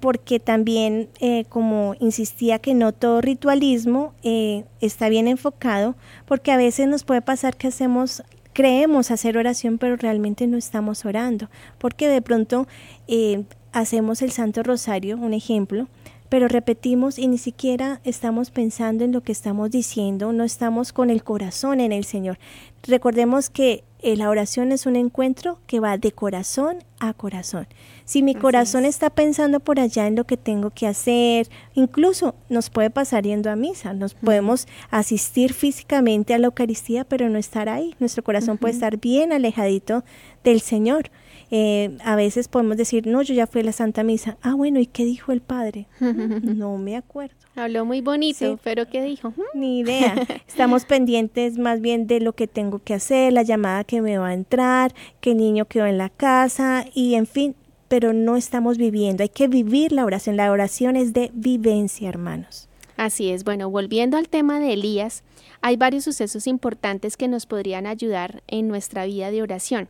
porque 0.00 0.40
también, 0.40 1.10
eh, 1.20 1.44
como 1.50 1.94
insistía, 2.00 2.58
que 2.58 2.72
no 2.72 2.92
todo 2.92 3.20
ritualismo 3.20 4.14
eh, 4.22 4.64
está 4.80 5.10
bien 5.10 5.28
enfocado, 5.28 5.94
porque 6.24 6.52
a 6.52 6.56
veces 6.56 6.88
nos 6.88 7.04
puede 7.04 7.20
pasar 7.20 7.56
que 7.56 7.68
hacemos, 7.68 8.24
creemos 8.54 9.10
hacer 9.10 9.36
oración, 9.36 9.76
pero 9.76 9.94
realmente 9.96 10.46
no 10.46 10.56
estamos 10.56 11.04
orando, 11.04 11.48
porque 11.78 12.08
de 12.08 12.22
pronto 12.22 12.66
eh, 13.08 13.44
hacemos 13.72 14.20
el 14.22 14.32
Santo 14.32 14.62
Rosario, 14.62 15.16
un 15.18 15.34
ejemplo, 15.34 15.86
pero 16.34 16.48
repetimos 16.48 17.16
y 17.20 17.28
ni 17.28 17.38
siquiera 17.38 18.00
estamos 18.02 18.50
pensando 18.50 19.04
en 19.04 19.12
lo 19.12 19.20
que 19.20 19.30
estamos 19.30 19.70
diciendo, 19.70 20.32
no 20.32 20.42
estamos 20.42 20.92
con 20.92 21.08
el 21.08 21.22
corazón 21.22 21.78
en 21.78 21.92
el 21.92 22.04
Señor. 22.04 22.40
Recordemos 22.82 23.50
que 23.50 23.84
eh, 24.00 24.16
la 24.16 24.28
oración 24.28 24.72
es 24.72 24.84
un 24.84 24.96
encuentro 24.96 25.60
que 25.68 25.78
va 25.78 25.96
de 25.96 26.10
corazón 26.10 26.78
a 26.98 27.14
corazón. 27.14 27.68
Si 28.04 28.24
mi 28.24 28.34
corazón 28.34 28.84
está 28.84 29.10
pensando 29.10 29.60
por 29.60 29.78
allá 29.78 30.08
en 30.08 30.16
lo 30.16 30.24
que 30.24 30.36
tengo 30.36 30.70
que 30.70 30.88
hacer, 30.88 31.48
incluso 31.74 32.34
nos 32.48 32.68
puede 32.68 32.90
pasar 32.90 33.22
yendo 33.22 33.48
a 33.48 33.54
misa, 33.54 33.92
nos 33.92 34.14
podemos 34.14 34.66
asistir 34.90 35.52
físicamente 35.52 36.34
a 36.34 36.38
la 36.38 36.46
Eucaristía, 36.46 37.04
pero 37.04 37.28
no 37.28 37.38
estar 37.38 37.68
ahí. 37.68 37.94
Nuestro 38.00 38.24
corazón 38.24 38.58
puede 38.58 38.74
estar 38.74 38.96
bien 38.98 39.32
alejadito 39.32 40.02
del 40.42 40.60
Señor. 40.60 41.12
Eh, 41.50 41.96
a 42.04 42.16
veces 42.16 42.48
podemos 42.48 42.76
decir, 42.76 43.06
no, 43.06 43.22
yo 43.22 43.34
ya 43.34 43.46
fui 43.46 43.60
a 43.60 43.64
la 43.64 43.72
Santa 43.72 44.02
Misa. 44.02 44.36
Ah, 44.42 44.54
bueno, 44.54 44.80
¿y 44.80 44.86
qué 44.86 45.04
dijo 45.04 45.32
el 45.32 45.40
Padre? 45.40 45.86
no 46.00 46.78
me 46.78 46.96
acuerdo. 46.96 47.34
Habló 47.56 47.84
muy 47.84 48.00
bonito, 48.00 48.58
pero 48.64 48.88
¿qué 48.88 49.02
dijo? 49.02 49.32
Ni 49.54 49.80
idea. 49.80 50.14
Estamos 50.48 50.84
pendientes 50.84 51.58
más 51.58 51.80
bien 51.80 52.06
de 52.06 52.20
lo 52.20 52.32
que 52.32 52.46
tengo 52.46 52.80
que 52.80 52.94
hacer, 52.94 53.32
la 53.32 53.42
llamada 53.42 53.84
que 53.84 54.00
me 54.00 54.18
va 54.18 54.28
a 54.28 54.34
entrar, 54.34 54.94
el 55.30 55.36
niño 55.36 55.64
quedó 55.66 55.86
en 55.86 55.98
la 55.98 56.10
casa 56.10 56.84
y 56.94 57.14
en 57.14 57.26
fin, 57.26 57.54
pero 57.88 58.12
no 58.12 58.36
estamos 58.36 58.78
viviendo. 58.78 59.22
Hay 59.22 59.28
que 59.28 59.48
vivir 59.48 59.92
la 59.92 60.04
oración. 60.04 60.36
La 60.36 60.50
oración 60.50 60.96
es 60.96 61.12
de 61.12 61.30
vivencia, 61.34 62.08
hermanos. 62.08 62.68
Así 62.96 63.30
es. 63.30 63.44
Bueno, 63.44 63.70
volviendo 63.70 64.16
al 64.16 64.28
tema 64.28 64.60
de 64.60 64.72
Elías, 64.72 65.22
hay 65.60 65.76
varios 65.76 66.04
sucesos 66.04 66.46
importantes 66.46 67.16
que 67.16 67.28
nos 67.28 67.46
podrían 67.46 67.86
ayudar 67.86 68.42
en 68.46 68.68
nuestra 68.68 69.06
vida 69.06 69.30
de 69.30 69.42
oración. 69.42 69.88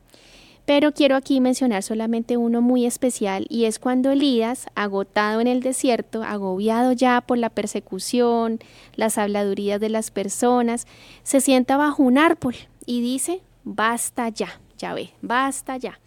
Pero 0.66 0.92
quiero 0.92 1.16
aquí 1.16 1.40
mencionar 1.40 1.82
solamente 1.82 2.38
uno 2.38 2.62
muy 2.62 2.86
especial 2.86 3.46
y 3.50 3.66
es 3.66 3.78
cuando 3.78 4.10
Elías, 4.10 4.66
agotado 4.74 5.40
en 5.40 5.46
el 5.46 5.60
desierto, 5.60 6.22
agobiado 6.22 6.92
ya 6.92 7.20
por 7.20 7.36
la 7.36 7.50
persecución, 7.50 8.60
las 8.94 9.18
habladurías 9.18 9.78
de 9.78 9.90
las 9.90 10.10
personas, 10.10 10.86
se 11.22 11.42
sienta 11.42 11.76
bajo 11.76 12.02
un 12.02 12.16
árbol 12.16 12.54
y 12.86 13.02
dice, 13.02 13.42
basta 13.64 14.30
ya, 14.30 14.58
ya 14.78 14.94
ve, 14.94 15.10
basta 15.20 15.76
ya. 15.76 16.00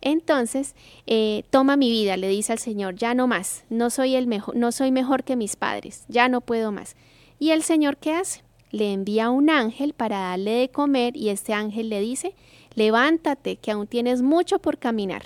Entonces, 0.00 0.76
eh, 1.08 1.42
toma 1.50 1.76
mi 1.76 1.90
vida, 1.90 2.16
le 2.16 2.28
dice 2.28 2.52
al 2.52 2.60
Señor, 2.60 2.94
ya 2.94 3.14
no 3.14 3.26
más, 3.26 3.64
no 3.68 3.90
soy 3.90 4.14
el 4.14 4.28
mejor, 4.28 4.54
no 4.54 4.70
soy 4.70 4.92
mejor 4.92 5.24
que 5.24 5.34
mis 5.34 5.56
padres, 5.56 6.04
ya 6.08 6.28
no 6.28 6.40
puedo 6.40 6.70
más. 6.70 6.94
Y 7.40 7.50
el 7.50 7.64
Señor, 7.64 7.96
¿qué 7.96 8.12
hace? 8.12 8.42
Le 8.70 8.92
envía 8.92 9.30
un 9.30 9.50
ángel 9.50 9.94
para 9.94 10.20
darle 10.20 10.52
de 10.52 10.68
comer 10.68 11.16
y 11.16 11.30
este 11.30 11.52
ángel 11.52 11.88
le 11.88 12.00
dice, 12.00 12.34
levántate, 12.78 13.56
que 13.56 13.72
aún 13.72 13.86
tienes 13.86 14.22
mucho 14.22 14.58
por 14.60 14.78
caminar. 14.78 15.24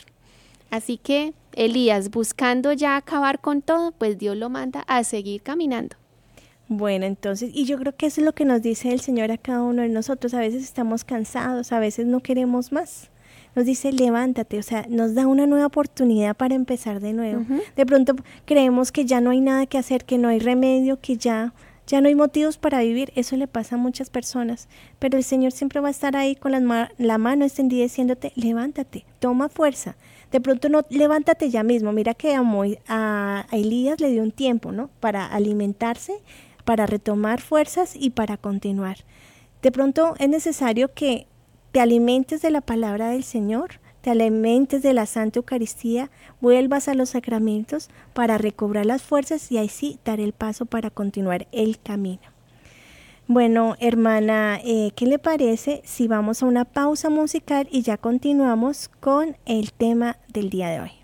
Así 0.70 0.96
que 0.96 1.34
Elías, 1.54 2.10
buscando 2.10 2.72
ya 2.72 2.96
acabar 2.96 3.40
con 3.40 3.60
todo, 3.60 3.92
pues 3.92 4.18
Dios 4.18 4.36
lo 4.36 4.48
manda 4.48 4.80
a 4.88 5.04
seguir 5.04 5.42
caminando. 5.42 5.96
Bueno, 6.68 7.04
entonces, 7.04 7.50
y 7.52 7.66
yo 7.66 7.76
creo 7.78 7.94
que 7.94 8.06
eso 8.06 8.22
es 8.22 8.24
lo 8.24 8.32
que 8.32 8.46
nos 8.46 8.62
dice 8.62 8.92
el 8.92 9.00
Señor 9.00 9.30
a 9.30 9.36
cada 9.36 9.62
uno 9.62 9.82
de 9.82 9.90
nosotros. 9.90 10.32
A 10.32 10.40
veces 10.40 10.62
estamos 10.62 11.04
cansados, 11.04 11.72
a 11.72 11.78
veces 11.78 12.06
no 12.06 12.20
queremos 12.20 12.72
más. 12.72 13.10
Nos 13.54 13.66
dice, 13.66 13.92
levántate, 13.92 14.58
o 14.58 14.62
sea, 14.62 14.86
nos 14.88 15.14
da 15.14 15.26
una 15.26 15.46
nueva 15.46 15.66
oportunidad 15.66 16.34
para 16.34 16.54
empezar 16.54 17.00
de 17.00 17.12
nuevo. 17.12 17.44
De 17.76 17.84
pronto 17.84 18.14
creemos 18.46 18.90
que 18.92 19.04
ya 19.04 19.20
no 19.20 19.30
hay 19.30 19.42
nada 19.42 19.66
que 19.66 19.76
hacer, 19.76 20.06
que 20.06 20.16
no 20.16 20.28
hay 20.28 20.38
remedio, 20.38 20.98
que 21.00 21.18
ya 21.18 21.52
ya 21.86 22.00
no 22.00 22.08
hay 22.08 22.14
motivos 22.14 22.58
para 22.58 22.80
vivir, 22.80 23.12
eso 23.16 23.36
le 23.36 23.48
pasa 23.48 23.74
a 23.74 23.78
muchas 23.78 24.08
personas, 24.08 24.68
pero 24.98 25.18
el 25.18 25.24
Señor 25.24 25.52
siempre 25.52 25.80
va 25.80 25.88
a 25.88 25.90
estar 25.90 26.16
ahí 26.16 26.36
con 26.36 26.52
la, 26.52 27.18
mano 27.18 27.44
extendida 27.44 27.82
diciéndote, 27.82 28.32
levántate, 28.36 29.04
toma 29.18 29.48
fuerza. 29.48 29.96
De 30.30 30.40
pronto 30.40 30.68
no, 30.68 30.82
levántate 30.88 31.50
ya 31.50 31.62
mismo. 31.62 31.92
Mira 31.92 32.14
que 32.14 32.34
a, 32.34 32.42
a 32.88 33.46
Elías 33.56 34.00
le 34.00 34.10
dio 34.10 34.22
un 34.22 34.30
tiempo, 34.30 34.72
¿no? 34.72 34.88
Para 35.00 35.26
alimentarse, 35.26 36.14
para 36.64 36.86
retomar 36.86 37.40
fuerzas 37.40 37.94
y 37.94 38.10
para 38.10 38.38
continuar. 38.38 38.98
De 39.60 39.70
pronto 39.70 40.14
es 40.18 40.28
necesario 40.28 40.94
que 40.94 41.26
te 41.72 41.80
alimentes 41.80 42.40
de 42.40 42.50
la 42.50 42.60
palabra 42.60 43.10
del 43.10 43.24
Señor, 43.24 43.81
te 44.02 44.10
alimentes 44.10 44.82
de 44.82 44.92
la 44.92 45.06
Santa 45.06 45.38
Eucaristía, 45.38 46.10
vuelvas 46.40 46.88
a 46.88 46.94
los 46.94 47.10
sacramentos 47.10 47.88
para 48.12 48.36
recobrar 48.36 48.84
las 48.84 49.02
fuerzas 49.02 49.50
y 49.50 49.58
así 49.58 49.98
dar 50.04 50.20
el 50.20 50.32
paso 50.32 50.66
para 50.66 50.90
continuar 50.90 51.46
el 51.52 51.78
camino. 51.80 52.20
Bueno, 53.28 53.76
hermana, 53.78 54.60
eh, 54.64 54.90
¿qué 54.94 55.06
le 55.06 55.18
parece 55.18 55.80
si 55.84 56.08
vamos 56.08 56.42
a 56.42 56.46
una 56.46 56.64
pausa 56.64 57.08
musical 57.08 57.68
y 57.70 57.82
ya 57.82 57.96
continuamos 57.96 58.90
con 59.00 59.36
el 59.46 59.72
tema 59.72 60.18
del 60.28 60.50
día 60.50 60.68
de 60.68 60.80
hoy? 60.80 61.01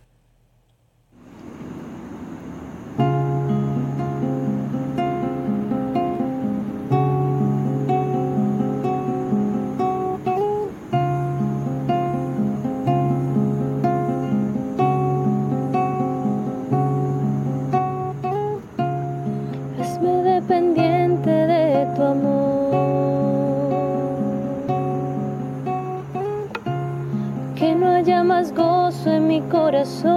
Corazón 29.51 30.09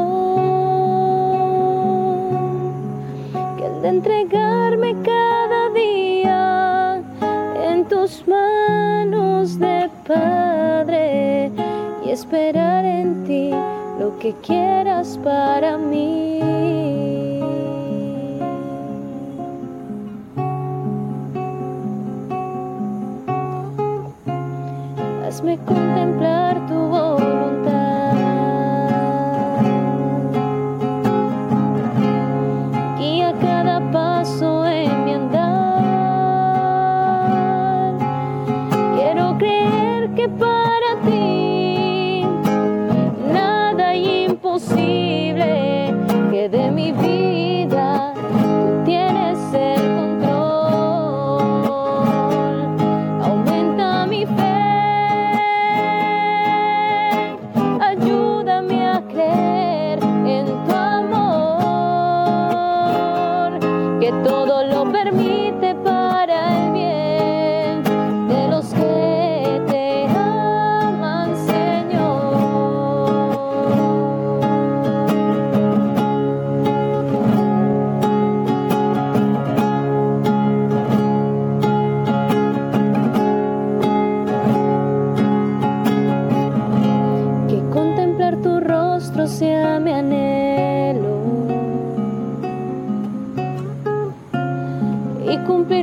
que 3.58 3.66
el 3.66 3.82
de 3.82 3.90
entregarme 3.90 4.96
cada 5.04 5.70
día 5.72 7.02
en 7.70 7.86
tus 7.86 8.26
manos 8.28 9.60
de 9.60 9.90
Padre 10.08 11.52
y 12.06 12.12
esperar 12.12 12.86
en 12.86 13.26
ti 13.26 13.52
lo 14.00 14.18
que 14.20 14.34
quieras 14.42 15.20
para 15.22 15.78
mí. 15.78 16.40
Hazme 25.28 25.58
contemplar 25.66 26.68
tu 26.68 26.76
voluntad. 26.76 27.61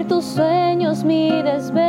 Tus 0.09 0.25
sueños 0.25 1.05
mi 1.05 1.43
desvelo, 1.43 1.88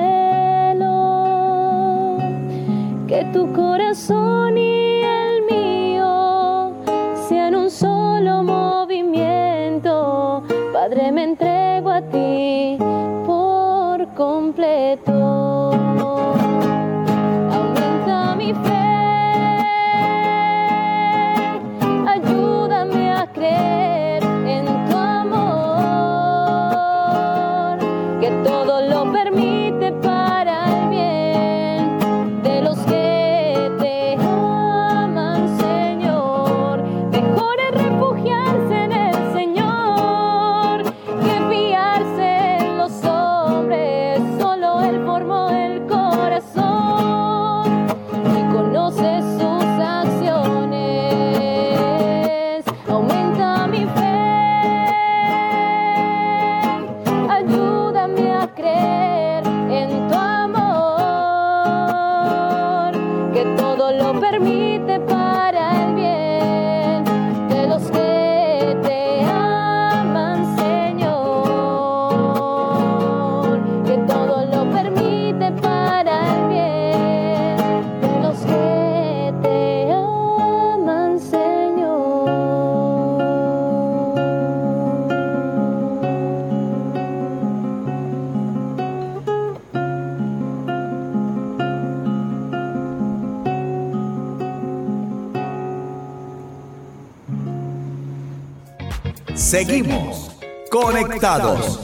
Seguimos 99.60 100.32
conectados. 100.72 101.82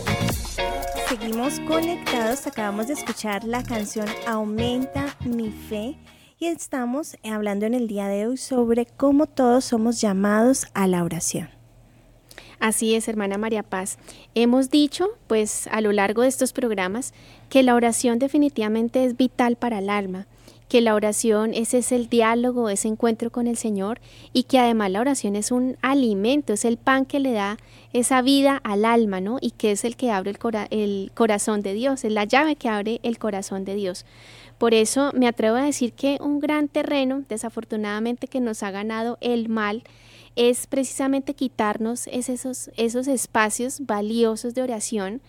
Seguimos 1.09 1.59
conectados, 1.67 2.47
acabamos 2.47 2.87
de 2.87 2.93
escuchar 2.93 3.43
la 3.43 3.63
canción 3.63 4.07
Aumenta 4.25 5.17
mi 5.25 5.49
fe 5.51 5.97
y 6.39 6.45
estamos 6.45 7.17
hablando 7.21 7.65
en 7.65 7.73
el 7.73 7.89
día 7.89 8.07
de 8.07 8.27
hoy 8.27 8.37
sobre 8.37 8.85
cómo 8.85 9.25
todos 9.25 9.65
somos 9.65 9.99
llamados 9.99 10.67
a 10.73 10.87
la 10.87 11.03
oración. 11.03 11.49
Así 12.61 12.95
es, 12.95 13.09
hermana 13.09 13.37
María 13.37 13.61
Paz. 13.61 13.97
Hemos 14.35 14.69
dicho, 14.69 15.09
pues, 15.27 15.67
a 15.67 15.81
lo 15.81 15.91
largo 15.91 16.21
de 16.21 16.29
estos 16.29 16.53
programas, 16.53 17.13
que 17.49 17.61
la 17.61 17.75
oración 17.75 18.19
definitivamente 18.19 19.03
es 19.03 19.17
vital 19.17 19.57
para 19.57 19.79
el 19.79 19.89
alma, 19.89 20.27
que 20.67 20.81
la 20.81 20.95
oración 20.95 21.53
ese 21.53 21.77
es 21.77 21.91
el 21.91 22.09
diálogo, 22.09 22.69
ese 22.69 22.87
encuentro 22.87 23.31
con 23.31 23.47
el 23.47 23.55
Señor 23.55 23.99
y 24.33 24.43
que 24.43 24.57
además 24.59 24.91
la 24.91 25.01
oración 25.01 25.35
es 25.35 25.51
un 25.51 25.77
alimento, 25.81 26.53
es 26.53 26.65
el 26.65 26.77
pan 26.77 27.05
que 27.05 27.19
le 27.19 27.31
da 27.33 27.57
esa 27.93 28.21
vida 28.21 28.59
al 28.63 28.83
alma, 28.83 29.21
¿no? 29.21 29.37
Y 29.41 29.51
que 29.51 29.71
es 29.71 29.85
el 29.85 29.95
que 29.95 30.11
abre 30.11 30.31
el, 30.31 30.39
cora- 30.39 30.67
el 30.71 31.11
corazón 31.13 31.61
de 31.61 31.73
Dios, 31.73 32.03
es 32.03 32.11
la 32.11 32.23
llave 32.25 32.55
que 32.55 32.69
abre 32.69 32.99
el 33.03 33.19
corazón 33.19 33.63
de 33.63 33.75
Dios. 33.75 34.05
Por 34.57 34.73
eso 34.73 35.11
me 35.13 35.27
atrevo 35.27 35.57
a 35.57 35.63
decir 35.65 35.93
que 35.93 36.17
un 36.21 36.39
gran 36.39 36.67
terreno, 36.67 37.23
desafortunadamente, 37.29 38.27
que 38.27 38.39
nos 38.39 38.63
ha 38.63 38.71
ganado 38.71 39.17
el 39.21 39.49
mal, 39.49 39.83
es 40.35 40.67
precisamente 40.67 41.33
quitarnos 41.33 42.07
es 42.07 42.27
esos, 42.29 42.69
esos 42.75 43.07
espacios 43.07 43.81
valiosos 43.85 44.53
de 44.53 44.63
oración, 44.63 45.21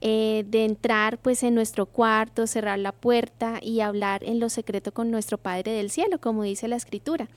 eh, 0.00 0.44
de 0.48 0.64
entrar 0.64 1.18
pues 1.18 1.42
en 1.42 1.54
nuestro 1.54 1.86
cuarto, 1.86 2.46
cerrar 2.46 2.78
la 2.78 2.92
puerta 2.92 3.58
y 3.62 3.80
hablar 3.80 4.22
en 4.24 4.40
lo 4.40 4.50
secreto 4.50 4.92
con 4.92 5.10
nuestro 5.10 5.38
Padre 5.38 5.72
del 5.72 5.90
Cielo, 5.90 6.20
como 6.20 6.42
dice 6.42 6.68
la 6.68 6.76
Escritura. 6.76 7.28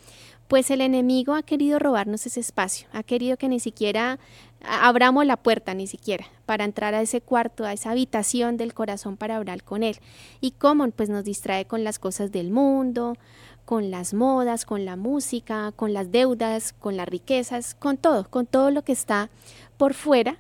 Pues 0.49 0.71
el 0.71 0.81
enemigo 0.81 1.35
ha 1.35 1.43
querido 1.43 1.79
robarnos 1.79 2.25
ese 2.25 2.39
espacio, 2.39 2.87
ha 2.91 3.03
querido 3.03 3.37
que 3.37 3.47
ni 3.47 3.59
siquiera 3.59 4.19
abramos 4.61 5.25
la 5.25 5.37
puerta, 5.37 5.73
ni 5.73 5.87
siquiera, 5.87 6.25
para 6.45 6.65
entrar 6.65 6.95
a 6.95 7.01
ese 7.01 7.21
cuarto, 7.21 7.65
a 7.65 7.73
esa 7.73 7.91
habitación 7.91 8.57
del 8.57 8.73
corazón 8.73 9.15
para 9.15 9.37
hablar 9.37 9.63
con 9.63 9.83
Él. 9.83 9.97
¿Y 10.41 10.51
cómo? 10.51 10.89
Pues 10.89 11.07
nos 11.07 11.23
distrae 11.23 11.65
con 11.65 11.83
las 11.83 11.99
cosas 11.99 12.31
del 12.31 12.51
mundo, 12.51 13.15
con 13.63 13.91
las 13.91 14.15
modas, 14.15 14.65
con 14.65 14.83
la 14.83 14.95
música, 14.95 15.71
con 15.75 15.93
las 15.93 16.11
deudas, 16.11 16.73
con 16.73 16.97
las 16.97 17.07
riquezas, 17.07 17.75
con 17.75 17.97
todo, 17.97 18.27
con 18.27 18.47
todo 18.47 18.71
lo 18.71 18.81
que 18.81 18.91
está 18.91 19.29
por 19.77 19.93
fuera, 19.93 20.39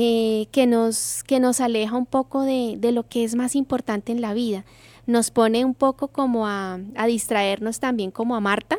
eh, 0.00 0.46
que, 0.52 0.68
nos, 0.68 1.24
que 1.24 1.40
nos 1.40 1.60
aleja 1.60 1.96
un 1.96 2.06
poco 2.06 2.42
de, 2.42 2.76
de 2.78 2.92
lo 2.92 3.08
que 3.08 3.24
es 3.24 3.34
más 3.34 3.56
importante 3.56 4.12
en 4.12 4.20
la 4.20 4.32
vida. 4.32 4.64
Nos 5.06 5.32
pone 5.32 5.64
un 5.64 5.74
poco 5.74 6.06
como 6.06 6.46
a, 6.46 6.78
a 6.94 7.06
distraernos 7.08 7.80
también 7.80 8.12
como 8.12 8.36
a 8.36 8.40
Marta 8.40 8.78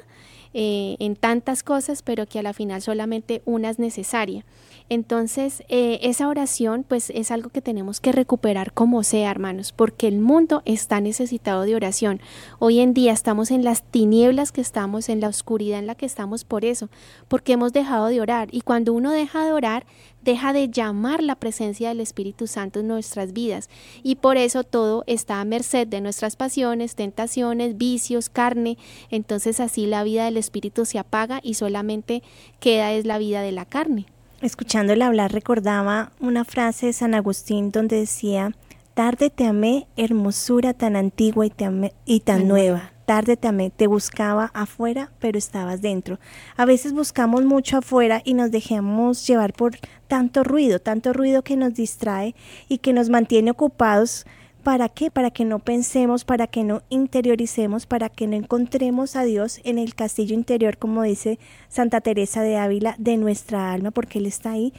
eh, 0.53 0.95
en 0.99 1.15
tantas 1.15 1.61
cosas, 1.61 2.01
pero 2.01 2.25
que 2.25 2.39
a 2.39 2.41
la 2.41 2.53
final 2.53 2.81
solamente 2.81 3.43
una 3.45 3.69
es 3.69 3.77
necesaria. 3.77 4.45
Entonces, 4.89 5.61
eh, 5.69 5.99
esa 6.01 6.27
oración 6.27 6.83
pues 6.87 7.11
es 7.11 7.29
algo 7.29 7.51
que 7.51 7.61
tenemos 7.61 7.99
que 7.99 8.11
recuperar 8.11 8.73
como 8.73 9.03
sea, 9.03 9.29
hermanos, 9.29 9.71
porque 9.71 10.07
el 10.07 10.17
mundo 10.17 10.63
está 10.65 11.01
necesitado 11.01 11.61
de 11.61 11.75
oración. 11.75 12.19
Hoy 12.57 12.79
en 12.79 12.95
día 12.95 13.13
estamos 13.13 13.51
en 13.51 13.63
las 13.63 13.83
tinieblas 13.83 14.51
que 14.51 14.61
estamos, 14.61 15.09
en 15.09 15.19
la 15.19 15.27
oscuridad 15.27 15.77
en 15.77 15.85
la 15.85 15.93
que 15.93 16.07
estamos 16.07 16.45
por 16.45 16.65
eso, 16.65 16.89
porque 17.27 17.53
hemos 17.53 17.71
dejado 17.71 18.07
de 18.07 18.19
orar. 18.19 18.47
Y 18.51 18.61
cuando 18.61 18.93
uno 18.93 19.11
deja 19.11 19.45
de 19.45 19.51
orar, 19.51 19.85
deja 20.23 20.53
de 20.53 20.69
llamar 20.69 21.23
la 21.23 21.35
presencia 21.35 21.89
del 21.89 21.99
Espíritu 22.01 22.47
Santo 22.47 22.79
en 22.81 22.87
nuestras 22.87 23.33
vidas. 23.33 23.69
Y 24.03 24.15
por 24.15 24.37
eso 24.37 24.63
todo 24.63 25.03
está 25.07 25.39
a 25.41 25.45
merced 25.45 25.87
de 25.87 26.01
nuestras 26.01 26.35
pasiones, 26.35 26.95
tentaciones, 26.95 27.77
vicios, 27.77 28.29
carne. 28.29 28.77
Entonces 29.09 29.59
así 29.59 29.85
la 29.85 30.03
vida 30.03 30.25
del 30.25 30.37
Espíritu 30.37 30.85
se 30.85 30.99
apaga 30.99 31.39
y 31.43 31.53
solamente 31.55 32.23
queda 32.59 32.91
es 32.93 33.05
la 33.05 33.17
vida 33.17 33.41
de 33.41 33.51
la 33.51 33.65
carne. 33.65 34.05
Escuchándola 34.41 35.07
hablar 35.07 35.33
recordaba 35.33 36.11
una 36.19 36.45
frase 36.45 36.87
de 36.87 36.93
San 36.93 37.13
Agustín 37.13 37.71
donde 37.71 37.97
decía, 37.97 38.51
tarde 38.93 39.29
te 39.29 39.45
amé, 39.45 39.87
hermosura 39.97 40.73
tan 40.73 40.95
antigua 40.95 41.45
y, 41.45 41.49
te 41.49 41.65
amé- 41.65 41.93
y 42.05 42.21
tan 42.21 42.47
nueva. 42.47 42.91
Tarde 43.09 43.39
amé, 43.41 43.71
te 43.71 43.87
buscaba 43.87 44.51
afuera, 44.53 45.09
pero 45.17 45.39
estabas 45.39 45.81
dentro. 45.81 46.19
A 46.55 46.65
veces 46.65 46.93
buscamos 46.93 47.43
mucho 47.43 47.77
afuera 47.77 48.21
y 48.23 48.35
nos 48.35 48.51
dejamos 48.51 49.25
llevar 49.25 49.53
por 49.53 49.77
tanto 50.07 50.43
ruido, 50.43 50.77
tanto 50.77 51.11
ruido 51.11 51.41
que 51.41 51.55
nos 51.55 51.73
distrae 51.73 52.35
y 52.67 52.77
que 52.77 52.93
nos 52.93 53.09
mantiene 53.09 53.49
ocupados 53.49 54.27
¿Para 54.61 54.89
qué? 54.89 55.09
Para 55.09 55.31
que 55.31 55.45
no 55.45 55.59
pensemos, 55.59 56.25
para 56.25 56.45
que 56.45 56.63
no 56.63 56.83
interioricemos, 56.89 57.87
para 57.87 58.09
que 58.09 58.27
no 58.27 58.35
encontremos 58.35 59.15
a 59.15 59.23
Dios 59.23 59.61
en 59.63 59.79
el 59.79 59.95
castillo 59.95 60.35
interior, 60.35 60.77
como 60.77 61.01
dice 61.01 61.39
Santa 61.69 62.01
Teresa 62.01 62.43
de 62.43 62.57
Ávila, 62.57 62.93
de 62.99 63.17
nuestra 63.17 63.71
alma, 63.71 63.89
porque 63.89 64.19
Él 64.19 64.27
está 64.27 64.51
ahí 64.51 64.73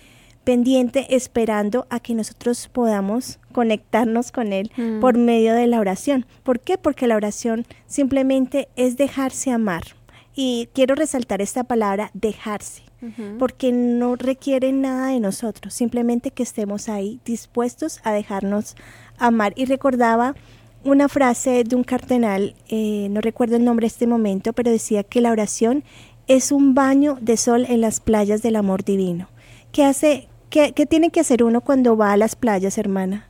pendiente, 0.44 1.14
esperando 1.14 1.86
a 1.90 2.00
que 2.00 2.14
nosotros 2.14 2.68
podamos 2.72 3.38
conectarnos 3.52 4.32
con 4.32 4.52
Él 4.52 4.70
Mm. 4.76 5.00
por 5.00 5.18
medio 5.18 5.54
de 5.54 5.66
la 5.66 5.80
oración. 5.80 6.26
¿Por 6.42 6.60
qué? 6.60 6.78
Porque 6.78 7.06
la 7.06 7.16
oración 7.16 7.66
simplemente 7.86 8.68
es 8.76 8.96
dejarse 8.96 9.50
amar. 9.50 9.82
Y 10.34 10.68
quiero 10.72 10.94
resaltar 10.94 11.42
esta 11.42 11.64
palabra, 11.64 12.10
dejarse 12.14 12.82
porque 13.38 13.72
no 13.72 14.14
requiere 14.14 14.72
nada 14.72 15.08
de 15.08 15.20
nosotros, 15.20 15.72
simplemente 15.72 16.32
que 16.32 16.42
estemos 16.42 16.88
ahí 16.90 17.18
dispuestos 17.24 17.98
a 18.04 18.12
dejarnos 18.12 18.76
amar. 19.18 19.54
Y 19.56 19.64
recordaba 19.64 20.34
una 20.84 21.08
frase 21.08 21.64
de 21.64 21.76
un 21.76 21.84
cardenal, 21.84 22.54
eh, 22.68 23.08
no 23.10 23.20
recuerdo 23.22 23.56
el 23.56 23.64
nombre 23.64 23.84
en 23.86 23.88
este 23.88 24.06
momento, 24.06 24.52
pero 24.52 24.70
decía 24.70 25.02
que 25.02 25.20
la 25.20 25.30
oración 25.30 25.82
es 26.26 26.52
un 26.52 26.74
baño 26.74 27.16
de 27.20 27.36
sol 27.36 27.64
en 27.68 27.80
las 27.80 28.00
playas 28.00 28.42
del 28.42 28.56
amor 28.56 28.84
divino. 28.84 29.28
¿Qué 29.72 29.84
hace, 29.84 30.28
qué, 30.50 30.72
qué 30.72 30.86
tiene 30.86 31.10
que 31.10 31.20
hacer 31.20 31.42
uno 31.42 31.60
cuando 31.60 31.96
va 31.96 32.12
a 32.12 32.16
las 32.16 32.36
playas, 32.36 32.78
hermana? 32.78 33.26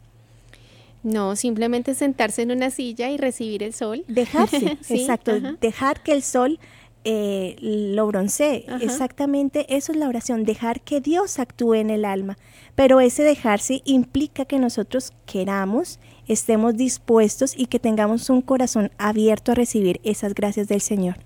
No, 1.03 1.35
simplemente 1.37 1.95
sentarse 1.95 2.43
en 2.43 2.51
una 2.51 2.71
silla 2.71 3.11
y 3.11 3.17
recibir 3.17 3.63
el 3.63 3.73
sol. 3.73 4.05
Dejarse, 4.09 4.79
Sí, 4.83 5.01
exacto, 5.01 5.33
ajá. 5.33 5.57
dejar 5.61 6.03
que 6.03 6.13
el 6.13 6.23
sol 6.23 6.59
eh, 7.05 7.57
lo 7.61 8.07
broncé. 8.07 8.67
Exactamente 8.83 9.65
eso 9.75 9.93
es 9.93 9.99
la 9.99 10.09
oración, 10.09 10.45
dejar 10.45 10.83
que 10.83 11.01
Dios 11.01 11.39
actúe 11.39 11.75
en 11.75 11.89
el 11.89 12.05
alma. 12.05 12.37
Pero 12.75 13.01
ese 13.01 13.23
dejarse 13.23 13.81
implica 13.87 14.45
que 14.45 14.59
nosotros 14.59 15.13
queramos, 15.25 15.99
estemos 16.29 16.77
dispuestos 16.77 17.55
y 17.57 17.67
que 17.67 17.79
tengamos 17.79 18.29
un 18.29 18.43
corazón 18.43 18.91
abierto 18.99 19.53
a 19.53 19.55
recibir 19.55 20.01
esas 20.05 20.35
gracias 20.35 20.69
del 20.69 20.83
Señor. 20.83 21.17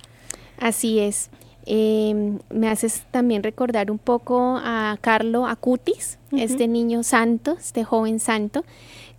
Así 0.58 1.00
es. 1.00 1.30
Em, 1.66 2.40
me 2.50 2.68
haces 2.68 3.04
también 3.10 3.42
recordar 3.42 3.90
un 3.90 3.98
poco 3.98 4.60
a 4.62 4.98
Carlo 5.00 5.46
Acutis, 5.46 6.18
este 6.32 6.68
niño 6.68 7.02
santo, 7.02 7.56
este 7.58 7.84
joven 7.84 8.20
santo, 8.20 8.64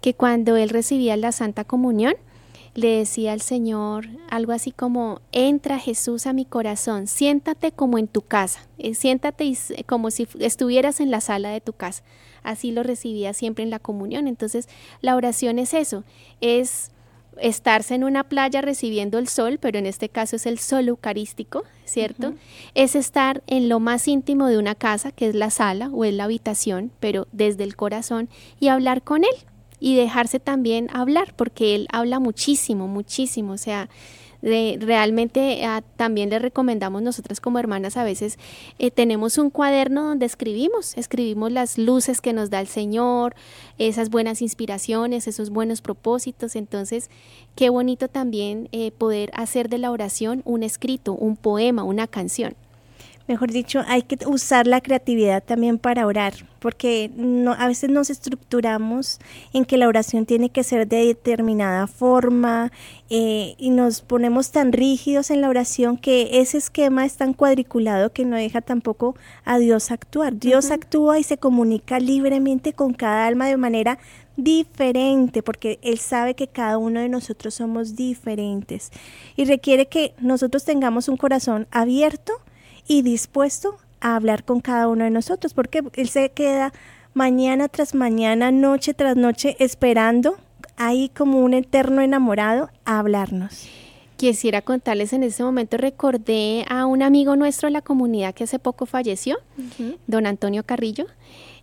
que 0.02 0.14
cuando 0.14 0.56
él 0.56 0.70
recibía 0.70 1.18
la 1.18 1.32
Santa 1.32 1.64
Comunión, 1.64 2.14
le 2.76 2.98
decía 2.98 3.32
al 3.32 3.42
Señor 3.42 4.08
algo 4.30 4.52
así 4.52 4.72
como, 4.72 5.22
entra 5.32 5.80
Jesús 5.80 6.28
a 6.28 6.34
mi 6.34 6.46
corazón, 6.46 7.08
siéntate 7.08 7.72
como 7.72 7.98
en 7.98 8.08
tu 8.08 8.22
casa, 8.22 8.68
eh, 8.78 8.94
siéntate 8.94 9.52
como 9.88 10.12
si 10.12 10.28
estuvieras 10.40 11.00
en 11.00 11.10
la 11.10 11.22
sala 11.22 11.50
de 11.50 11.62
tu 11.62 11.74
casa. 11.74 12.04
Así 12.44 12.72
lo 12.72 12.84
recibía 12.84 13.34
siempre 13.34 13.64
en 13.64 13.72
la 13.72 13.80
comunión. 13.80 14.28
Entonces, 14.28 14.70
la 15.02 15.16
oración 15.16 15.58
es 15.58 15.74
eso, 15.74 16.04
es 16.42 16.92
estarse 17.40 17.96
en 17.96 18.04
una 18.04 18.24
playa 18.24 18.62
recibiendo 18.62 19.18
el 19.18 19.28
sol, 19.28 19.58
pero 19.60 19.80
en 19.80 19.86
este 19.86 20.10
caso 20.10 20.36
es 20.36 20.46
el 20.46 20.60
sol 20.60 20.88
eucarístico, 20.88 21.64
¿cierto? 21.86 22.34
Es 22.74 22.96
estar 22.96 23.44
en 23.48 23.70
lo 23.70 23.80
más 23.80 24.08
íntimo 24.08 24.48
de 24.48 24.58
una 24.58 24.76
casa, 24.76 25.12
que 25.12 25.28
es 25.28 25.36
la 25.36 25.50
sala 25.50 25.90
o 25.92 26.06
es 26.06 26.14
la 26.14 26.26
habitación, 26.26 26.92
pero 27.00 27.28
desde 27.32 27.64
el 27.64 27.76
corazón, 27.76 28.30
y 28.60 28.70
hablar 28.70 29.02
con 29.04 29.24
él 29.24 29.36
y 29.80 29.96
dejarse 29.96 30.40
también 30.40 30.90
hablar, 30.94 31.34
porque 31.36 31.76
él 31.76 31.88
habla 31.92 32.20
muchísimo, 32.20 32.88
muchísimo, 32.88 33.54
o 33.54 33.58
sea, 33.58 33.90
realmente 34.46 35.66
ah, 35.66 35.82
también 35.96 36.30
le 36.30 36.38
recomendamos 36.38 37.02
nosotras 37.02 37.42
como 37.42 37.58
hermanas 37.58 37.98
a 37.98 38.04
veces 38.04 38.38
eh, 38.78 38.92
tenemos 38.92 39.40
un 39.40 39.50
cuaderno 39.50 40.04
donde 40.04 40.28
escribimos, 40.28 40.96
escribimos 40.98 41.52
las 41.52 41.80
luces 41.80 42.22
que 42.22 42.32
nos 42.32 42.52
da 42.52 42.62
el 42.62 42.68
Señor, 42.68 43.36
esas 43.80 44.10
buenas 44.12 44.44
inspiraciones, 44.44 45.28
esos 45.28 45.50
buenos 45.50 45.82
propósitos, 45.82 46.56
entonces 46.56 47.10
qué 47.56 47.70
bonito 47.70 48.08
también 48.08 48.70
eh, 48.72 48.92
poder 48.92 49.32
hacer 49.34 49.68
de 49.68 49.80
la 49.80 49.90
oración 49.90 50.44
un 50.46 50.62
escrito, 50.62 51.14
un 51.14 51.38
poema, 51.38 51.84
una 51.84 52.06
canción 52.06 52.56
mejor 53.28 53.52
dicho, 53.52 53.84
hay 53.88 54.04
que 54.04 54.18
usar 54.28 54.68
la 54.68 54.82
creatividad 54.82 55.44
también 55.44 55.78
para 55.78 56.06
orar, 56.06 56.34
porque 56.60 57.12
no, 57.16 57.54
a 57.54 57.68
veces 57.68 57.90
nos 57.90 58.10
estructuramos 58.10 59.20
en 59.54 59.66
que 59.66 59.78
la 59.78 59.88
oración 59.88 60.26
tiene 60.26 60.50
que 60.50 60.64
ser 60.64 60.88
de 60.88 61.08
determinada 61.08 61.88
forma 61.88 62.72
eh, 63.10 63.56
y 63.58 63.72
nos 63.72 64.02
ponemos 64.02 64.52
tan 64.52 64.72
rígidos 64.72 65.32
en 65.32 65.42
la 65.42 65.50
oración 65.50 65.98
que 65.98 66.40
ese 66.40 66.58
esquema 66.58 67.06
es 67.06 67.18
tan 67.18 67.34
cuadriculado 67.34 68.12
que 68.12 68.26
no 68.26 68.36
deja 68.36 68.62
tampoco 68.62 69.16
a 69.44 69.58
Dios 69.58 69.92
actuar. 69.92 70.38
Dios 70.38 70.72
actúa 70.72 71.20
y 71.20 71.24
se 71.24 71.38
comunica 71.38 72.00
libremente 72.00 72.74
con 72.74 72.94
cada 72.94 73.26
alma 73.26 73.48
de 73.48 73.58
manera 73.58 73.98
diferente, 74.38 75.42
porque 75.44 75.80
Él 75.82 75.98
sabe 76.00 76.36
que 76.36 76.48
cada 76.48 76.78
uno 76.78 77.00
de 77.00 77.10
nosotros 77.10 77.54
somos 77.54 77.96
diferentes 77.96 78.92
y 79.36 79.46
requiere 79.46 79.88
que 79.88 80.14
nosotros 80.20 80.66
tengamos 80.66 81.08
un 81.08 81.18
corazón 81.18 81.68
abierto, 81.72 82.34
y 82.88 83.02
dispuesto 83.02 83.78
a 84.02 84.16
hablar 84.16 84.44
con 84.44 84.62
cada 84.62 84.88
uno 84.88 85.04
de 85.04 85.10
nosotros, 85.10 85.54
porque 85.54 85.84
Él 85.94 86.10
se 86.10 86.30
queda 86.30 86.74
mañana 87.14 87.70
tras 87.70 87.96
mañana, 87.96 88.52
noche 88.52 88.94
tras 88.94 89.16
noche, 89.16 89.56
esperando 89.60 90.38
ahí 90.78 91.10
como 91.16 91.40
un 91.40 91.54
eterno 91.54 92.02
enamorado 92.02 92.70
a 92.84 93.00
hablarnos. 93.00 93.68
Quisiera 94.18 94.62
contarles 94.62 95.12
en 95.14 95.24
ese 95.24 95.44
momento, 95.44 95.78
recordé 95.78 96.66
a 96.70 96.86
un 96.86 97.02
amigo 97.02 97.36
nuestro 97.36 97.68
de 97.68 97.74
la 97.74 97.82
comunidad 97.82 98.34
que 98.34 98.46
hace 98.46 98.60
poco 98.60 98.86
falleció, 98.86 99.38
don 100.08 100.26
Antonio 100.26 100.64
Carrillo. 100.64 101.06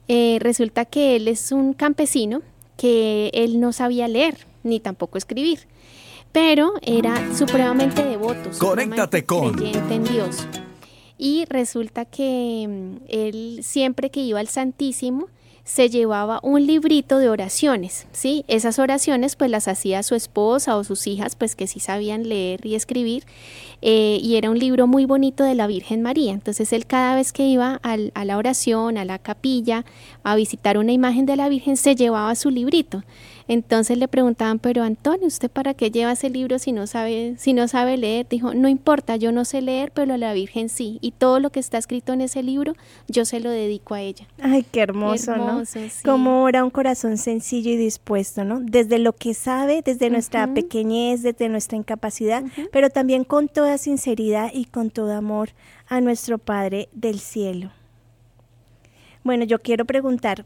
Eh, 0.09 0.39
resulta 0.41 0.85
que 0.85 1.17
él 1.17 1.29
es 1.29 1.53
un 1.53 1.73
campesino 1.73 2.43
que 2.77 3.31
él 3.33 3.61
no 3.61 3.73
sabía 3.73 4.09
leer 4.09 4.47
ni 4.65 4.81
tampoco 4.81 5.17
escribir, 5.17 5.61
pero 6.33 6.73
era 6.83 7.35
supremamente 7.35 8.05
devoto, 8.05 8.51
Conéctate 8.59 9.25
con 9.25 9.55
creyente 9.55 9.95
en 9.95 10.05
Dios 10.05 10.47
y 11.23 11.45
resulta 11.45 12.05
que 12.05 12.67
mm, 12.69 13.05
él 13.07 13.61
siempre 13.63 14.11
que 14.11 14.23
iba 14.23 14.41
al 14.41 14.49
Santísimo 14.49 15.29
se 15.63 15.89
llevaba 15.89 16.41
un 16.43 16.67
librito 16.67 17.19
de 17.19 17.29
oraciones, 17.29 18.09
¿sí? 18.11 18.45
Esas 18.49 18.81
oraciones 18.81 19.37
pues 19.37 19.49
las 19.49 19.69
hacía 19.69 20.03
su 20.03 20.17
esposa 20.17 20.77
o 20.77 20.83
sus 20.83 21.07
hijas 21.07 21.37
pues 21.37 21.55
que 21.55 21.69
sí 21.69 21.79
sabían 21.79 22.29
leer 22.29 22.67
y 22.67 22.75
escribir 22.75 23.23
eh, 23.83 24.19
y 24.21 24.35
era 24.35 24.51
un 24.51 24.59
libro 24.59 24.89
muy 24.89 25.05
bonito 25.05 25.45
de 25.45 25.55
la 25.55 25.69
Virgen 25.69 26.03
María. 26.03 26.33
Entonces 26.33 26.73
él 26.73 26.87
cada 26.87 27.15
vez 27.15 27.33
que 27.33 27.47
iba 27.47 27.81
a 27.85 28.25
la 28.25 28.37
oración, 28.37 28.99
a 28.99 29.05
la 29.05 29.21
capilla, 29.21 29.85
a 30.25 30.35
visitar 30.35 30.77
una 30.77 30.91
imagen 30.91 31.25
de 31.25 31.37
la 31.37 31.49
Virgen 31.49 31.77
se 31.77 31.95
llevaba 31.95 32.35
su 32.35 32.51
librito. 32.51 33.05
Entonces 33.49 33.99
le 33.99 34.09
preguntaban, 34.09 34.59
pero 34.59 34.83
Antonio, 34.83 35.27
¿usted 35.27 35.51
para 35.51 35.75
qué 35.75 35.91
lleva 35.91 36.13
ese 36.13 36.31
libro 36.31 36.59
si 36.59 36.73
no 36.73 36.87
sabe, 36.87 37.35
si 37.39 37.53
no 37.53 37.69
sabe 37.69 37.97
leer? 37.97 38.27
Dijo, 38.29 38.55
no 38.55 38.69
importa, 38.69 39.17
yo 39.17 39.33
no 39.33 39.45
sé 39.45 39.63
leer, 39.63 39.93
pero 39.93 40.17
la 40.17 40.33
Virgen 40.33 40.69
sí. 40.69 40.99
Y 41.01 41.13
todo 41.13 41.41
lo 41.41 41.51
que 41.51 41.61
está 41.61 41.79
escrito 41.79 42.13
en 42.13 42.21
ese 42.21 42.43
libro, 42.43 42.75
yo 43.09 43.25
se 43.25 43.41
lo 43.41 43.51
dedico 43.51 43.95
a 43.95 44.01
ella. 44.01 44.27
Ay, 44.41 44.65
qué 44.71 44.81
hermoso, 44.81 45.37
¿no? 45.37 45.63
Como 46.05 46.43
ora 46.45 46.65
un 46.65 46.71
corazón 46.71 47.19
sencillo 47.19 47.71
y 47.71 47.77
dispuesto, 47.77 48.45
¿no? 48.45 48.61
Desde 48.61 48.99
lo 48.99 49.13
que 49.13 49.35
sabe, 49.35 49.83
desde 49.85 50.11
nuestra 50.11 50.53
pequeñez, 50.53 51.23
desde 51.23 51.49
nuestra 51.49 51.77
incapacidad, 51.77 52.45
pero 52.73 52.91
también 52.91 53.25
con 53.25 53.49
toda 53.49 53.79
sinceridad 53.79 54.51
y 54.53 54.67
con 54.67 54.91
todo 54.91 55.13
amor 55.13 55.51
a 55.89 56.01
nuestro 56.01 56.39
Padre 56.39 56.89
del 56.93 57.21
cielo. 57.21 57.71
Bueno, 59.25 59.45
yo 59.45 59.61
quiero 59.61 59.85
preguntar, 59.85 60.45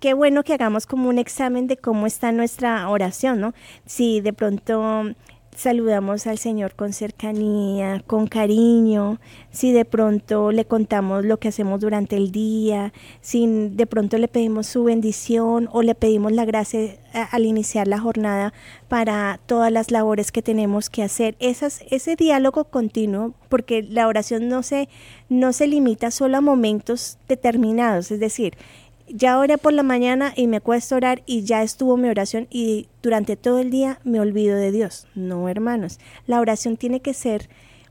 qué 0.00 0.14
bueno 0.14 0.42
que 0.42 0.54
hagamos 0.54 0.86
como 0.86 1.08
un 1.08 1.18
examen 1.18 1.66
de 1.66 1.76
cómo 1.76 2.06
está 2.06 2.32
nuestra 2.32 2.88
oración, 2.88 3.40
¿no? 3.40 3.54
Si 3.86 4.20
de 4.20 4.32
pronto 4.32 5.04
saludamos 5.54 6.26
al 6.26 6.38
Señor 6.38 6.74
con 6.74 6.94
cercanía, 6.94 8.02
con 8.06 8.26
cariño, 8.26 9.20
si 9.50 9.72
de 9.72 9.84
pronto 9.84 10.52
le 10.52 10.64
contamos 10.64 11.24
lo 11.24 11.38
que 11.38 11.48
hacemos 11.48 11.80
durante 11.80 12.16
el 12.16 12.30
día, 12.32 12.94
si 13.20 13.68
de 13.68 13.86
pronto 13.86 14.16
le 14.16 14.28
pedimos 14.28 14.68
su 14.68 14.84
bendición 14.84 15.68
o 15.72 15.82
le 15.82 15.94
pedimos 15.94 16.32
la 16.32 16.46
gracia 16.46 16.96
al 17.12 17.44
iniciar 17.44 17.88
la 17.88 17.98
jornada 17.98 18.54
para 18.88 19.38
todas 19.44 19.70
las 19.70 19.90
labores 19.90 20.32
que 20.32 20.40
tenemos 20.40 20.88
que 20.88 21.02
hacer. 21.02 21.36
Esas, 21.40 21.82
ese 21.90 22.16
diálogo 22.16 22.64
continuo, 22.64 23.34
porque 23.50 23.82
la 23.82 24.06
oración 24.08 24.48
no 24.48 24.62
se, 24.62 24.88
no 25.28 25.52
se 25.52 25.66
limita 25.66 26.10
solo 26.10 26.38
a 26.38 26.40
momentos 26.40 27.18
determinados, 27.28 28.10
es 28.10 28.20
decir, 28.20 28.54
ya 29.12 29.38
oré 29.38 29.58
por 29.58 29.72
la 29.72 29.82
mañana 29.82 30.32
y 30.36 30.46
me 30.46 30.58
acuesto 30.58 30.94
a 30.94 30.98
orar 30.98 31.22
y 31.26 31.42
ya 31.42 31.62
estuvo 31.62 31.96
mi 31.96 32.08
oración 32.08 32.46
y 32.50 32.88
durante 33.02 33.36
todo 33.36 33.58
el 33.58 33.70
día 33.70 34.00
me 34.04 34.20
olvido 34.20 34.56
de 34.56 34.72
Dios. 34.72 35.06
No, 35.14 35.48
hermanos, 35.48 35.98
la 36.26 36.40
oración 36.40 36.76
tiene 36.76 37.00
que 37.00 37.14
ser 37.14 37.48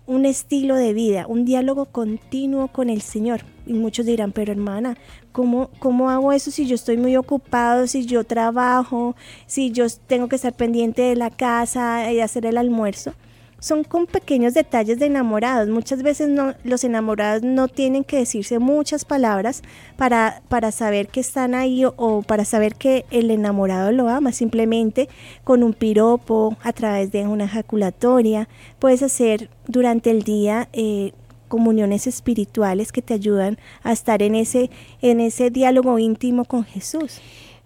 un 0.09 0.25
estilo 0.25 0.75
de 0.75 0.93
vida, 0.93 1.27
un 1.27 1.45
diálogo 1.45 1.85
continuo 1.85 2.69
con 2.69 2.89
el 2.89 3.01
Señor. 3.01 3.41
Y 3.67 3.73
muchos 3.73 4.07
dirán, 4.07 4.31
pero 4.31 4.51
hermana, 4.51 4.97
¿cómo, 5.31 5.69
¿cómo 5.77 6.09
hago 6.09 6.31
eso 6.31 6.49
si 6.49 6.65
yo 6.65 6.73
estoy 6.73 6.97
muy 6.97 7.15
ocupado, 7.15 7.85
si 7.85 8.07
yo 8.07 8.23
trabajo, 8.23 9.15
si 9.45 9.71
yo 9.71 9.85
tengo 10.07 10.27
que 10.27 10.37
estar 10.37 10.53
pendiente 10.53 11.03
de 11.03 11.15
la 11.15 11.29
casa 11.29 12.11
y 12.11 12.21
hacer 12.21 12.47
el 12.47 12.57
almuerzo? 12.57 13.13
Son 13.59 13.83
con 13.83 14.07
pequeños 14.07 14.53
detalles 14.53 14.99
de 14.99 15.07
enamorados. 15.07 15.69
Muchas 15.69 16.03
veces 16.03 16.29
no, 16.29 16.53
los 16.63 16.83
enamorados 16.83 17.43
no 17.43 17.67
tienen 17.67 18.03
que 18.03 18.17
decirse 18.17 18.59
muchas 18.59 19.05
palabras 19.05 19.61
para, 19.97 20.41
para 20.49 20.71
saber 20.71 21.07
que 21.07 21.19
están 21.19 21.55
ahí 21.55 21.83
o, 21.85 22.21
para 22.21 22.45
saber 22.45 22.75
que 22.75 23.05
el 23.11 23.31
enamorado 23.31 23.91
lo 23.91 24.09
ama. 24.09 24.31
Simplemente 24.31 25.09
con 25.43 25.63
un 25.63 25.73
piropo, 25.73 26.57
a 26.63 26.73
través 26.73 27.11
de 27.11 27.27
una 27.27 27.45
ejaculatoria, 27.45 28.47
puedes 28.79 29.03
hacer 29.03 29.49
durante 29.67 30.11
el 30.11 30.23
día 30.23 30.69
eh, 30.73 31.13
comuniones 31.47 32.07
espirituales 32.07 32.91
que 32.91 33.01
te 33.01 33.13
ayudan 33.13 33.57
a 33.83 33.91
estar 33.91 34.21
en 34.21 34.35
ese, 34.35 34.69
en 35.01 35.19
ese 35.19 35.49
diálogo 35.49 35.99
íntimo 35.99 36.45
con 36.45 36.63
Jesús. 36.63 37.19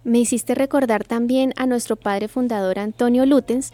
Me 0.03 0.19
hiciste 0.19 0.53
recordar 0.53 1.05
también 1.05 1.53
a 1.55 1.65
nuestro 1.65 1.95
padre 1.95 2.27
fundador 2.27 2.77
Antonio 2.79 3.25
Lutens, 3.25 3.71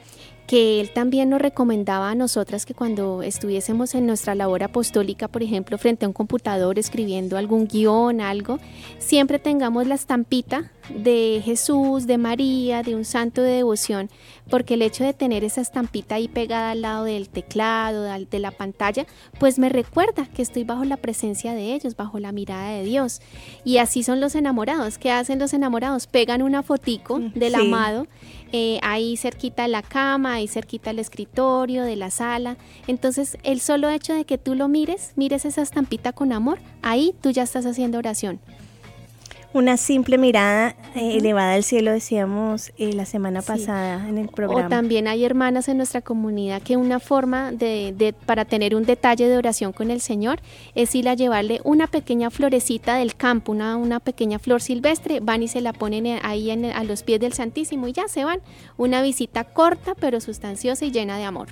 que 0.50 0.82
él 0.82 0.90
también 0.90 1.30
nos 1.30 1.40
recomendaba 1.40 2.10
a 2.10 2.16
nosotras 2.16 2.66
que 2.66 2.74
cuando 2.74 3.22
estuviésemos 3.22 3.94
en 3.94 4.08
nuestra 4.08 4.34
labor 4.34 4.64
apostólica, 4.64 5.28
por 5.28 5.44
ejemplo, 5.44 5.78
frente 5.78 6.06
a 6.06 6.08
un 6.08 6.14
computador 6.14 6.80
escribiendo 6.80 7.38
algún 7.38 7.68
guion, 7.68 8.20
algo, 8.20 8.58
siempre 8.98 9.38
tengamos 9.38 9.86
la 9.86 9.94
estampita 9.94 10.72
de 10.94 11.42
Jesús, 11.44 12.08
de 12.08 12.18
María, 12.18 12.84
de 12.84 12.96
un 12.96 13.06
santo 13.06 13.42
de 13.42 13.52
devoción, 13.52 14.10
porque 14.50 14.74
el 14.74 14.82
hecho 14.82 15.04
de 15.04 15.14
tener 15.14 15.44
esa 15.44 15.62
estampita 15.62 16.16
ahí 16.16 16.28
pegada 16.28 16.72
al 16.72 16.82
lado 16.82 17.04
del 17.06 17.30
teclado, 17.30 18.04
de 18.04 18.40
la 18.40 18.52
pantalla, 18.52 19.06
pues 19.40 19.60
me 19.60 19.70
recuerda 19.70 20.26
que 20.28 20.42
estoy 20.42 20.64
bajo 20.64 20.86
la 20.86 20.98
presencia 20.98 21.54
de 21.54 21.74
ellos, 21.74 21.96
bajo 21.96 22.20
la 22.20 22.32
mirada 22.32 22.72
de 22.72 22.84
Dios. 22.84 23.22
Y 23.64 23.78
así 23.78 24.04
son 24.04 24.20
los 24.20 24.36
enamorados. 24.36 24.98
¿Qué 24.98 25.12
hacen 25.12 25.40
los 25.40 25.54
enamorados? 25.54 26.08
Pegan 26.08 26.42
una 26.42 26.64
fotico 26.64 27.20
mm, 27.20 27.34
del 27.34 27.56
amado 27.56 28.08
eh, 28.52 28.80
ahí 28.82 29.16
cerquita 29.16 29.68
la 29.68 29.84
cama, 29.84 30.34
ahí 30.34 30.48
cerquita 30.48 30.90
el 30.90 31.00
escritorio, 31.00 31.84
de 31.84 31.96
la 31.96 32.10
sala. 32.10 32.58
Entonces, 32.88 33.38
el 33.44 33.60
solo 33.60 33.90
hecho 33.90 34.14
de 34.14 34.26
que 34.26 34.38
tú 34.38 34.56
lo 34.56 34.68
mires, 34.68 35.14
mires 35.16 35.46
esa 35.46 35.62
estampita 35.62 36.14
con 36.14 36.34
amor, 36.34 36.60
ahí 36.82 37.14
tú 37.22 37.30
ya 37.30 37.44
estás 37.44 37.66
haciendo 37.66 37.98
oración 37.98 38.40
una 39.54 39.78
simple 39.78 40.18
mirada 40.18 40.76
eh, 40.96 41.18
elevada 41.18 41.54
al 41.54 41.64
cielo, 41.64 41.92
decíamos 41.92 42.72
eh, 42.78 42.94
la 42.94 43.06
semana 43.06 43.42
pasada 43.42 44.08
en 44.08 44.18
el 44.18 44.28
programa. 44.28 44.68
O 44.68 44.70
también 44.70 45.08
hay 45.08 45.26
hermanas 45.26 45.68
en 45.70 45.78
nuestra 45.78 46.02
comunidad 46.02 46.62
que 46.62 46.78
una 46.78 47.00
forma 47.00 47.52
de, 47.52 48.14
para 48.26 48.46
tener 48.46 48.76
un 48.76 48.86
detalle 48.86 49.28
de 49.28 49.38
oración 49.38 49.74
con 49.74 49.90
el 49.90 50.02
Señor 50.02 50.40
es 50.76 50.94
ir 50.94 51.10
a 51.10 51.16
llevarle 51.16 51.62
una 51.64 51.88
pequeña 51.88 52.30
florecita 52.30 52.96
del 52.98 53.16
campo, 53.16 53.52
una, 53.52 53.76
una 53.76 54.00
pequeña 54.00 54.38
flor 54.38 54.62
silvestre, 54.62 55.20
van 55.20 55.42
y 55.42 55.48
se 55.48 55.62
la 55.62 55.74
ponen 55.74 56.20
ahí 56.22 56.52
a 56.52 56.84
los 56.84 57.04
pies 57.04 57.20
del 57.20 57.34
Santísimo 57.34 57.88
y 57.88 57.94
ya 57.94 58.08
se 58.08 58.24
van. 58.24 58.42
Una 58.78 59.02
visita 59.02 59.44
corta 59.44 59.96
pero 59.96 60.22
sustanciosa 60.22 60.86
y 60.86 60.92
llena 60.92 61.18
de 61.18 61.24
amor. 61.24 61.48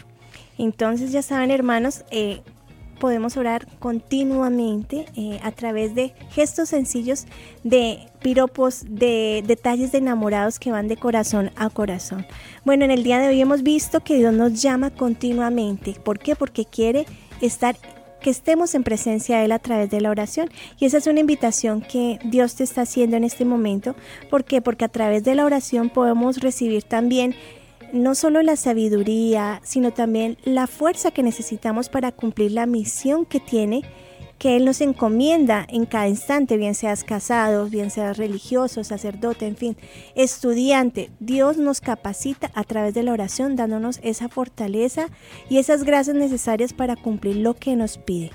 Entonces 0.60 1.12
ya 1.12 1.22
saben 1.22 1.52
hermanos, 1.52 2.04
eh, 2.12 2.42
podemos 2.98 3.38
orar 3.38 3.68
continuamente 3.80 5.06
eh, 5.16 5.40
a 5.44 5.52
través 5.52 5.96
de 5.96 6.14
gestos 6.32 6.70
sencillos, 6.70 7.26
de 7.64 8.00
piropos, 8.22 8.84
de 8.88 9.44
detalles 9.46 9.92
de 9.92 10.00
enamorados 10.00 10.60
que 10.60 10.72
van 10.72 10.88
de 10.88 10.98
corazón 10.98 11.52
a 11.56 11.70
corazón. 11.70 12.26
Bueno, 12.66 12.86
en 12.86 12.92
el 12.92 13.04
día 13.04 13.20
de 13.20 13.30
hoy 13.30 13.42
hemos 13.42 13.64
visto 13.64 14.02
que 14.02 14.16
Dios 14.16 14.34
nos 14.34 14.62
llama 14.62 14.90
continuamente. 14.90 15.94
¿Por 16.04 16.20
qué? 16.20 16.36
Porque 16.36 16.66
quiere 16.66 17.06
estar 17.42 17.76
que 18.22 18.30
estemos 18.30 18.74
en 18.76 18.84
presencia 18.84 19.38
de 19.38 19.46
Él 19.46 19.52
a 19.52 19.60
través 19.60 19.90
de 19.90 20.02
la 20.02 20.10
oración. 20.10 20.50
Y 20.80 20.86
esa 20.86 20.98
es 20.98 21.08
una 21.08 21.20
invitación 21.20 21.82
que 21.82 22.20
Dios 22.24 22.56
te 22.56 22.64
está 22.64 22.82
haciendo 22.82 23.16
en 23.18 23.24
este 23.24 23.46
momento. 23.46 23.96
¿Por 24.30 24.44
qué? 24.44 24.62
Porque 24.62 24.86
a 24.86 24.90
través 24.90 25.24
de 25.24 25.36
la 25.36 25.46
oración 25.46 25.90
podemos 25.90 26.38
recibir 26.38 26.84
también 26.84 27.36
no 28.04 28.16
solo 28.16 28.42
la 28.42 28.56
sabiduría, 28.56 29.62
sino 29.64 29.92
también 29.92 30.38
la 30.44 30.68
fuerza 30.68 31.12
que 31.12 31.24
necesitamos 31.24 31.90
para 31.90 32.12
cumplir 32.12 32.52
la 32.52 32.66
misión 32.66 33.26
que 33.26 33.40
tiene, 33.40 33.84
que 34.38 34.56
Él 34.56 34.66
nos 34.66 34.82
encomienda 34.82 35.66
en 35.68 35.86
cada 35.86 36.08
instante, 36.08 36.58
bien 36.58 36.76
seas 36.76 37.04
casado, 37.04 37.68
bien 37.68 37.90
seas 37.90 38.18
religioso, 38.18 38.84
sacerdote, 38.84 39.48
en 39.48 39.56
fin, 39.56 39.78
estudiante. 40.16 41.10
Dios 41.20 41.58
nos 41.58 41.82
capacita 41.82 42.52
a 42.54 42.64
través 42.64 42.94
de 42.94 43.04
la 43.04 43.14
oración, 43.14 43.56
dándonos 43.56 44.00
esa 44.04 44.30
fortaleza 44.30 45.08
y 45.50 45.58
esas 45.58 45.84
gracias 45.84 46.16
necesarias 46.16 46.74
para 46.74 46.96
cumplir 46.96 47.38
lo 47.38 47.56
que 47.56 47.76
nos 47.76 47.98
pide. 47.98 48.32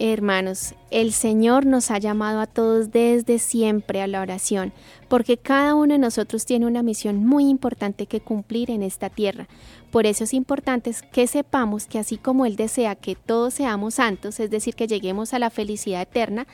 Hermanos, 0.00 0.74
el 0.92 1.12
Señor 1.12 1.66
nos 1.66 1.90
ha 1.90 1.98
llamado 1.98 2.38
a 2.38 2.46
todos 2.46 2.92
desde 2.92 3.40
siempre 3.40 4.00
a 4.00 4.06
la 4.06 4.20
oración, 4.20 4.72
porque 5.08 5.38
cada 5.38 5.74
uno 5.74 5.94
de 5.94 5.98
nosotros 5.98 6.46
tiene 6.46 6.66
una 6.66 6.84
misión 6.84 7.26
muy 7.26 7.48
importante 7.48 8.06
que 8.06 8.20
cumplir 8.20 8.70
en 8.70 8.84
esta 8.84 9.10
tierra. 9.10 9.48
Por 9.90 10.06
eso 10.06 10.22
es 10.22 10.34
importante 10.34 10.94
que 11.10 11.26
sepamos 11.26 11.86
que 11.86 11.98
así 11.98 12.16
como 12.16 12.46
Él 12.46 12.54
desea 12.54 12.94
que 12.94 13.16
todos 13.16 13.54
seamos 13.54 13.94
santos, 13.94 14.38
es 14.38 14.50
decir, 14.50 14.76
que 14.76 14.86
lleguemos 14.86 15.34
a 15.34 15.40
la 15.40 15.50
felicidad 15.50 16.02
eterna, 16.02 16.46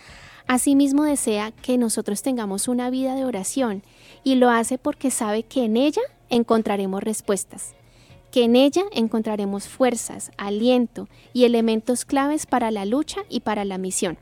asimismo 0.46 1.04
desea 1.04 1.50
que 1.50 1.76
nosotros 1.76 2.22
tengamos 2.22 2.66
una 2.66 2.88
vida 2.88 3.14
de 3.14 3.26
oración 3.26 3.82
y 4.22 4.36
lo 4.36 4.48
hace 4.48 4.78
porque 4.78 5.10
sabe 5.10 5.42
que 5.42 5.64
en 5.64 5.76
ella 5.76 6.02
encontraremos 6.30 7.02
respuestas 7.02 7.74
que 8.34 8.42
en 8.42 8.56
ella 8.56 8.82
encontraremos 8.90 9.68
fuerzas, 9.68 10.32
aliento 10.36 11.08
y 11.32 11.44
elementos 11.44 12.04
claves 12.04 12.46
para 12.46 12.72
la 12.72 12.84
lucha 12.84 13.20
y 13.28 13.38
para 13.38 13.64
la 13.64 13.78
misión. 13.78 14.18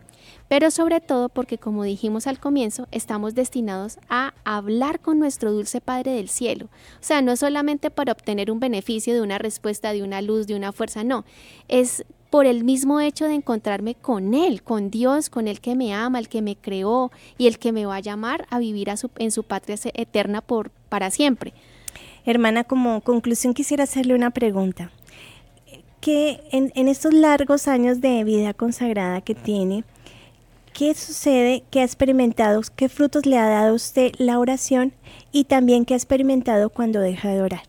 Pero 0.48 0.70
sobre 0.70 1.00
todo 1.00 1.30
porque, 1.30 1.56
como 1.56 1.82
dijimos 1.82 2.26
al 2.26 2.38
comienzo, 2.38 2.86
estamos 2.90 3.34
destinados 3.34 3.98
a 4.10 4.34
hablar 4.44 5.00
con 5.00 5.18
nuestro 5.18 5.50
dulce 5.50 5.80
Padre 5.80 6.12
del 6.12 6.28
Cielo. 6.28 6.66
O 6.66 7.02
sea, 7.02 7.22
no 7.22 7.36
solamente 7.36 7.90
para 7.90 8.12
obtener 8.12 8.50
un 8.50 8.60
beneficio 8.60 9.14
de 9.14 9.22
una 9.22 9.38
respuesta, 9.38 9.94
de 9.94 10.02
una 10.02 10.20
luz, 10.20 10.46
de 10.46 10.56
una 10.56 10.72
fuerza, 10.72 11.04
no. 11.04 11.24
Es 11.68 12.04
por 12.28 12.44
el 12.44 12.64
mismo 12.64 13.00
hecho 13.00 13.24
de 13.24 13.34
encontrarme 13.36 13.94
con 13.94 14.34
Él, 14.34 14.62
con 14.62 14.90
Dios, 14.90 15.30
con 15.30 15.48
el 15.48 15.62
que 15.62 15.74
me 15.74 15.94
ama, 15.94 16.18
el 16.18 16.28
que 16.28 16.42
me 16.42 16.56
creó 16.56 17.10
y 17.38 17.46
el 17.46 17.58
que 17.58 17.72
me 17.72 17.86
va 17.86 17.96
a 17.96 18.00
llamar 18.00 18.46
a 18.50 18.58
vivir 18.58 18.90
en 19.16 19.30
su 19.30 19.42
patria 19.42 19.78
eterna 19.94 20.42
por, 20.42 20.68
para 20.90 21.10
siempre. 21.10 21.54
Hermana, 22.24 22.64
como 22.64 23.00
conclusión 23.00 23.54
quisiera 23.54 23.84
hacerle 23.84 24.14
una 24.14 24.30
pregunta. 24.30 24.90
Que 26.00 26.40
en, 26.50 26.88
estos 26.88 27.12
largos 27.14 27.68
años 27.68 28.00
de 28.00 28.24
vida 28.24 28.54
consagrada 28.54 29.20
que 29.20 29.34
tiene, 29.34 29.84
¿qué 30.72 30.94
sucede? 30.94 31.62
¿Qué 31.70 31.80
ha 31.80 31.84
experimentado? 31.84 32.60
¿Qué 32.74 32.88
frutos 32.88 33.24
le 33.24 33.38
ha 33.38 33.48
dado 33.48 33.74
usted 33.74 34.12
la 34.18 34.38
oración? 34.38 34.92
Y 35.30 35.44
también 35.44 35.84
qué 35.84 35.94
ha 35.94 35.96
experimentado 35.96 36.70
cuando 36.70 37.00
deja 37.00 37.30
de 37.30 37.42
orar. 37.42 37.62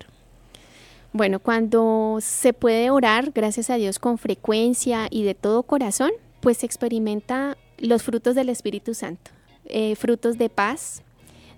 Bueno, 1.11 1.39
cuando 1.39 2.17
se 2.21 2.53
puede 2.53 2.89
orar, 2.89 3.31
gracias 3.35 3.69
a 3.69 3.75
Dios, 3.75 3.99
con 3.99 4.17
frecuencia 4.17 5.07
y 5.11 5.23
de 5.23 5.35
todo 5.35 5.61
corazón, 5.61 6.11
pues 6.41 6.57
se 6.57 6.65
experimenta 6.65 7.55
los 7.77 8.01
frutos 8.01 8.33
del 8.33 8.49
Espíritu 8.49 8.95
Santo. 8.95 9.29
Eh, 9.65 9.95
frutos 9.95 10.39
de 10.39 10.49
paz, 10.49 11.03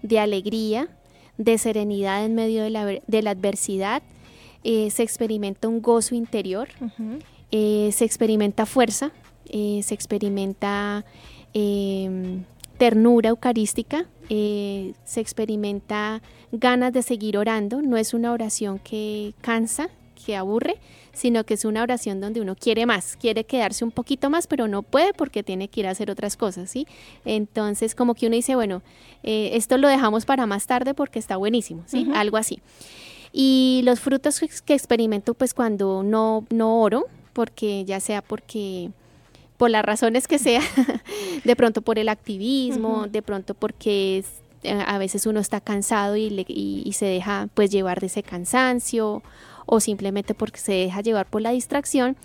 de 0.02 0.20
alegría, 0.20 0.90
de 1.38 1.58
serenidad 1.58 2.26
en 2.26 2.36
medio 2.36 2.64
de 2.64 2.70
la, 3.22 3.32
adversidad, 3.32 4.02
eh, 4.64 4.90
se 4.90 5.04
experimenta 5.04 5.68
un 5.68 5.82
gozo 5.82 6.16
interior, 6.16 6.70
eh, 7.52 7.90
se 7.92 8.06
experimenta 8.06 8.66
fuerza, 8.66 9.12
eh, 9.48 9.82
se 9.84 9.94
experimenta 9.94 11.06
ternura 12.78 13.30
eucarística, 13.30 14.06
se 14.28 15.22
experimenta 15.22 16.22
ganas 16.52 16.92
de 16.92 17.02
seguir 17.02 17.38
orando, 17.38 17.82
no 17.82 17.96
es 17.96 18.14
una 18.14 18.34
oración 18.34 18.80
que 18.80 19.34
cansa, 19.42 19.90
que 20.26 20.36
aburre, 20.36 20.78
sino 21.14 21.44
que 21.46 21.54
es 21.54 21.66
una 21.66 21.84
oración 21.84 22.20
donde 22.20 22.42
uno 22.42 22.56
quiere 22.56 22.86
más, 22.86 23.16
quiere 23.18 23.44
quedarse 23.44 23.86
un 23.86 23.92
poquito 23.92 24.30
más, 24.30 24.48
pero 24.48 24.68
no 24.68 24.82
puede 24.82 25.14
porque 25.14 25.44
tiene 25.44 25.68
que 25.68 25.82
ir 25.82 25.88
a 25.88 25.92
hacer 25.92 26.10
otras 26.10 26.36
cosas, 26.36 26.70
¿sí? 26.70 26.88
Entonces, 27.24 27.94
como 27.94 28.16
que 28.16 28.28
uno 28.28 28.36
dice, 28.36 28.56
bueno, 28.56 28.82
eh, 29.24 29.52
esto 29.54 29.78
lo 29.78 29.88
dejamos 29.88 30.26
para 30.26 30.46
más 30.46 30.66
tarde 30.66 30.94
porque 30.94 31.20
está 31.20 31.38
buenísimo, 31.38 31.84
¿sí? 31.86 32.08
Algo 32.16 32.38
así. 32.38 32.60
Y 33.32 33.82
los 33.84 34.00
frutos 34.00 34.40
que 34.66 34.74
experimento, 34.74 35.34
pues 35.34 35.54
cuando 35.54 36.04
no, 36.04 36.46
no 36.50 36.82
oro, 36.82 37.06
porque 37.34 37.86
ya 37.86 38.00
sea 38.00 38.22
porque 38.22 38.92
por 39.58 39.70
las 39.70 39.86
razones 39.86 40.28
que 40.28 40.40
sea, 40.40 40.62
de 41.44 41.56
pronto 41.56 41.82
por 41.82 42.00
el 42.00 42.10
activismo, 42.10 43.08
de 43.08 43.22
pronto 43.22 43.54
porque 43.54 44.24
eh, 44.64 44.84
a 44.86 44.98
veces 44.98 45.26
uno 45.26 45.40
está 45.40 45.62
cansado 45.62 46.16
y, 46.16 46.46
y, 46.48 46.92
se 46.94 47.06
deja 47.06 47.50
pues 47.54 47.70
llevar 47.70 48.00
de 48.00 48.08
ese 48.08 48.24
cansancio 48.24 49.22
o 49.66 49.80
simplemente 49.80 50.34
porque 50.34 50.60
se 50.60 50.74
deja 50.74 51.02
llevar 51.02 51.28
por 51.28 51.42
la 51.42 51.52
distracción, 51.52 52.16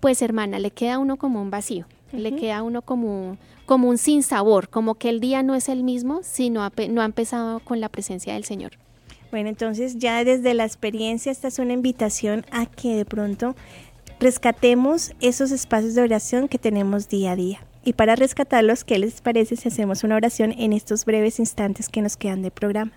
pues 0.00 0.22
hermana, 0.22 0.58
le 0.58 0.70
queda 0.70 0.94
a 0.94 0.98
uno 0.98 1.16
como 1.16 1.40
un 1.40 1.50
vacío, 1.50 1.86
le 2.12 2.34
queda 2.34 2.58
a 2.58 2.62
uno 2.62 2.82
como, 2.82 3.36
como 3.66 3.88
un 3.88 3.98
sinsabor, 3.98 4.68
como 4.68 4.94
que 4.94 5.08
el 5.08 5.20
día 5.20 5.42
no 5.42 5.54
es 5.54 5.68
el 5.68 5.82
mismo 5.84 6.20
si 6.22 6.50
no 6.50 6.62
ha, 6.62 6.72
no 6.90 7.02
ha 7.02 7.04
empezado 7.04 7.60
con 7.60 7.80
la 7.80 7.88
presencia 7.88 8.34
del 8.34 8.44
Señor. 8.44 8.72
Bueno, 9.30 9.50
entonces 9.50 9.98
ya 9.98 10.24
desde 10.24 10.54
la 10.54 10.64
experiencia 10.64 11.30
esta 11.30 11.48
es 11.48 11.58
una 11.58 11.74
invitación 11.74 12.46
a 12.50 12.66
que 12.66 12.96
de 12.96 13.04
pronto 13.04 13.54
rescatemos 14.20 15.12
esos 15.20 15.50
espacios 15.50 15.94
de 15.94 16.02
oración 16.02 16.48
que 16.48 16.58
tenemos 16.58 17.08
día 17.08 17.32
a 17.32 17.36
día. 17.36 17.60
Y 17.84 17.92
para 17.92 18.16
rescatarlos, 18.16 18.84
¿qué 18.84 18.98
les 18.98 19.20
parece 19.20 19.56
si 19.56 19.68
hacemos 19.68 20.02
una 20.02 20.16
oración 20.16 20.52
en 20.58 20.72
estos 20.72 21.04
breves 21.04 21.38
instantes 21.38 21.88
que 21.88 22.02
nos 22.02 22.16
quedan 22.16 22.42
de 22.42 22.50
programa? 22.50 22.92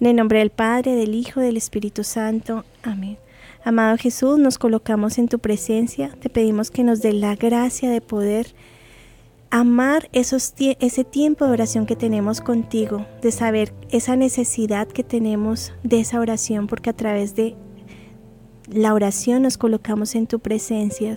En 0.00 0.06
el 0.06 0.16
nombre 0.16 0.38
del 0.38 0.50
Padre, 0.50 0.94
del 0.94 1.14
Hijo, 1.14 1.40
del 1.40 1.56
Espíritu 1.56 2.04
Santo. 2.04 2.64
Amén. 2.82 3.18
Amado 3.64 3.96
Jesús, 3.96 4.38
nos 4.38 4.56
colocamos 4.56 5.18
en 5.18 5.28
tu 5.28 5.40
presencia. 5.40 6.10
Te 6.20 6.28
pedimos 6.28 6.70
que 6.70 6.84
nos 6.84 7.02
dé 7.02 7.12
la 7.12 7.34
gracia 7.34 7.90
de 7.90 8.00
poder 8.00 8.54
amar 9.50 10.08
esos 10.12 10.54
ese 10.58 11.04
tiempo 11.04 11.44
de 11.46 11.52
oración 11.52 11.86
que 11.86 11.96
tenemos 11.96 12.40
contigo, 12.40 13.06
de 13.22 13.32
saber 13.32 13.72
esa 13.90 14.14
necesidad 14.14 14.86
que 14.86 15.02
tenemos 15.02 15.72
de 15.82 16.00
esa 16.00 16.20
oración, 16.20 16.66
porque 16.66 16.90
a 16.90 16.96
través 16.96 17.34
de 17.34 17.56
la 18.70 18.94
oración 18.94 19.42
nos 19.42 19.58
colocamos 19.58 20.14
en 20.14 20.26
tu 20.26 20.38
presencia 20.38 21.16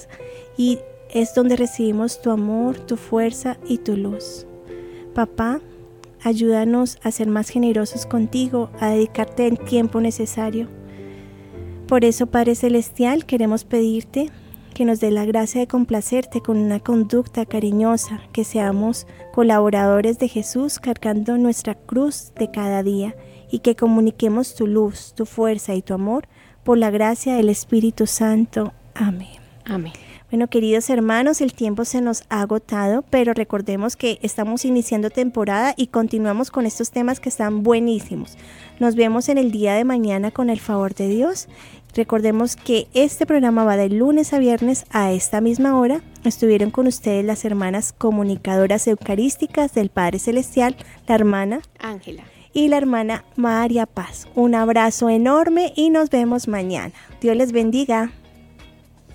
y 0.57 0.79
es 1.13 1.35
donde 1.35 1.57
recibimos 1.57 2.21
tu 2.21 2.31
amor, 2.31 2.79
tu 2.79 2.95
fuerza 2.97 3.57
y 3.67 3.77
tu 3.79 3.97
luz. 3.97 4.47
Papá, 5.13 5.59
Ayúdanos 6.23 6.99
a 7.03 7.11
ser 7.11 7.27
más 7.27 7.49
generosos 7.49 8.05
contigo, 8.05 8.69
a 8.79 8.89
dedicarte 8.89 9.47
el 9.47 9.59
tiempo 9.59 10.01
necesario. 10.01 10.67
Por 11.87 12.05
eso, 12.05 12.27
Padre 12.27 12.55
Celestial, 12.55 13.25
queremos 13.25 13.65
pedirte 13.65 14.29
que 14.73 14.85
nos 14.85 14.99
dé 14.99 15.11
la 15.11 15.25
gracia 15.25 15.59
de 15.59 15.67
complacerte 15.67 16.41
con 16.41 16.57
una 16.57 16.79
conducta 16.79 17.45
cariñosa, 17.45 18.21
que 18.31 18.43
seamos 18.43 19.07
colaboradores 19.33 20.17
de 20.19 20.27
Jesús 20.27 20.79
cargando 20.79 21.37
nuestra 21.37 21.75
cruz 21.75 22.31
de 22.35 22.49
cada 22.51 22.83
día 22.83 23.15
y 23.51 23.59
que 23.59 23.75
comuniquemos 23.75 24.55
tu 24.55 24.67
luz, 24.67 25.13
tu 25.15 25.25
fuerza 25.25 25.75
y 25.75 25.81
tu 25.81 25.93
amor 25.93 26.27
por 26.63 26.77
la 26.77 26.91
gracia 26.91 27.35
del 27.35 27.49
Espíritu 27.49 28.07
Santo. 28.07 28.73
Amén. 28.95 29.39
Amén. 29.65 29.93
Bueno, 30.31 30.47
queridos 30.47 30.89
hermanos, 30.89 31.41
el 31.41 31.51
tiempo 31.51 31.83
se 31.83 31.99
nos 31.99 32.23
ha 32.29 32.39
agotado, 32.39 33.03
pero 33.09 33.33
recordemos 33.33 33.97
que 33.97 34.17
estamos 34.21 34.63
iniciando 34.63 35.09
temporada 35.09 35.73
y 35.75 35.87
continuamos 35.87 36.51
con 36.51 36.65
estos 36.65 36.89
temas 36.89 37.19
que 37.19 37.27
están 37.27 37.63
buenísimos. 37.63 38.37
Nos 38.79 38.95
vemos 38.95 39.27
en 39.27 39.37
el 39.37 39.51
día 39.51 39.73
de 39.73 39.83
mañana 39.83 40.31
con 40.31 40.49
el 40.49 40.61
favor 40.61 40.95
de 40.95 41.09
Dios. 41.09 41.49
Recordemos 41.93 42.55
que 42.55 42.87
este 42.93 43.25
programa 43.25 43.65
va 43.65 43.75
de 43.75 43.89
lunes 43.89 44.31
a 44.31 44.39
viernes 44.39 44.85
a 44.91 45.11
esta 45.11 45.41
misma 45.41 45.77
hora. 45.77 46.01
Estuvieron 46.23 46.71
con 46.71 46.87
ustedes 46.87 47.25
las 47.25 47.43
hermanas 47.43 47.91
comunicadoras 47.91 48.87
eucarísticas 48.87 49.73
del 49.73 49.89
Padre 49.89 50.19
Celestial, 50.19 50.77
la 51.07 51.15
hermana 51.15 51.61
Ángela. 51.77 52.23
y 52.53 52.69
la 52.69 52.77
hermana 52.77 53.25
María 53.35 53.85
Paz. 53.85 54.29
Un 54.33 54.55
abrazo 54.55 55.09
enorme 55.09 55.73
y 55.75 55.89
nos 55.89 56.09
vemos 56.09 56.47
mañana. 56.47 56.93
Dios 57.19 57.35
les 57.35 57.51
bendiga. 57.51 58.13